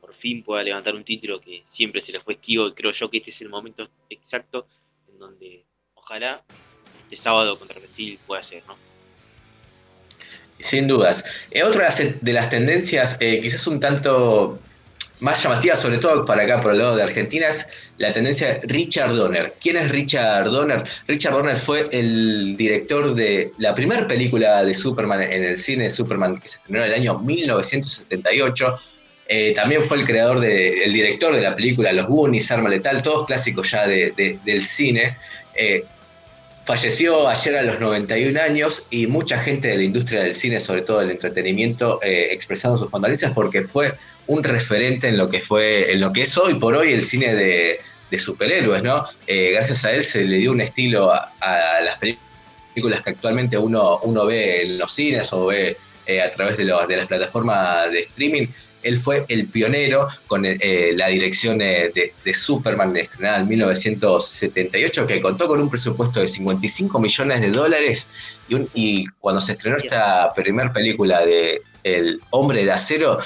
por 0.00 0.14
fin 0.14 0.42
pueda 0.42 0.62
levantar 0.62 0.94
un 0.94 1.04
título 1.04 1.40
que 1.40 1.64
siempre 1.68 2.00
se 2.00 2.12
le 2.12 2.20
fue 2.20 2.34
esquivo 2.34 2.68
y 2.68 2.74
creo 2.74 2.92
yo 2.92 3.10
que 3.10 3.18
este 3.18 3.30
es 3.30 3.40
el 3.40 3.48
momento 3.48 3.88
exacto 4.10 4.66
en 5.08 5.18
donde 5.18 5.64
ojalá 5.94 6.42
este 7.04 7.16
sábado 7.16 7.58
contra 7.58 7.78
Brasil 7.78 8.18
pueda 8.26 8.42
ser, 8.42 8.62
¿no? 8.66 8.76
Sin 10.58 10.88
dudas. 10.88 11.24
Eh, 11.50 11.62
otra 11.62 11.82
de 11.82 12.04
las, 12.04 12.24
de 12.24 12.32
las 12.32 12.48
tendencias, 12.48 13.18
eh, 13.20 13.40
quizás 13.42 13.66
un 13.66 13.78
tanto 13.78 14.58
más 15.20 15.42
llamativa, 15.42 15.76
sobre 15.76 15.98
todo 15.98 16.24
para 16.24 16.42
acá, 16.42 16.60
por 16.60 16.72
el 16.72 16.78
lado 16.78 16.96
de 16.96 17.02
Argentina, 17.02 17.48
es 17.48 17.68
la 17.98 18.12
tendencia 18.12 18.48
de 18.48 18.60
Richard 18.64 19.14
Donner. 19.14 19.54
¿Quién 19.60 19.76
es 19.76 19.90
Richard 19.90 20.50
Donner? 20.50 20.84
Richard 21.06 21.32
Donner 21.32 21.56
fue 21.56 21.88
el 21.90 22.56
director 22.56 23.14
de 23.14 23.52
la 23.58 23.74
primera 23.74 24.06
película 24.06 24.62
de 24.62 24.74
Superman 24.74 25.22
en 25.22 25.44
el 25.44 25.58
cine, 25.58 25.88
Superman, 25.88 26.38
que 26.38 26.48
se 26.48 26.58
estrenó 26.58 26.84
en 26.84 26.90
el 26.90 26.94
año 26.94 27.18
1978. 27.18 28.78
Eh, 29.28 29.54
también 29.54 29.84
fue 29.84 29.96
el 29.96 30.04
creador, 30.04 30.40
de, 30.40 30.84
el 30.84 30.92
director 30.92 31.34
de 31.34 31.42
la 31.42 31.54
película 31.54 31.92
Los 31.92 32.06
Goonies, 32.06 32.50
Arma 32.50 32.68
Letal, 32.68 33.02
todos 33.02 33.26
clásicos 33.26 33.70
ya 33.70 33.86
del 33.86 34.62
cine. 34.62 35.16
Eh, 35.54 35.84
falleció 36.66 37.28
ayer 37.28 37.56
a 37.56 37.62
los 37.62 37.80
91 37.80 38.40
años 38.40 38.86
y 38.90 39.06
mucha 39.06 39.38
gente 39.38 39.68
de 39.68 39.76
la 39.76 39.84
industria 39.84 40.22
del 40.22 40.34
cine, 40.34 40.60
sobre 40.60 40.82
todo 40.82 40.98
del 40.98 41.12
entretenimiento, 41.12 42.00
eh, 42.02 42.28
expresando 42.32 42.76
sus 42.76 42.90
condolencias 42.90 43.32
porque 43.32 43.62
fue 43.62 43.94
un 44.26 44.42
referente 44.42 45.08
en 45.08 45.18
lo 45.18 45.28
que 45.28 45.40
fue, 45.40 45.92
en 45.92 46.00
lo 46.00 46.12
que 46.12 46.22
es 46.22 46.38
hoy 46.38 46.54
por 46.54 46.74
hoy 46.74 46.92
el 46.92 47.04
cine 47.04 47.34
de, 47.34 47.80
superhéroes, 48.18 48.82
¿no? 48.82 49.06
Eh, 49.26 49.50
gracias 49.52 49.84
a 49.84 49.92
él 49.92 50.02
se 50.02 50.24
le 50.24 50.38
dio 50.38 50.52
un 50.52 50.62
estilo 50.62 51.12
a, 51.12 51.30
las 51.82 51.98
películas 51.98 53.02
que 53.02 53.10
actualmente 53.10 53.58
uno, 53.58 53.98
uno 54.04 54.24
ve 54.24 54.62
en 54.62 54.78
los 54.78 54.94
cines 54.94 55.30
o 55.34 55.46
ve 55.46 55.76
eh, 56.06 56.22
a 56.22 56.30
través 56.30 56.56
de, 56.56 56.64
de 56.64 56.96
las 56.96 57.06
plataformas 57.06 57.90
de 57.90 58.00
streaming 58.00 58.46
él 58.86 59.00
fue 59.00 59.24
el 59.28 59.48
pionero 59.48 60.08
con 60.26 60.44
eh, 60.44 60.92
la 60.94 61.08
dirección 61.08 61.58
de, 61.58 62.12
Superman 62.34 62.96
estrenada 62.96 63.40
en 63.40 63.48
1978, 63.48 65.06
que 65.06 65.20
contó 65.20 65.48
con 65.48 65.60
un 65.60 65.68
presupuesto 65.68 66.20
de 66.20 66.26
55 66.26 66.98
millones 66.98 67.40
de 67.40 67.50
dólares 67.50 68.08
y, 68.48 69.06
cuando 69.20 69.40
se 69.40 69.52
estrenó 69.52 69.76
esta 69.76 70.32
primera 70.34 70.72
película 70.72 71.24
de 71.24 71.62
El 71.82 72.20
Hombre 72.30 72.64
de 72.64 72.72
Acero, 72.72 73.18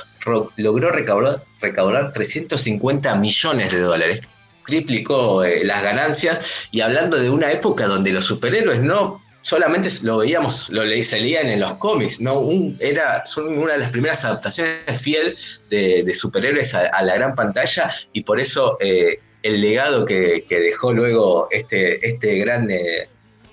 logró 0.56 0.90
recaudar, 0.90 1.42
recaudar 1.60 2.12
350 2.12 3.14
millones 3.16 3.72
de 3.72 3.80
dólares. 3.80 4.20
Triplicó 4.66 5.44
eh, 5.44 5.64
las 5.64 5.82
ganancias 5.82 6.68
y 6.70 6.80
hablando 6.80 7.18
de 7.18 7.28
una 7.28 7.50
época 7.50 7.86
donde 7.86 8.12
los 8.12 8.24
superhéroes 8.24 8.80
no 8.80 9.20
solamente 9.42 9.88
lo 10.02 10.18
veíamos, 10.18 10.70
lo 10.70 10.82
se 11.02 11.20
leían 11.20 11.48
en 11.48 11.60
los 11.60 11.74
cómics, 11.74 12.20
¿no? 12.20 12.46
era, 12.78 13.24
son 13.26 13.58
una 13.58 13.74
de 13.74 13.78
las 13.78 13.90
primeras 13.90 14.24
adaptaciones 14.24 15.00
fiel 15.00 15.36
de, 15.70 16.12
superhéroes 16.14 16.74
a, 16.74 17.02
la 17.02 17.14
gran 17.14 17.34
pantalla 17.34 17.90
y 18.12 18.22
por 18.22 18.40
eso 18.40 18.76
eh, 18.80 19.20
el 19.42 19.60
legado 19.60 20.04
que, 20.04 20.44
dejó 20.48 20.92
luego 20.92 21.48
este, 21.50 22.06
este 22.06 22.36
gran 22.38 22.70
eh, 22.70 23.08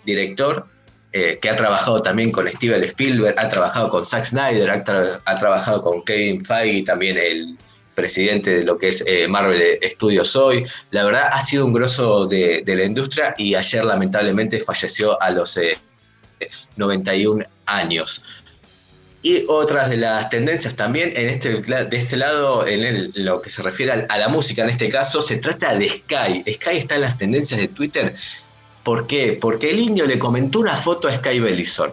director, 0.05 0.65
eh, 1.13 1.39
que 1.41 1.49
ha 1.49 1.55
trabajado 1.55 2.01
también 2.01 2.31
con 2.31 2.51
Steven 2.51 2.83
Spielberg, 2.83 3.35
ha 3.39 3.47
trabajado 3.47 3.89
con 3.89 4.05
Zack 4.05 4.25
Snyder, 4.25 4.69
ha, 4.69 5.35
trabajado 5.35 5.81
con 5.81 6.03
Kevin 6.03 6.43
Feige, 6.43 6.83
también 6.83 7.17
el 7.17 7.57
presidente 7.97 8.57
de 8.57 8.63
lo 8.63 8.77
que 8.77 8.89
es 8.89 9.03
Marvel 9.27 9.79
Studios 9.83 10.35
hoy. 10.35 10.63
La 10.91 11.03
verdad 11.03 11.29
ha 11.31 11.41
sido 11.41 11.65
un 11.65 11.73
grosso 11.73 12.27
de, 12.27 12.63
la 12.63 12.83
industria 12.83 13.33
y 13.39 13.55
ayer 13.55 13.83
lamentablemente 13.83 14.59
falleció 14.59 15.19
a 15.19 15.31
los 15.31 15.59
91 16.75 17.43
años. 17.65 18.21
Y 19.23 19.45
otras 19.47 19.89
de 19.89 19.97
las 19.97 20.29
tendencias 20.29 20.75
también 20.75 21.11
en 21.15 21.27
este, 21.27 21.49
de 21.59 21.97
este 21.97 22.17
lado, 22.17 22.67
en 22.67 23.11
lo 23.15 23.41
que 23.41 23.49
se 23.49 23.63
refiere 23.63 24.05
a, 24.07 24.17
la 24.17 24.29
música 24.29 24.63
en 24.63 24.69
este 24.69 24.89
caso, 24.89 25.21
se 25.21 25.37
trata 25.37 25.73
de 25.73 25.89
Sky. 25.89 26.43
Sky 26.53 26.77
está 26.77 26.95
en 26.95 27.01
las 27.01 27.17
tendencias 27.17 27.59
de 27.59 27.67
Twitter. 27.67 28.13
¿Por 28.83 29.07
qué? 29.07 29.37
Porque 29.41 29.71
el 29.71 29.79
indio 29.79 30.05
le 30.05 30.19
comentó 30.19 30.59
una 30.59 30.75
foto 30.75 31.07
a 31.07 31.15
Sky 31.15 31.39
Bellison. 31.39 31.91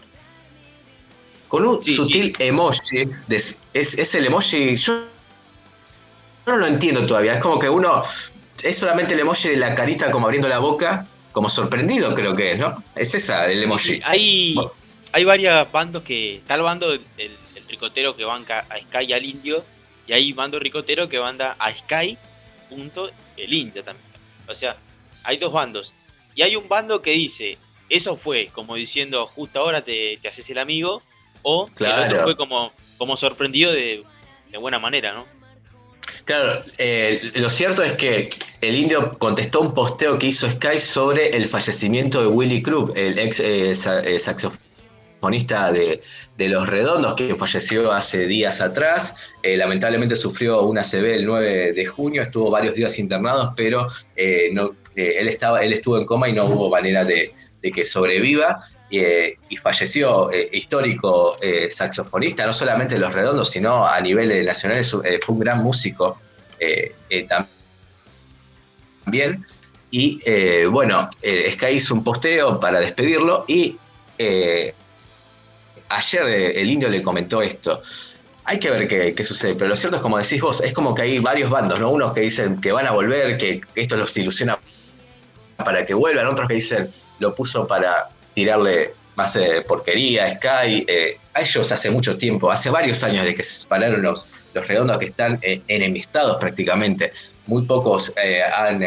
Con 1.49 1.67
un 1.67 1.83
sutil 1.83 2.37
emoji. 2.39 3.09
es, 3.73 4.15
el 4.15 4.27
emoji. 4.27 4.77
Yo 4.77 5.05
no 6.47 6.57
lo 6.57 6.67
entiendo 6.67 7.07
todavía. 7.07 7.35
Es 7.35 7.41
como 7.41 7.59
que 7.59 7.69
uno. 7.69 8.03
Es 8.63 8.79
solamente 8.79 9.15
el 9.15 9.21
emoji 9.21 9.51
de 9.51 9.57
la 9.57 9.75
carita 9.75 10.11
como 10.11 10.27
abriendo 10.27 10.49
la 10.49 10.59
boca 10.59 11.07
como 11.35 11.49
sorprendido 11.49 12.15
creo 12.15 12.37
que 12.37 12.53
es, 12.53 12.59
¿no? 12.61 12.83
Es 12.95 13.13
esa 13.17 13.51
el 13.51 13.65
emoji. 13.65 14.01
hay, 14.05 14.55
hay 15.11 15.25
varios 15.25 15.71
bandos 15.73 16.05
que, 16.05 16.37
está 16.37 16.55
el 16.55 16.63
bando 16.63 16.91
del, 16.91 17.37
ricotero 17.69 18.15
que 18.15 18.25
banca 18.25 18.65
a 18.71 18.79
Sky 18.79 19.13
al 19.13 19.25
indio, 19.25 19.65
y 20.07 20.13
hay 20.13 20.33
bando 20.33 20.61
ricotero 20.61 21.09
que 21.09 21.19
banda 21.19 21.57
a 21.59 21.75
Sky, 21.75 22.17
punto, 22.71 23.11
el 23.37 23.53
indio 23.53 23.83
también. 23.83 24.07
O 24.47 24.55
sea, 24.55 24.77
hay 25.25 25.39
dos 25.39 25.53
bandos. 25.53 25.93
Y 26.37 26.43
hay 26.43 26.55
un 26.55 26.69
bando 26.69 27.03
que 27.03 27.11
dice, 27.11 27.59
eso 27.89 28.15
fue 28.15 28.49
como 28.53 28.77
diciendo, 28.77 29.27
justo 29.27 29.59
ahora 29.59 29.83
te, 29.83 30.21
haces 30.29 30.49
el 30.51 30.59
amigo, 30.59 31.03
o 31.43 31.69
el 31.81 31.87
otro 31.87 32.23
fue 32.23 32.37
como, 32.37 32.71
como 32.97 33.17
sorprendido 33.17 33.73
de, 33.73 34.05
de 34.53 34.59
buena 34.59 34.79
manera, 34.79 35.13
¿no? 35.15 35.27
Claro, 36.25 36.63
eh, 36.79 37.21
lo 37.35 37.51
cierto 37.51 37.83
es 37.83 37.93
que 37.93 38.31
el 38.63 38.77
indio 38.77 39.13
contestó 39.19 39.61
un 39.61 39.75
posteo 39.75 40.19
que 40.19 40.29
hizo 40.29 40.51
Sky 40.51 40.79
sobre 40.79 41.29
el 41.37 41.49
fallecimiento 41.49 42.23
de 42.23 42.29
Willy 42.29 42.63
Krupp, 42.63 42.97
el 42.97 43.19
ex 43.19 43.41
eh, 43.41 43.73
eh, 43.73 44.19
saxofonista 44.19 45.71
de, 45.71 46.01
Los 46.39 46.69
Redondos, 46.69 47.15
que 47.15 47.35
falleció 47.35 47.93
hace 47.93 48.27
días 48.27 48.61
atrás. 48.61 49.17
lamentablemente 49.43 50.17
sufrió 50.17 50.63
una 50.63 50.83
CB 50.83 51.15
el 51.15 51.27
9 51.27 51.73
de 51.73 51.87
junio, 51.87 52.23
estuvo 52.23 52.51
varios 52.51 52.75
días 52.75 52.99
internados, 52.99 53.53
pero 53.57 53.87
no, 54.53 54.71
él, 54.97 55.29
estaba, 55.29 55.63
él 55.63 55.73
estuvo 55.73 55.99
en 55.99 56.05
coma 56.07 56.29
y 56.29 56.33
no 56.33 56.47
hubo 56.47 56.71
manera 56.71 57.05
de 57.05 57.33
que 57.73 57.85
sobreviva. 57.85 58.61
Eh, 58.97 59.39
y 59.49 59.57
falleció, 59.57 60.31
eh, 60.31 60.49
histórico 60.53 61.37
eh, 61.41 61.71
saxofonista, 61.71 62.47
no 62.47 62.53
solamente 62.53 62.95
de 62.95 63.01
Los 63.01 63.13
Redondos, 63.13 63.51
sino 63.51 63.87
a 63.87 64.01
nivel 64.01 64.45
nacional, 64.45 64.85
fue 64.85 65.05
un 65.29 65.39
gran 65.39 65.63
músico 65.63 66.21
también. 69.05 69.45
Y 69.91 70.21
bueno, 70.67 71.09
Sky 71.51 71.67
hizo 71.75 71.95
un 71.95 72.05
posteo 72.05 72.59
para 72.59 72.81
despedirlo 72.81 73.45
y 73.47 73.77
ayer 75.89 76.23
el 76.57 76.71
indio 76.71 76.89
le 76.89 77.03
comentó 77.03 77.43
esto. 77.43 77.83
Hay 78.45 78.59
que 78.59 78.71
ver 78.71 78.87
qué, 79.15 79.25
sucede, 79.25 79.55
pero 79.55 79.69
lo 79.69 79.77
cierto 79.77 79.97
es 79.97 80.03
como 80.03 80.19
decís 80.19 80.41
vos, 80.41 80.61
es 80.61 80.73
como 80.73 80.95
que 80.95 81.03
hay 81.03 81.19
varios 81.19 81.51
bandos, 81.51 81.81
¿no? 81.81 81.91
Unos 81.91 82.13
que 82.13 82.21
dicen 82.21 82.61
que 82.61 82.73
van 82.73 82.87
a 82.87 82.91
volver, 82.93 83.39
que, 83.39 83.61
que 83.61 83.81
esto 83.81 83.97
los 83.97 84.17
ilusiona 84.17 84.59
para 85.57 85.85
que 85.87 85.95
vuelvan, 85.95 86.27
otros 86.27 86.49
que 86.49 86.55
dicen 86.55 86.93
lo 87.21 87.35
puso 87.35 87.67
para 87.67 88.09
tirarle 88.35 88.93
más 89.17 89.37
eh, 89.37 89.65
porquería 89.67 90.25
a 90.25 90.33
Sky. 90.33 90.85
Eh, 90.87 91.19
a 91.33 91.41
ellos 91.41 91.71
hace 91.73 91.91
mucho 91.91 92.17
tiempo, 92.19 92.51
hace 92.51 92.71
varios 92.71 93.03
años 93.03 93.25
de 93.25 93.35
que 93.35 93.43
se 93.43 93.61
separaron 93.61 94.03
los, 94.03 94.27
los 94.53 94.67
redondos 94.67 94.99
que 94.99 95.07
están 95.07 95.39
eh, 95.43 95.63
enemistados 95.69 96.37
prácticamente. 96.39 97.13
Muy 97.47 97.63
pocos 97.63 98.13
han 98.57 98.83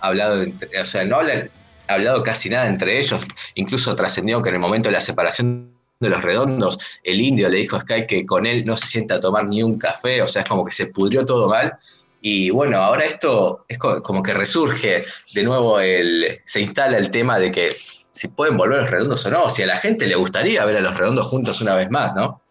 hablado, 0.00 0.44
o 0.80 0.84
sea, 0.84 1.04
no 1.04 1.20
han 1.20 1.50
hablado 1.88 2.22
casi 2.22 2.50
nada 2.50 2.66
entre 2.66 2.98
ellos. 2.98 3.24
Incluso 3.54 3.94
trascendió 3.94 4.42
que 4.42 4.50
en 4.50 4.56
el 4.56 4.60
momento 4.60 4.90
de 4.90 4.92
la 4.92 5.00
separación 5.00 5.72
de 5.98 6.10
los 6.10 6.22
redondos, 6.22 6.78
el 7.04 7.20
indio 7.20 7.48
le 7.48 7.58
dijo 7.58 7.76
a 7.76 7.80
Sky 7.80 8.06
que 8.06 8.26
con 8.26 8.46
él 8.46 8.64
no 8.66 8.76
se 8.76 8.86
sienta 8.86 9.16
a 9.16 9.20
tomar 9.20 9.48
ni 9.48 9.62
un 9.62 9.78
café, 9.78 10.20
o 10.20 10.28
sea, 10.28 10.42
es 10.42 10.48
como 10.48 10.64
que 10.64 10.72
se 10.72 10.88
pudrió 10.88 11.24
todo 11.24 11.48
mal. 11.48 11.78
Y 12.20 12.50
bueno, 12.50 12.78
ahora 12.78 13.04
esto 13.04 13.64
es 13.68 13.78
como 13.78 14.22
que 14.22 14.34
resurge 14.34 15.04
de 15.32 15.42
nuevo, 15.42 15.80
el, 15.80 16.40
se 16.44 16.60
instala 16.60 16.98
el 16.98 17.10
tema 17.10 17.38
de 17.38 17.50
que 17.50 17.74
si 18.10 18.28
pueden 18.28 18.56
volver 18.56 18.82
los 18.82 18.90
redondos 18.90 19.24
o 19.24 19.30
no, 19.30 19.48
si 19.48 19.62
a 19.62 19.66
la 19.66 19.78
gente 19.78 20.06
le 20.06 20.16
gustaría 20.16 20.64
ver 20.64 20.76
a 20.76 20.80
los 20.80 20.98
redondos 20.98 21.26
juntos 21.26 21.60
una 21.62 21.76
vez 21.76 21.90
más, 21.90 22.14
¿no? 22.14 22.42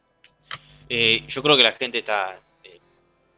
Eh, 0.89 1.23
yo 1.27 1.43
creo 1.43 1.55
que 1.55 1.63
la 1.63 1.73
gente 1.73 1.99
está 1.99 2.39
eh, 2.63 2.79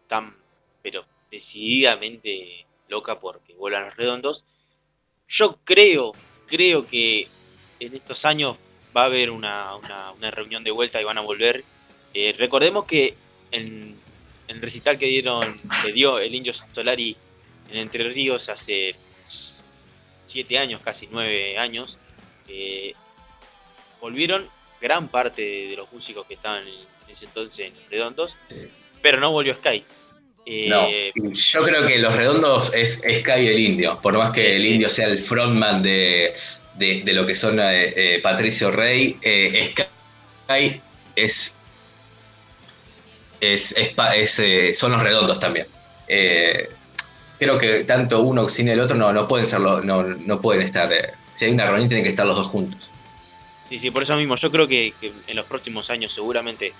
tan, 0.08 0.36
pero 0.82 1.04
decididamente 1.30 2.66
loca 2.88 3.20
porque 3.20 3.54
vuelan 3.56 3.86
los 3.86 3.98
redondos. 3.98 4.46
Yo 5.28 5.58
creo, 5.66 6.12
creo 6.48 6.86
que 6.86 7.28
en 7.80 7.96
estos 7.96 8.24
años 8.24 8.58
va 8.96 9.04
a 9.04 9.06
haber 9.06 9.32
una, 9.32 9.72
reunión 10.32 10.64
de 10.64 10.72
vuelta 10.72 11.02
y 11.02 11.04
van 11.04 11.18
a 11.18 11.22
volver. 11.22 11.64
Eh, 12.14 12.36
recordemos 12.38 12.86
que 12.86 13.16
en, 13.52 13.98
el 14.52 14.62
recital 14.62 14.98
que 14.98 15.08
dieron, 15.08 15.56
que 15.84 15.92
dio 15.92 16.20
el 16.20 16.34
Indio 16.34 16.54
Solari 16.54 17.16
en 17.72 17.78
Entre 17.78 18.08
Ríos 18.10 18.50
hace 18.50 18.96
siete 20.28 20.58
años, 20.58 20.82
casi 20.84 21.08
nueve 21.12 21.58
años, 21.58 21.98
volvieron 24.00 24.48
gran 24.82 25.08
parte 25.08 25.42
de, 25.42 25.76
los 25.78 25.92
músicos 25.94 26.26
que 26.26 26.34
estaban 26.34 26.68
en, 26.68 26.74
ese 27.08 27.26
entonces 27.26 27.68
en 27.68 27.74
Redondos, 27.90 28.36
pero 29.02 29.20
no 29.20 29.32
volvió 29.32 29.54
Sky. 29.54 29.84
Eh, 30.46 31.12
yo 31.14 31.64
creo 31.64 31.86
que 31.86 32.00
Los 32.00 32.16
Redondos 32.16 32.74
es 32.74 32.96
Sky 33.00 33.48
el 33.48 33.60
indio, 33.60 34.00
por 34.02 34.18
más 34.18 34.32
que 34.32 34.56
el 34.56 34.66
indio 34.66 34.90
sea 34.90 35.08
el 35.08 35.18
frontman 35.18 35.84
de, 35.84 36.34
lo 37.06 37.26
que 37.26 37.36
son 37.36 37.60
eh, 37.60 37.94
eh, 37.96 38.20
Patricio 38.24 38.72
Rey, 38.72 39.18
Sky 39.22 40.82
es, 41.16 41.60
es, 43.42 43.76
son 44.78 44.92
los 44.94 45.04
redondos 45.04 45.40
también. 45.40 45.68
creo 46.08 47.58
que 47.58 47.84
tanto 47.84 48.22
uno 48.22 48.48
sin 48.48 48.70
el 48.70 48.80
otro 48.80 48.96
no, 48.96 49.12
no 49.12 49.28
pueden 49.28 49.46
serlo, 49.46 49.82
no, 49.82 50.04
no 50.04 50.40
pueden 50.40 50.62
estar 50.62 50.90
si 51.32 51.46
hay 51.46 51.52
una 51.52 51.66
reunión 51.66 51.90
tienen 51.90 52.04
que 52.04 52.10
estar 52.10 52.26
los 52.26 52.36
dos 52.36 52.48
juntos. 52.48 52.92
Sí, 53.70 53.80
sí, 53.80 53.90
por 53.90 54.04
eso 54.04 54.16
mismo, 54.18 54.36
yo 54.36 54.52
creo 54.52 54.68
que, 54.68 54.94
en 55.02 55.36
los 55.36 55.46
próximos 55.46 55.90
años 55.90 56.14
seguramente 56.14 56.74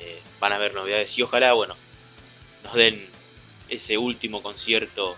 eh, 0.00 0.22
van 0.38 0.52
a 0.52 0.56
haber 0.56 0.74
novedades 0.74 1.16
y 1.18 1.22
ojalá, 1.22 1.52
bueno, 1.54 1.74
nos 2.62 2.74
den 2.74 3.04
ese 3.68 3.98
último 3.98 4.42
concierto 4.42 5.16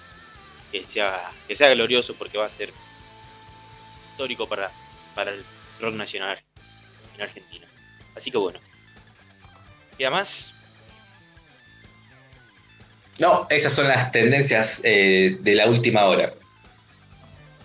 que 0.73 0.85
sea, 0.85 1.31
que 1.47 1.55
sea 1.55 1.69
glorioso 1.75 2.15
porque 2.15 2.39
va 2.39 2.47
a 2.47 2.51
ser 2.51 2.73
histórico 4.11 4.49
para, 4.49 4.71
para 5.15 5.33
el 5.33 5.45
rock 5.81 5.95
nacional 5.95 6.43
en 7.15 7.23
Argentina. 7.23 7.67
Así 8.17 8.31
que 8.31 8.39
bueno. 8.39 8.59
¿Queda 9.99 10.11
más? 10.11 10.51
No, 13.19 13.49
esas 13.51 13.75
son 13.75 13.89
las 13.89 14.13
tendencias 14.13 14.81
eh, 14.85 15.39
de 15.41 15.55
la 15.55 15.67
última 15.67 16.05
hora. 16.05 16.33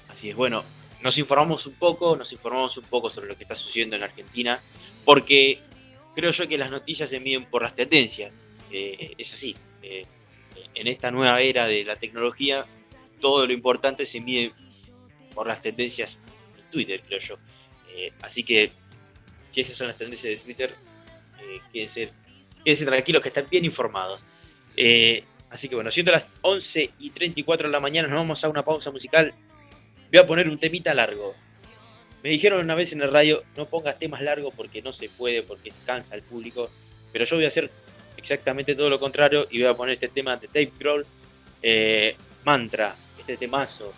Así 0.09 0.31
es, 0.31 0.35
bueno, 0.35 0.63
nos 1.01 1.17
informamos 1.19 1.67
un 1.67 1.75
poco, 1.75 2.15
nos 2.15 2.31
informamos 2.31 2.75
un 2.77 2.85
poco 2.85 3.09
sobre 3.11 3.27
lo 3.27 3.37
que 3.37 3.43
está 3.43 3.55
sucediendo 3.55 3.95
en 3.95 4.03
Argentina, 4.03 4.59
porque 5.05 5.59
creo 6.15 6.31
yo 6.31 6.47
que 6.47 6.57
las 6.57 6.71
noticias 6.71 7.09
se 7.09 7.19
miden 7.19 7.45
por 7.45 7.61
las 7.61 7.75
tendencias. 7.75 8.33
Eh, 8.71 9.13
es 9.15 9.31
así. 9.31 9.55
Eh, 9.83 10.05
en 10.73 10.87
esta 10.87 11.11
nueva 11.11 11.39
era 11.41 11.67
de 11.67 11.83
la 11.83 11.97
tecnología, 11.97 12.65
todo 13.21 13.45
lo 13.45 13.53
importante 13.53 14.05
se 14.07 14.19
mide 14.19 14.53
por 15.35 15.45
las 15.45 15.61
tendencias 15.61 16.19
en 16.57 16.71
Twitter, 16.71 17.03
creo 17.07 17.19
yo. 17.19 17.37
así 18.21 18.43
que, 18.43 18.71
si 19.51 19.61
esas 19.61 19.77
son 19.77 19.87
las 19.87 19.97
tendencias 19.97 20.33
de 20.33 20.37
Twitter, 20.37 20.73
quédense, 21.71 22.09
quédense 22.65 22.85
tranquilos 22.85 23.21
que 23.21 23.27
están 23.27 23.45
bien 23.51 23.65
informados. 23.65 24.25
Así 25.53 25.69
que 25.69 25.75
bueno, 25.75 25.91
siendo 25.91 26.11
las 26.11 26.25
11 26.41 26.89
y 26.99 27.11
34 27.11 27.67
de 27.67 27.71
la 27.71 27.79
mañana, 27.79 28.07
nos 28.07 28.17
vamos 28.17 28.43
a 28.43 28.49
una 28.49 28.65
pausa 28.65 28.89
musical. 28.89 29.33
Voy 30.11 30.19
a 30.19 30.25
poner 30.25 30.49
un 30.49 30.57
temita 30.57 30.93
largo. 30.95 31.35
Me 32.23 32.29
dijeron 32.29 32.63
una 32.63 32.73
vez 32.73 32.91
en 32.91 33.01
el 33.03 33.11
radio, 33.11 33.43
no 33.55 33.67
pongas 33.67 33.99
temas 33.99 34.21
largos 34.21 34.53
porque 34.55 34.81
no 34.81 34.91
se 34.93 35.09
puede, 35.09 35.43
porque 35.43 35.71
cansa 35.85 36.15
al 36.15 36.23
público. 36.23 36.71
Pero 37.11 37.25
yo 37.25 37.35
voy 37.35 37.45
a 37.45 37.49
hacer 37.49 37.69
exactamente 38.17 38.73
todo 38.73 38.89
lo 38.89 38.99
contrario 38.99 39.47
y 39.51 39.59
voy 39.59 39.69
a 39.69 39.75
poner 39.75 39.93
este 39.93 40.07
tema 40.07 40.37
de 40.37 40.47
Dave 40.47 40.71
Grohl, 40.79 41.05
eh, 41.61 42.15
Mantra, 42.45 42.95
este 43.19 43.37
temazo, 43.37 43.93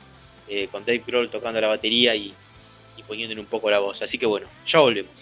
eh, 0.49 0.67
con 0.69 0.83
Dave 0.83 1.03
Grohl 1.07 1.29
tocando 1.29 1.61
la 1.61 1.67
batería 1.67 2.15
y, 2.15 2.33
y 2.97 3.03
poniéndole 3.03 3.39
un 3.39 3.47
poco 3.47 3.69
la 3.69 3.79
voz. 3.79 4.01
Así 4.01 4.17
que 4.17 4.25
bueno, 4.25 4.47
ya 4.67 4.79
volvemos. 4.79 5.13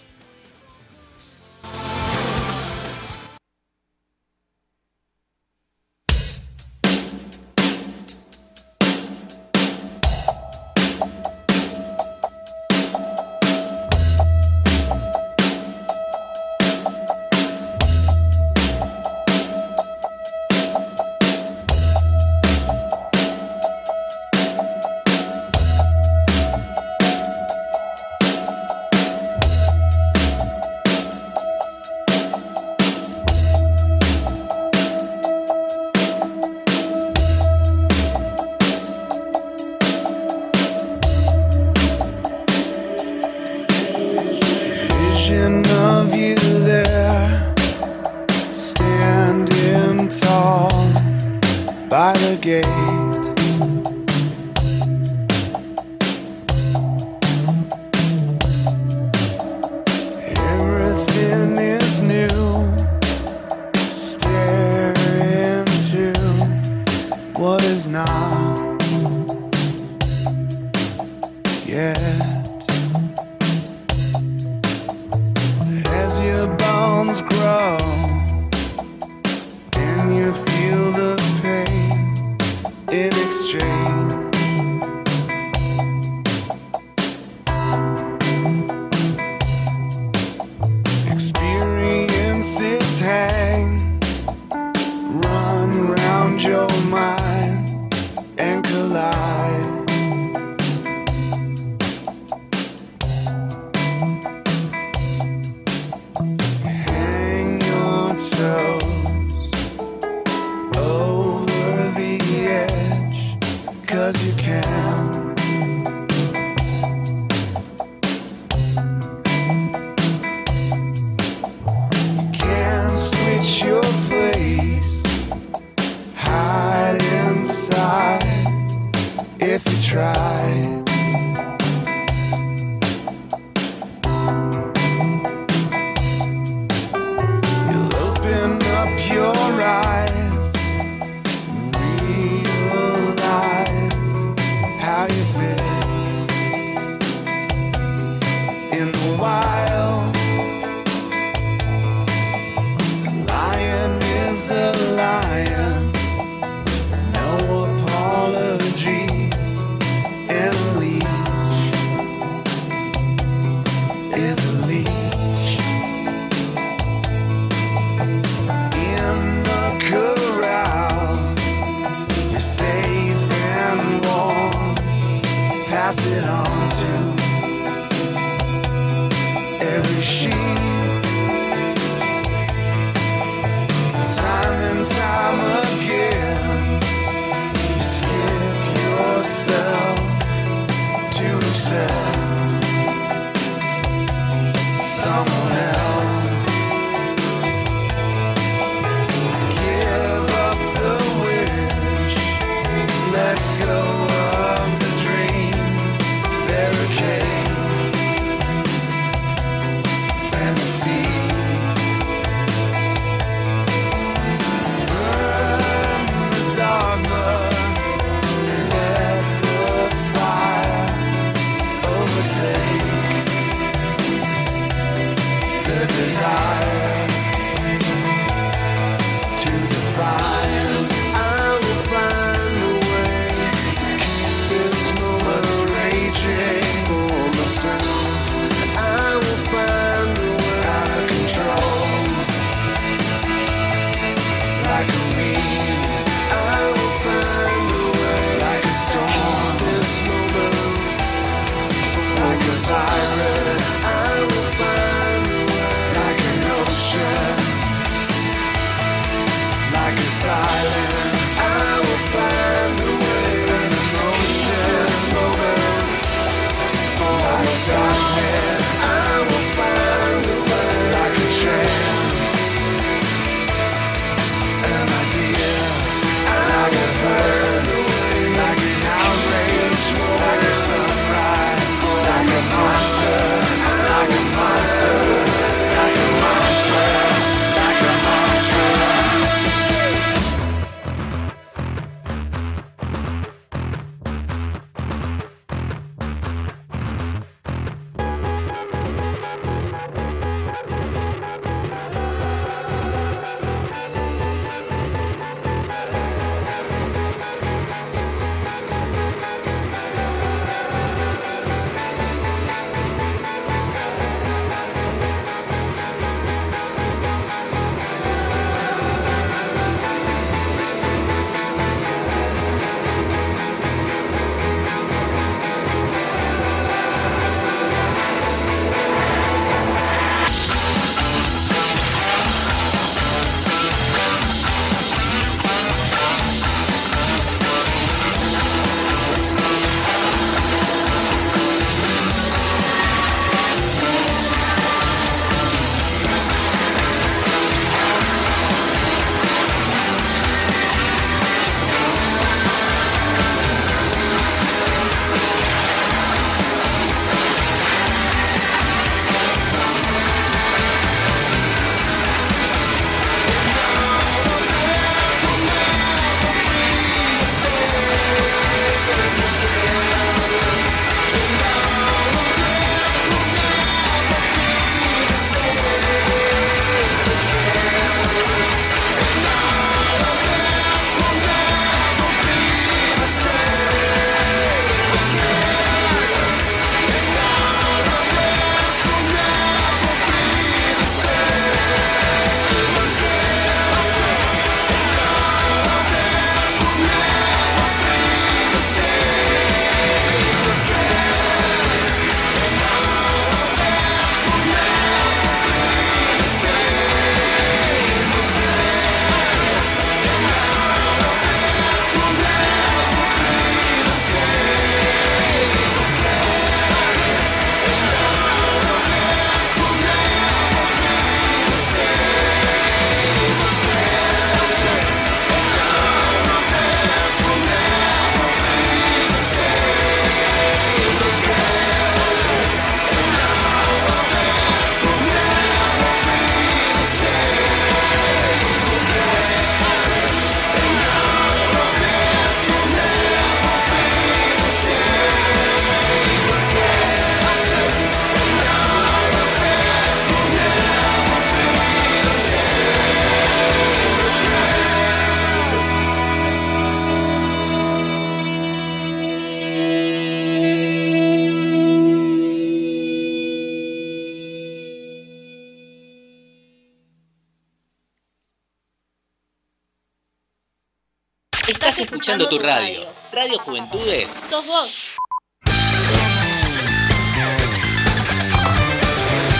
Escuchando 472.04 472.28
tu 472.28 472.38
radio. 472.38 472.80
Radio 473.12 473.38
Juventudes. 473.38 474.10
Sos 474.10 474.46
vos. 474.46 474.96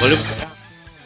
Volvemos 0.01 0.32
acá 0.32 0.51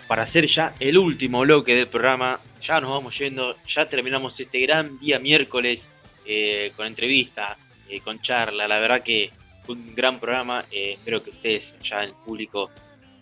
para 0.07 0.23
hacer 0.23 0.47
ya 0.47 0.73
el 0.79 0.97
último 0.97 1.41
bloque 1.41 1.75
del 1.75 1.89
programa. 1.89 2.39
Ya 2.63 2.81
nos 2.81 2.91
vamos 2.91 3.19
yendo, 3.19 3.57
ya 3.67 3.89
terminamos 3.89 4.39
este 4.39 4.61
gran 4.61 5.01
día 5.01 5.19
miércoles 5.19 5.91
eh, 6.25 6.73
con 6.77 6.87
entrevista, 6.87 7.57
eh, 7.89 8.01
con 8.03 8.23
charla. 8.23 8.69
La 8.69 8.79
verdad 8.79 9.03
que 9.03 9.33
fue 9.67 9.75
un 9.75 9.97
gran 9.97 10.21
programa. 10.21 10.65
eh, 10.71 10.93
espero 10.93 11.25
que 11.25 11.31
ustedes, 11.31 11.75
ya 11.83 12.05
en 12.05 12.11
el 12.11 12.15
público 12.25 12.71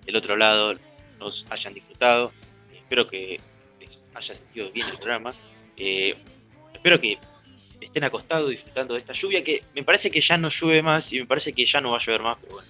del 0.04 0.14
otro 0.14 0.36
lado, 0.36 0.74
nos 1.18 1.46
hayan 1.48 1.72
disfrutado. 1.72 2.32
espero 2.74 3.08
que 3.08 3.40
les 3.80 4.04
haya 4.14 4.34
sentido 4.34 4.70
bien 4.72 4.86
el 4.90 4.98
programa. 4.98 5.32
Eh, 5.78 6.14
espero 6.74 7.00
que 7.00 7.18
estén 7.80 8.04
acostados 8.04 8.50
disfrutando 8.50 8.94
de 8.94 9.00
esta 9.00 9.12
lluvia 9.12 9.42
que 9.44 9.62
me 9.74 9.82
parece 9.82 10.10
que 10.10 10.20
ya 10.20 10.36
no 10.36 10.48
llueve 10.48 10.82
más 10.82 11.12
y 11.12 11.20
me 11.20 11.26
parece 11.26 11.52
que 11.52 11.64
ya 11.64 11.80
no 11.80 11.90
va 11.90 11.98
a 11.98 12.00
llover 12.00 12.22
más, 12.22 12.38
pero 12.40 12.54
bueno, 12.54 12.68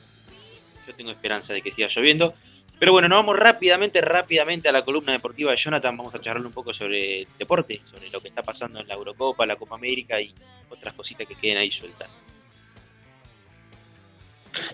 yo 0.87 0.95
tengo 0.95 1.11
esperanza 1.11 1.53
de 1.53 1.63
que 1.63 1.73
siga 1.73 1.89
lloviendo. 1.89 2.35
Pero 2.79 2.93
bueno, 2.93 3.09
nos 3.09 3.21
vamos 3.21 3.39
rápidamente, 3.39 4.03
rápidamente 4.03 4.69
a 4.69 4.73
la 4.73 4.85
columna 4.85 5.13
deportiva 5.13 5.51
de 5.51 5.57
Jonathan. 5.57 5.97
Vamos 5.97 6.15
a 6.15 6.21
charlar 6.21 6.45
un 6.45 6.53
poco 6.53 6.75
sobre 6.75 7.23
el 7.23 7.29
deporte, 7.39 7.81
sobre 7.83 8.11
lo 8.11 8.21
que 8.21 8.29
está 8.29 8.43
pasando 8.43 8.81
en 8.81 8.87
la 8.87 8.95
Eurocopa, 8.95 9.47
la 9.47 9.57
Copa 9.57 9.77
América 9.77 10.21
y 10.21 10.31
otras 10.69 10.95
cositas 10.95 11.27
que 11.27 11.35
queden 11.35 11.57
ahí 11.57 11.71
sueltas. 11.71 12.15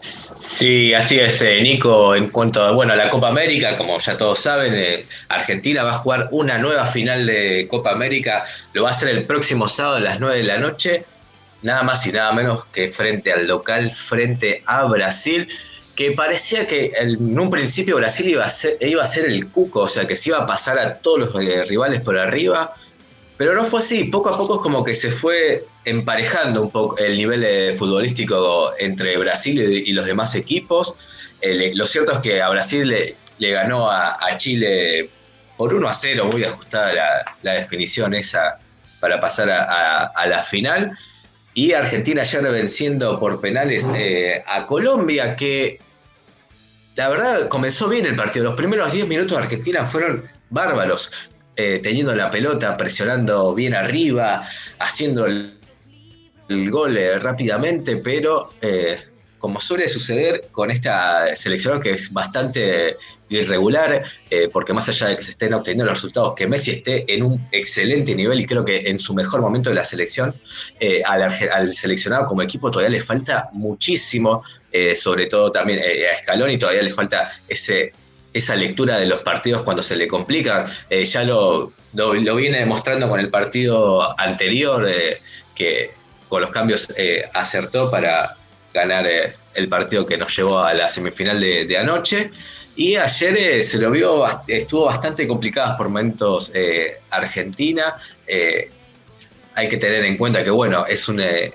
Sí, 0.00 0.94
así 0.94 1.18
es, 1.18 1.42
eh, 1.42 1.60
Nico. 1.62 2.14
En 2.14 2.28
cuanto 2.28 2.62
a, 2.62 2.72
bueno, 2.72 2.92
a 2.92 2.96
la 2.96 3.10
Copa 3.10 3.28
América, 3.28 3.76
como 3.76 3.98
ya 3.98 4.16
todos 4.16 4.38
saben, 4.38 4.74
eh, 4.74 5.04
Argentina 5.28 5.82
va 5.82 5.90
a 5.90 5.98
jugar 5.98 6.28
una 6.30 6.58
nueva 6.58 6.86
final 6.86 7.26
de 7.26 7.66
Copa 7.68 7.90
América. 7.90 8.44
Lo 8.72 8.84
va 8.84 8.90
a 8.90 8.92
hacer 8.92 9.08
el 9.08 9.24
próximo 9.24 9.68
sábado 9.68 9.96
a 9.96 10.00
las 10.00 10.20
9 10.20 10.38
de 10.38 10.44
la 10.44 10.58
noche. 10.58 11.04
Nada 11.62 11.82
más 11.82 12.06
y 12.06 12.12
nada 12.12 12.32
menos 12.32 12.64
que 12.66 12.88
frente 12.88 13.32
al 13.32 13.46
local, 13.46 13.92
frente 13.92 14.62
a 14.66 14.84
Brasil. 14.84 15.48
Que 15.94 16.12
parecía 16.12 16.66
que 16.66 16.92
en 16.96 17.38
un 17.38 17.50
principio 17.50 17.96
Brasil 17.96 18.28
iba 18.28 18.44
a 18.44 18.48
ser, 18.48 18.78
iba 18.80 19.02
a 19.02 19.06
ser 19.06 19.26
el 19.26 19.48
cuco, 19.50 19.80
o 19.80 19.88
sea, 19.88 20.06
que 20.06 20.16
se 20.16 20.30
iba 20.30 20.38
a 20.38 20.46
pasar 20.46 20.78
a 20.78 20.94
todos 20.94 21.18
los 21.18 21.42
eh, 21.42 21.64
rivales 21.64 22.00
por 22.00 22.18
arriba. 22.18 22.74
Pero 23.36 23.54
no 23.54 23.64
fue 23.64 23.80
así, 23.80 24.04
poco 24.04 24.30
a 24.30 24.36
poco 24.36 24.56
es 24.56 24.60
como 24.60 24.84
que 24.84 24.94
se 24.94 25.10
fue 25.10 25.66
emparejando 25.84 26.62
un 26.62 26.70
poco 26.70 26.98
el 26.98 27.16
nivel 27.16 27.42
eh, 27.44 27.74
futbolístico 27.76 28.72
entre 28.78 29.16
Brasil 29.18 29.60
y, 29.60 29.90
y 29.90 29.92
los 29.92 30.06
demás 30.06 30.34
equipos. 30.34 30.94
Eh, 31.40 31.72
lo 31.74 31.86
cierto 31.86 32.12
es 32.12 32.18
que 32.18 32.40
a 32.42 32.48
Brasil 32.50 32.88
le, 32.88 33.16
le 33.38 33.50
ganó 33.50 33.90
a, 33.90 34.16
a, 34.20 34.36
Chile 34.36 35.10
por 35.56 35.74
1 35.74 35.88
a 35.88 35.94
0, 35.94 36.28
muy 36.30 36.44
ajustada 36.44 36.92
la, 36.92 37.36
la 37.42 37.52
definición 37.54 38.14
esa 38.14 38.58
para 39.00 39.20
pasar 39.20 39.50
a, 39.50 39.64
a, 39.64 40.06
a, 40.06 40.26
la 40.26 40.42
final. 40.44 40.96
Y 41.54 41.72
Argentina 41.72 42.22
ayer 42.22 42.42
venciendo 42.44 43.18
por 43.18 43.40
penales 43.40 43.86
eh, 43.94 44.42
a 44.46 44.66
Colombia, 44.66 45.34
que 45.34 45.80
la 46.94 47.08
verdad 47.08 47.48
comenzó 47.48 47.88
bien 47.88 48.06
el 48.06 48.14
partido. 48.14 48.44
Los 48.44 48.54
primeros 48.54 48.92
10 48.92 49.08
minutos 49.08 49.36
de 49.36 49.44
Argentina 49.44 49.84
fueron 49.84 50.24
bárbaros 50.50 51.10
eh, 51.54 51.80
teniendo 51.82 52.14
la 52.14 52.30
pelota, 52.30 52.78
presionando 52.78 53.54
bien 53.54 53.74
arriba, 53.74 54.48
haciendo 54.78 55.26
el, 55.26 55.52
el 56.48 56.70
gol 56.70 56.96
eh, 56.96 57.18
rápidamente, 57.18 57.98
pero 57.98 58.54
eh, 58.62 58.96
como 59.38 59.60
suele 59.60 59.86
suceder 59.86 60.48
con 60.50 60.70
esta 60.70 61.36
selección 61.36 61.78
que 61.78 61.90
es 61.90 62.10
bastante 62.10 62.96
irregular, 63.28 64.04
porque 64.52 64.72
más 64.74 64.88
allá 64.90 65.08
de 65.08 65.16
que 65.16 65.22
se 65.22 65.32
estén 65.32 65.54
obteniendo 65.54 65.86
los 65.86 65.94
resultados, 65.94 66.34
que 66.36 66.46
Messi 66.46 66.70
esté 66.70 67.12
en 67.12 67.22
un 67.22 67.48
excelente 67.50 68.14
nivel 68.14 68.40
y 68.40 68.46
creo 68.46 68.62
que 68.62 68.88
en 68.88 68.98
su 68.98 69.14
mejor 69.14 69.40
momento 69.40 69.70
de 69.70 69.76
la 69.76 69.84
selección, 69.84 70.34
al, 71.06 71.22
al, 71.22 71.72
seleccionado 71.72 72.26
como 72.26 72.42
equipo 72.42 72.70
todavía 72.70 72.90
le 72.90 73.00
falta 73.02 73.48
muchísimo, 73.54 74.44
sobre 74.94 75.26
todo 75.26 75.50
también 75.50 75.80
a 75.80 76.18
Scaloni 76.18 76.58
todavía 76.58 76.82
le 76.82 76.92
falta 76.92 77.32
ese 77.48 77.92
esa 78.32 78.56
lectura 78.56 78.98
de 78.98 79.06
los 79.06 79.22
partidos 79.22 79.62
cuando 79.62 79.82
se 79.82 79.96
le 79.96 80.08
complican. 80.08 80.64
Eh, 80.88 81.04
ya 81.04 81.24
lo, 81.24 81.72
lo, 81.92 82.36
viene 82.36 82.58
demostrando 82.58 83.08
con 83.08 83.20
el 83.20 83.30
partido 83.30 84.18
anterior, 84.18 84.86
eh, 84.88 85.20
que 85.54 85.90
con 86.28 86.40
los 86.40 86.50
cambios 86.50 86.92
eh, 86.96 87.24
acertó 87.34 87.90
para 87.90 88.36
ganar 88.72 89.06
el 89.54 89.68
partido 89.68 90.06
que 90.06 90.16
nos 90.16 90.34
llevó 90.34 90.60
a 90.60 90.72
la 90.72 90.88
semifinal 90.88 91.40
de, 91.40 91.66
de 91.66 91.78
anoche. 91.78 92.30
Y 92.74 92.96
ayer 92.96 93.62
se 93.62 93.78
lo 93.78 93.90
vio, 93.90 94.24
estuvo 94.48 94.86
bastante 94.86 95.26
complicadas 95.26 95.76
por 95.76 95.88
momentos 95.90 96.50
Argentina. 97.10 97.96
hay 99.54 99.68
que 99.68 99.76
tener 99.76 100.02
en 100.06 100.16
cuenta 100.16 100.42
que, 100.42 100.48
bueno, 100.48 100.86
es 100.86 101.06
una 101.06 101.52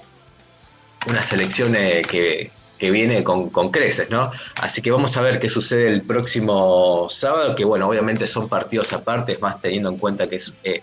selección 1.23 1.73
que, 1.73 2.51
que 2.77 2.91
viene 2.91 3.23
con, 3.23 3.49
con, 3.49 3.71
creces, 3.71 4.09
¿no? 4.09 4.31
Así 4.55 4.81
que 4.81 4.91
vamos 4.91 5.17
a 5.17 5.21
ver 5.21 5.39
qué 5.39 5.49
sucede 5.49 5.89
el 5.89 6.01
próximo 6.01 7.07
sábado, 7.09 7.55
que 7.55 7.65
bueno, 7.65 7.87
obviamente 7.87 8.27
son 8.27 8.47
partidos 8.47 8.93
aparte, 8.93 9.37
más 9.39 9.59
teniendo 9.61 9.89
en 9.89 9.97
cuenta 9.97 10.27
que 10.27 10.35
es 10.35 10.55
eh, 10.63 10.81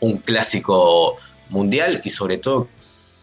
un 0.00 0.18
clásico 0.18 1.16
mundial 1.50 2.00
y 2.04 2.10
sobre 2.10 2.38
todo 2.38 2.68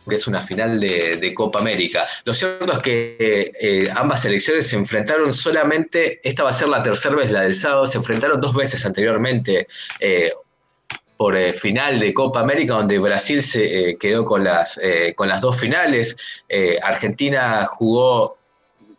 que 0.08 0.16
es 0.16 0.28
una 0.28 0.42
final 0.42 0.80
de, 0.80 1.34
Copa 1.34 1.60
América. 1.60 2.06
Lo 2.26 2.34
cierto 2.34 2.72
es 2.74 2.80
que 2.80 3.52
eh, 3.60 3.90
ambas 3.96 4.22
selecciones 4.22 4.68
se 4.68 4.76
enfrentaron 4.76 5.34
solamente, 5.34 6.20
esta 6.24 6.44
va 6.44 6.50
a 6.50 6.54
ser 6.54 6.68
la 6.68 6.84
tercera 6.84 7.16
vez, 7.16 7.32
la 7.32 7.42
del 7.42 7.54
sábado, 7.54 7.88
se 7.88 7.98
enfrentaron 7.98 8.42
dos 8.42 8.54
veces 8.54 8.86
anteriormente. 8.86 9.68
Eh, 10.00 10.32
por 11.24 11.38
eh, 11.38 11.54
final 11.54 12.02
de 12.02 12.14
Copa 12.14 12.42
América, 12.42 12.74
donde 12.74 13.00
Brasil 13.00 13.42
se 13.42 13.92
eh, 13.92 13.98
quedó 13.98 14.26
con 14.26 14.44
las, 14.44 14.78
eh, 14.84 15.14
con 15.16 15.30
las 15.30 15.40
dos 15.40 15.58
finales. 15.58 16.18
Argentina 16.84 17.66
jugó, 17.66 18.34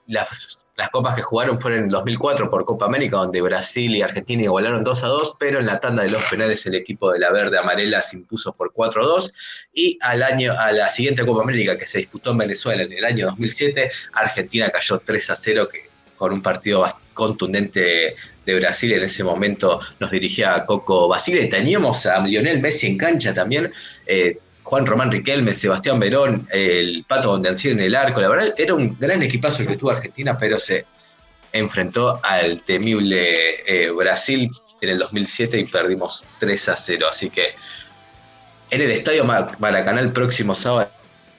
las, 0.06 0.64
las, 0.74 0.88
copas 0.88 1.16
que 1.16 1.20
jugaron 1.20 1.58
fueron 1.58 1.80
en 1.80 1.88
2004 1.90 2.48
por 2.48 2.64
Copa 2.64 2.86
América, 2.86 3.18
donde 3.18 3.42
Brasil 3.42 3.94
y 3.94 4.00
Argentina 4.00 4.42
igualaron 4.42 4.82
2 4.82 5.04
a 5.04 5.08
2, 5.08 5.36
pero 5.38 5.60
en 5.60 5.66
la 5.66 5.80
tanda 5.80 6.02
de 6.02 6.08
los 6.08 6.24
penales 6.24 6.64
el 6.64 6.76
equipo 6.76 7.12
de 7.12 7.18
la 7.18 7.30
verde 7.30 7.58
amarela 7.58 8.00
se 8.00 8.16
impuso 8.16 8.54
por 8.54 8.72
4 8.72 9.02
a 9.02 9.06
2. 9.06 9.32
Y 9.74 9.98
al 10.00 10.22
año, 10.22 10.54
a 10.58 10.72
la 10.72 10.88
siguiente 10.88 11.26
Copa 11.26 11.42
América 11.42 11.76
que 11.76 11.86
se 11.86 11.98
disputó 11.98 12.30
en 12.30 12.38
Venezuela 12.38 12.84
en 12.84 12.92
el 12.94 13.04
año 13.04 13.26
2007, 13.26 13.90
Argentina 14.14 14.70
cayó 14.70 14.98
3 14.98 15.28
a 15.28 15.36
0, 15.36 15.68
que, 15.70 15.93
con 16.24 16.32
un 16.32 16.42
partido 16.42 16.86
contundente 17.12 18.16
de 18.46 18.54
Brasil. 18.54 18.92
En 18.94 19.02
ese 19.02 19.22
momento 19.22 19.78
nos 20.00 20.10
dirigía 20.10 20.64
Coco 20.64 21.06
Basile. 21.06 21.46
Teníamos 21.46 22.06
a 22.06 22.18
Lionel 22.20 22.62
Messi 22.62 22.86
en 22.86 22.96
cancha 22.96 23.34
también. 23.34 23.70
Eh, 24.06 24.38
Juan 24.62 24.86
Román 24.86 25.12
Riquelme, 25.12 25.52
Sebastián 25.52 26.00
Verón, 26.00 26.48
el 26.50 27.04
Pato 27.06 27.28
Bondancier 27.28 27.74
en 27.74 27.80
el 27.80 27.94
arco. 27.94 28.22
La 28.22 28.28
verdad, 28.28 28.54
era 28.56 28.72
un 28.74 28.96
gran 28.98 29.22
equipazo 29.22 29.66
que 29.66 29.76
tuvo 29.76 29.90
Argentina, 29.90 30.38
pero 30.38 30.58
se 30.58 30.86
enfrentó 31.52 32.18
al 32.22 32.62
temible 32.62 33.60
eh, 33.66 33.90
Brasil 33.90 34.50
en 34.80 34.88
el 34.88 34.98
2007 34.98 35.58
y 35.58 35.64
perdimos 35.66 36.24
3 36.38 36.68
a 36.70 36.76
0. 36.76 37.06
Así 37.10 37.28
que 37.28 37.54
en 38.70 38.80
el 38.80 38.90
Estadio 38.90 39.26
Maracaná 39.26 40.00
el 40.00 40.12
próximo 40.12 40.54
sábado 40.54 40.88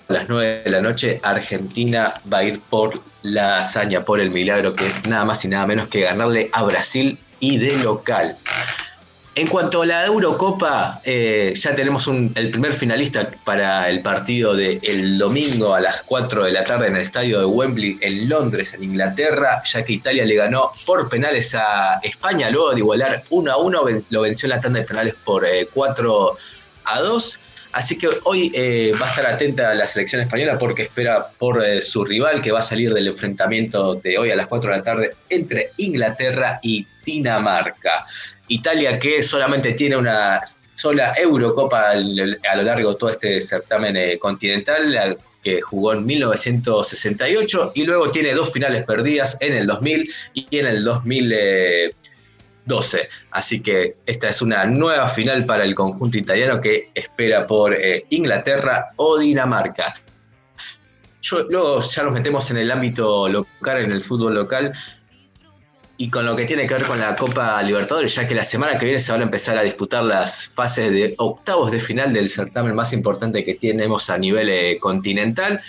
a 0.08 0.14
las 0.14 0.30
9 0.30 0.62
de 0.64 0.72
la 0.72 0.82
noche, 0.82 1.20
Argentina 1.24 2.14
va 2.32 2.40
a 2.40 2.44
ir 2.44 2.60
por 2.60 3.02
la 3.22 3.60
hazaña, 3.60 4.06
por 4.06 4.20
el 4.20 4.32
milagro, 4.32 4.74
que 4.74 4.88
es 4.88 5.08
nada 5.08 5.26
más 5.26 5.44
y 5.46 5.48
nada 5.48 5.66
menos 5.66 5.88
que 5.88 6.02
ganarle 6.02 6.50
a 6.54 6.64
Brasil 6.64 7.18
y 7.40 7.58
de 7.58 7.78
local. 7.78 8.38
En 9.38 9.48
cuanto 9.48 9.82
a 9.82 9.86
la 9.86 10.06
Eurocopa, 10.06 11.02
eh, 11.04 11.52
ya 11.58 11.76
tenemos 11.76 12.08
el 12.08 12.52
primer 12.52 12.72
finalista 12.72 13.30
para 13.44 13.90
el 13.90 14.02
partido 14.02 14.56
del 14.56 14.80
de 14.80 15.18
domingo 15.18 15.74
a 15.74 15.82
las 15.82 16.04
4 16.04 16.46
de 16.46 16.54
la 16.54 16.64
tarde 16.64 16.88
en 16.88 16.96
el 16.96 17.02
estadio 17.02 17.40
de 17.40 17.46
Wembley 17.46 17.98
en 18.00 18.30
Londres, 18.30 18.74
en 18.74 18.86
Inglaterra, 18.86 19.62
ya 19.66 19.84
que 19.84 19.92
Italia 19.92 20.24
le 20.24 20.36
ganó 20.36 20.72
por 20.86 21.10
penales 21.10 21.54
a 21.54 22.00
España, 22.02 22.50
luego 22.50 22.72
de 22.72 22.80
igualar 22.80 23.24
1 23.30 23.52
a 23.52 23.58
1, 23.58 23.84
lo 24.10 24.22
venció 24.22 24.46
en 24.46 24.52
la 24.52 24.62
tanda 24.62 24.80
de 24.80 24.86
penales 24.86 25.16
por 25.26 25.44
eh, 25.46 25.68
4 25.74 26.38
a 26.86 27.02
2. 27.02 27.40
Así 27.76 27.98
que 27.98 28.08
hoy 28.24 28.54
eh, 28.56 28.94
va 29.02 29.06
a 29.06 29.10
estar 29.10 29.26
atenta 29.26 29.72
a 29.72 29.76
la 29.76 29.86
selección 29.86 30.22
española 30.22 30.58
porque 30.58 30.84
espera 30.84 31.28
por 31.38 31.62
eh, 31.62 31.82
su 31.82 32.06
rival 32.06 32.42
que 32.42 32.54
va 32.54 32.60
a 32.60 32.62
salir 32.62 32.94
del 32.94 33.08
enfrentamiento 33.08 33.96
de 33.96 34.18
hoy 34.18 34.32
a 34.32 34.36
las 34.38 34.48
4 34.48 34.72
de 34.72 34.78
la 34.78 34.82
tarde 34.82 35.16
entre 35.30 35.72
Inglaterra 35.76 36.58
y 36.64 36.88
Dinamarca. 37.06 38.06
Italia 38.48 38.98
que 38.98 39.22
solamente 39.22 39.74
tiene 39.74 39.98
una 39.98 40.40
sola 40.72 41.16
Eurocopa 41.18 41.90
a 41.90 41.96
lo 41.96 42.64
largo 42.64 42.92
de 42.92 42.96
todo 42.96 43.10
este 43.10 43.42
certamen 43.42 43.98
eh, 43.98 44.18
continental, 44.20 45.18
que 45.44 45.60
jugó 45.60 45.92
en 45.92 46.06
1968 46.06 47.74
y 47.76 47.84
luego 47.84 48.10
tiene 48.10 48.34
dos 48.34 48.54
finales 48.54 48.86
perdidas 48.86 49.38
en 49.42 49.54
el 49.54 49.68
2000 49.68 50.14
y 50.34 50.58
en 50.58 50.66
el 50.66 50.82
2000. 50.82 51.36
12. 52.66 53.10
Así 53.32 53.62
que 53.62 53.92
esta 54.06 54.30
es 54.30 54.42
una 54.42 54.66
nueva 54.66 55.08
final 55.08 55.46
para 55.46 55.64
el 55.64 55.76
conjunto 55.76 56.18
italiano 56.18 56.60
que 56.60 56.90
espera 56.94 57.48
por 57.48 57.74
eh, 57.74 58.06
Inglaterra 58.10 58.92
o 58.98 59.18
Dinamarca. 59.18 59.94
Luego 61.50 61.82
ya 61.82 62.04
nos 62.04 62.14
metemos 62.14 62.52
en 62.52 62.58
el 62.58 62.72
ámbito 62.72 63.28
local, 63.28 63.82
en 63.82 63.92
el 63.92 64.04
fútbol 64.04 64.36
local. 64.36 64.74
y 65.98 66.10
con 66.10 66.26
lo 66.26 66.36
que 66.36 66.44
tiene 66.44 66.68
que 66.68 66.74
ver 66.74 66.84
con 66.84 67.00
la 67.00 67.16
Copa 67.16 67.62
Libertadores, 67.64 68.14
ya 68.16 68.28
que 68.28 68.36
la 68.36 68.44
semana 68.44 68.78
que 68.78 68.84
viene 68.84 69.00
se 69.00 69.14
van 69.14 69.22
a 69.22 69.24
empezar 69.24 69.58
a 69.58 69.62
disputar 69.62 70.04
las 70.04 70.50
fases 70.50 70.92
de 70.92 71.16
octavos 71.18 71.72
de 71.72 71.80
final 71.80 72.12
del 72.12 72.28
certamen 72.28 72.76
más 72.76 72.92
importante 72.92 73.46
que 73.46 73.54
tenemos 73.54 74.10
a 74.10 74.18
nivel 74.18 74.50
eh, 74.50 74.78
continental. 74.78 75.62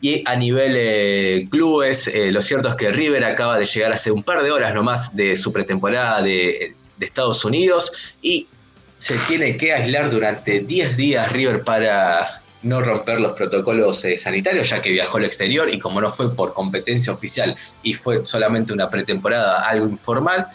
Y 0.00 0.22
a 0.26 0.36
nivel 0.36 0.74
eh, 0.76 1.48
clubes, 1.50 2.06
eh, 2.08 2.30
lo 2.30 2.40
cierto 2.40 2.68
es 2.68 2.76
que 2.76 2.92
River 2.92 3.24
acaba 3.24 3.58
de 3.58 3.64
llegar 3.64 3.92
hace 3.92 4.12
un 4.12 4.22
par 4.22 4.42
de 4.42 4.50
horas 4.52 4.72
nomás 4.74 5.16
de 5.16 5.34
su 5.36 5.52
pretemporada 5.52 6.22
de, 6.22 6.74
Estados 7.00 7.44
Unidos 7.44 7.92
y 8.22 8.48
se 8.96 9.16
tiene 9.28 9.56
que 9.56 9.72
aislar 9.72 10.10
durante 10.10 10.58
10 10.58 10.96
días 10.96 11.30
River 11.30 11.62
para 11.62 12.42
no 12.62 12.80
romper 12.80 13.20
los 13.20 13.34
protocolos 13.34 14.04
eh, 14.04 14.16
sanitarios, 14.16 14.68
ya 14.68 14.82
que 14.82 14.90
viajó 14.90 15.18
al 15.18 15.24
exterior 15.24 15.72
y 15.72 15.78
como 15.78 16.00
no 16.00 16.10
fue 16.10 16.34
por 16.34 16.54
competencia 16.54 17.12
oficial 17.12 17.54
y 17.84 17.94
fue 17.94 18.24
solamente 18.24 18.72
una 18.72 18.90
pretemporada, 18.90 19.68
algo 19.68 19.86
informal, 19.86 20.48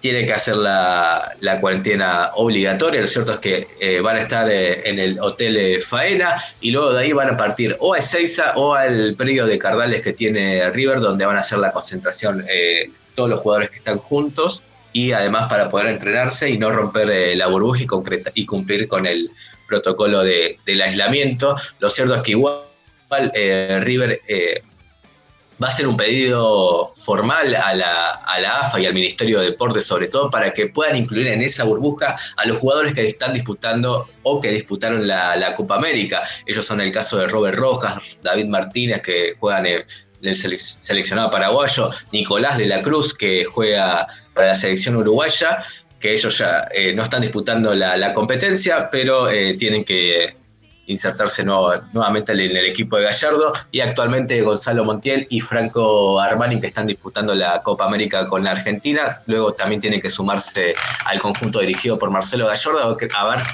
tiene 0.00 0.24
que 0.24 0.32
hacer 0.32 0.56
la, 0.56 1.58
cuarentena 1.60 2.30
obligatoria. 2.34 3.00
Lo 3.00 3.06
cierto 3.06 3.32
es 3.32 3.38
que 3.38 3.68
eh, 3.80 4.00
van 4.00 4.16
a 4.16 4.20
estar 4.20 4.50
eh, 4.50 4.88
en 4.88 4.98
el 4.98 5.18
hotel 5.20 5.82
Faena 5.82 6.36
y 6.60 6.70
luego 6.70 6.92
de 6.92 7.02
ahí 7.02 7.12
van 7.12 7.30
a 7.30 7.36
partir 7.36 7.76
o 7.80 7.94
a 7.94 7.98
Ezeiza 7.98 8.52
o 8.56 8.74
al 8.74 9.14
predio 9.16 9.46
de 9.46 9.58
Cardales 9.58 10.02
que 10.02 10.12
tiene 10.12 10.70
River, 10.70 11.00
donde 11.00 11.26
van 11.26 11.36
a 11.36 11.40
hacer 11.40 11.58
la 11.58 11.72
concentración 11.72 12.44
todos 13.14 13.28
los 13.28 13.40
jugadores 13.40 13.70
que 13.70 13.76
están 13.76 13.98
juntos 13.98 14.62
y 14.92 15.12
además 15.12 15.48
para 15.48 15.68
poder 15.68 15.88
entrenarse 15.88 16.48
y 16.48 16.58
no 16.58 16.70
romper 16.70 17.36
la 17.36 17.46
burbuja 17.48 17.82
y, 17.82 17.86
concreta, 17.86 18.30
y 18.34 18.46
cumplir 18.46 18.88
con 18.88 19.06
el 19.06 19.30
protocolo 19.68 20.24
de, 20.24 20.58
del 20.64 20.82
aislamiento. 20.82 21.56
Lo 21.78 21.90
cierto 21.90 22.14
es 22.14 22.22
que 22.22 22.32
igual 22.32 22.62
eh, 23.34 23.80
River 23.82 24.20
eh, 24.26 24.62
va 25.62 25.68
a 25.68 25.70
hacer 25.70 25.86
un 25.88 25.96
pedido 25.96 26.86
formal 26.96 27.54
a 27.54 27.74
la, 27.74 28.10
a 28.10 28.40
la, 28.40 28.60
AFA 28.60 28.80
y 28.80 28.86
al 28.86 28.94
Ministerio 28.94 29.40
de 29.40 29.46
Deportes, 29.46 29.86
sobre 29.86 30.08
todo, 30.08 30.30
para 30.30 30.52
que 30.52 30.66
puedan 30.66 30.96
incluir 30.96 31.28
en 31.28 31.42
esa 31.42 31.64
burbuja 31.64 32.14
a 32.36 32.46
los 32.46 32.58
jugadores 32.58 32.94
que 32.94 33.06
están 33.06 33.32
disputando 33.32 34.08
o 34.22 34.40
que 34.40 34.50
disputaron 34.50 35.06
la, 35.06 35.36
la 35.36 35.54
Copa 35.54 35.76
América. 35.76 36.22
Ellos 36.46 36.64
son 36.64 36.80
el 36.80 36.92
caso 36.92 37.18
de 37.18 37.26
Robert 37.26 37.58
Rojas, 37.58 38.16
David 38.22 38.46
Martínez, 38.46 39.02
que 39.02 39.34
juegan 39.38 39.66
en 39.66 39.84
el 40.22 40.36
seleccionado 40.36 41.30
paraguayo, 41.30 41.90
Nicolás 42.12 42.58
de 42.58 42.66
la 42.66 42.82
Cruz, 42.82 43.14
que 43.14 43.44
juega 43.44 44.06
para 44.34 44.48
la 44.48 44.54
selección 44.54 44.96
uruguaya, 44.96 45.64
que 45.98 46.12
ellos 46.12 46.38
ya 46.38 46.68
eh, 46.72 46.92
no 46.94 47.02
están 47.02 47.22
disputando 47.22 47.74
la, 47.74 47.96
la 47.96 48.12
competencia, 48.12 48.88
pero 48.90 49.28
eh, 49.28 49.56
tienen 49.56 49.84
que 49.84 50.37
insertarse 50.88 51.44
nuevo, 51.44 51.72
nuevamente 51.92 52.32
en 52.32 52.40
el 52.40 52.66
equipo 52.66 52.96
de 52.96 53.04
Gallardo 53.04 53.52
y 53.70 53.80
actualmente 53.80 54.40
Gonzalo 54.42 54.84
Montiel 54.84 55.26
y 55.30 55.40
Franco 55.40 56.20
Armani 56.20 56.60
que 56.60 56.66
están 56.66 56.86
disputando 56.86 57.34
la 57.34 57.62
Copa 57.62 57.84
América 57.84 58.26
con 58.26 58.42
la 58.42 58.52
Argentina, 58.52 59.08
luego 59.26 59.52
también 59.52 59.80
tienen 59.80 60.00
que 60.00 60.10
sumarse 60.10 60.74
al 61.04 61.20
conjunto 61.20 61.60
dirigido 61.60 61.98
por 61.98 62.10
Marcelo 62.10 62.46
Gallardo, 62.46 62.96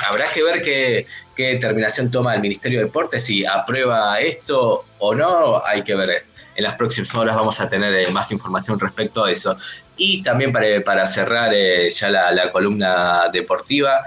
habrá 0.09 0.27
que 0.33 0.43
ver 0.43 0.63
qué, 0.63 1.07
determinación 1.37 2.11
toma 2.11 2.35
el 2.35 2.41
Ministerio 2.41 2.79
de 2.79 2.87
Deportes, 2.87 3.25
si 3.25 3.45
aprueba 3.45 4.19
esto 4.21 4.85
o 4.99 5.15
no, 5.15 5.63
hay 5.65 5.83
que 5.83 5.95
ver. 5.95 6.25
En 6.57 6.63
las 6.63 6.77
próximas 6.77 7.13
horas 7.17 7.35
vamos 7.35 7.61
a 7.61 7.69
tener 7.69 7.93
eh, 7.93 8.11
más 8.13 8.31
información 8.31 8.79
respecto 8.79 9.25
a 9.25 9.31
eso. 9.33 9.57
Y 9.97 10.23
también 10.23 10.53
para, 10.53 11.07
cerrar 11.07 11.53
eh, 11.53 11.91
ya 11.91 12.11
la, 12.11 12.53
columna 12.53 13.29
deportiva, 13.33 14.05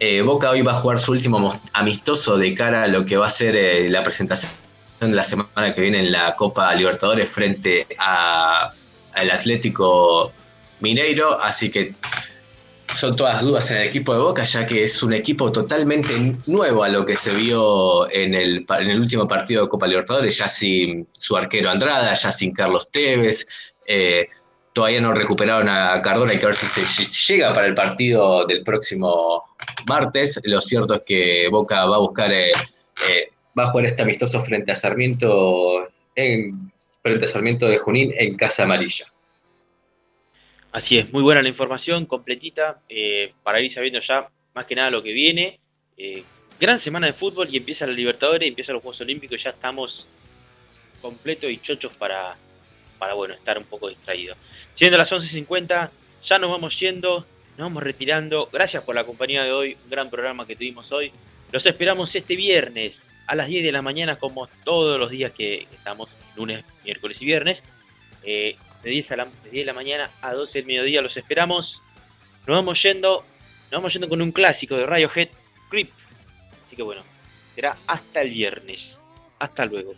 eh, 0.00 0.22
Boca 0.22 0.50
hoy 0.50 0.62
va 0.62 0.72
a 0.72 0.74
jugar 0.74 0.98
su 0.98 1.12
último 1.12 1.52
amistoso 1.74 2.38
de 2.38 2.54
cara 2.54 2.84
a 2.84 2.88
lo 2.88 3.04
que 3.04 3.18
va 3.18 3.26
a 3.26 3.30
ser 3.30 3.54
eh, 3.54 3.88
la 3.88 4.02
presentación 4.02 4.50
la 5.00 5.22
semana 5.22 5.74
que 5.74 5.80
viene 5.80 6.00
en 6.00 6.12
la 6.12 6.34
Copa 6.36 6.74
Libertadores 6.74 7.28
frente 7.28 7.86
a, 7.98 8.72
al 9.12 9.30
Atlético 9.30 10.32
Mineiro. 10.80 11.40
Así 11.40 11.70
que 11.70 11.94
son 12.96 13.14
todas 13.16 13.42
dudas 13.42 13.70
en 13.70 13.78
el 13.78 13.88
equipo 13.88 14.12
de 14.12 14.20
Boca, 14.20 14.44
ya 14.44 14.66
que 14.66 14.84
es 14.84 15.02
un 15.02 15.12
equipo 15.12 15.52
totalmente 15.52 16.36
nuevo 16.46 16.82
a 16.82 16.88
lo 16.88 17.04
que 17.06 17.16
se 17.16 17.34
vio 17.34 18.10
en 18.10 18.34
el, 18.34 18.66
en 18.68 18.90
el 18.90 19.00
último 19.00 19.26
partido 19.26 19.62
de 19.62 19.68
Copa 19.68 19.86
Libertadores, 19.86 20.36
ya 20.36 20.48
sin 20.48 21.06
su 21.12 21.36
arquero 21.36 21.70
Andrada, 21.70 22.14
ya 22.14 22.32
sin 22.32 22.52
Carlos 22.52 22.90
Tevez. 22.90 23.46
Eh, 23.86 24.28
todavía 24.72 25.00
no 25.00 25.12
recuperaron 25.12 25.68
a 25.68 26.00
Cardona, 26.02 26.32
hay 26.32 26.38
que 26.38 26.46
ver 26.46 26.54
si 26.54 26.66
se 26.66 27.04
llega 27.32 27.52
para 27.52 27.66
el 27.66 27.74
partido 27.74 28.46
del 28.46 28.62
próximo 28.62 29.44
martes. 29.88 30.40
Lo 30.44 30.60
cierto 30.60 30.94
es 30.94 31.02
que 31.04 31.48
Boca 31.48 31.84
va 31.86 31.96
a 31.96 32.00
buscar, 32.00 32.32
eh, 32.32 32.52
eh, 33.08 33.30
va 33.58 33.64
a 33.64 33.66
jugar 33.66 33.86
este 33.86 34.02
amistoso 34.02 34.42
frente 34.42 34.72
a 34.72 34.76
Sarmiento, 34.76 35.88
en, 36.14 36.72
frente 37.02 37.26
a 37.26 37.28
Sarmiento 37.28 37.66
de 37.66 37.78
Junín 37.78 38.14
en 38.16 38.36
Casa 38.36 38.64
Amarilla. 38.64 39.06
Así 40.72 40.98
es, 40.98 41.12
muy 41.12 41.22
buena 41.22 41.42
la 41.42 41.48
información, 41.48 42.06
completita, 42.06 42.80
eh, 42.88 43.32
para 43.42 43.60
ir 43.60 43.72
sabiendo 43.72 43.98
ya 44.00 44.28
más 44.54 44.66
que 44.66 44.76
nada 44.76 44.90
lo 44.90 45.02
que 45.02 45.12
viene. 45.12 45.58
Eh, 45.96 46.22
gran 46.60 46.78
semana 46.78 47.08
de 47.08 47.12
fútbol 47.12 47.48
y 47.50 47.56
empieza 47.56 47.86
la 47.86 47.92
Libertadores, 47.92 48.48
empiezan 48.48 48.74
los 48.74 48.82
Juegos 48.82 49.00
Olímpicos 49.00 49.42
ya 49.42 49.50
estamos 49.50 50.06
completos 51.02 51.50
y 51.50 51.58
chochos 51.58 51.92
para, 51.94 52.36
para 53.00 53.14
bueno, 53.14 53.34
estar 53.34 53.58
un 53.58 53.64
poco 53.64 53.88
distraídos. 53.88 54.36
Siendo 54.74 54.96
las 54.98 55.10
11.50, 55.10 55.90
ya 56.22 56.38
nos 56.38 56.50
vamos 56.50 56.78
yendo, 56.78 57.26
nos 57.56 57.68
vamos 57.68 57.82
retirando. 57.82 58.48
Gracias 58.52 58.84
por 58.84 58.94
la 58.94 59.04
compañía 59.04 59.42
de 59.42 59.52
hoy, 59.52 59.76
un 59.82 59.90
gran 59.90 60.10
programa 60.10 60.46
que 60.46 60.54
tuvimos 60.54 60.92
hoy. 60.92 61.10
Los 61.50 61.66
esperamos 61.66 62.14
este 62.14 62.36
viernes 62.36 63.02
a 63.26 63.34
las 63.34 63.48
10 63.48 63.64
de 63.64 63.72
la 63.72 63.82
mañana, 63.82 64.16
como 64.16 64.46
todos 64.64 65.00
los 65.00 65.10
días 65.10 65.32
que 65.32 65.66
estamos, 65.72 66.08
lunes, 66.36 66.64
miércoles 66.84 67.20
y 67.20 67.24
viernes. 67.24 67.62
Eh, 68.22 68.56
de 68.82 68.90
10, 68.90 69.12
a 69.12 69.16
la, 69.16 69.24
de 69.24 69.50
10 69.50 69.66
de 69.66 69.72
la 69.72 69.72
mañana 69.72 70.10
a 70.20 70.34
12 70.34 70.58
del 70.58 70.66
mediodía. 70.66 71.00
Los 71.00 71.16
esperamos. 71.16 71.80
Nos 72.46 72.56
vamos 72.56 72.82
yendo. 72.82 73.24
Nos 73.70 73.78
vamos 73.80 73.92
yendo 73.92 74.08
con 74.08 74.20
un 74.20 74.32
clásico 74.32 74.76
de 74.76 74.84
Radiohead, 74.84 75.28
Creep. 75.70 75.90
Así 76.66 76.76
que 76.76 76.82
bueno, 76.82 77.02
será 77.54 77.78
hasta 77.86 78.20
el 78.20 78.30
viernes. 78.30 79.00
Hasta 79.38 79.64
luego. 79.64 79.94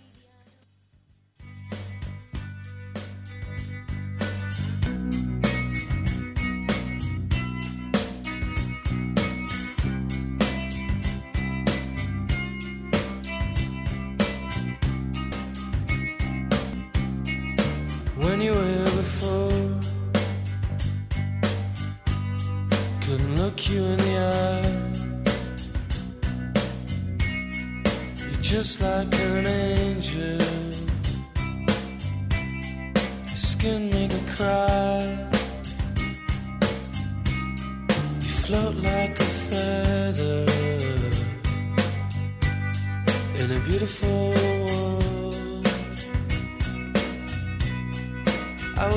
Were 18.51 18.85
before. 18.85 19.53
Couldn't 23.03 23.37
look 23.37 23.71
you 23.71 23.85
in 23.85 23.97
the 23.99 24.15
eye. 24.19 24.93
You're 28.19 28.43
just 28.43 28.81
like 28.81 29.15
an 29.21 29.47
angel. 29.47 30.41
Your 33.29 33.43
skin 33.51 33.91
make 33.91 34.13
me 34.13 34.23
cry. 34.35 35.29
You 38.21 38.33
float 38.45 38.77
like 38.77 39.22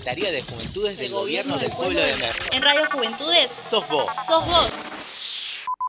Secretaría 0.00 0.32
de 0.32 0.40
Juventudes 0.40 0.96
del 0.96 1.12
Gobierno 1.12 1.58
del 1.58 1.70
Pueblo 1.72 2.00
de 2.00 2.16
Merlo. 2.16 2.44
En 2.52 2.62
Radio 2.62 2.88
Juventudes. 2.90 3.58
Sos 3.68 3.86
vos. 3.86 4.06
Sos 4.26 4.46
vos. 4.46 4.79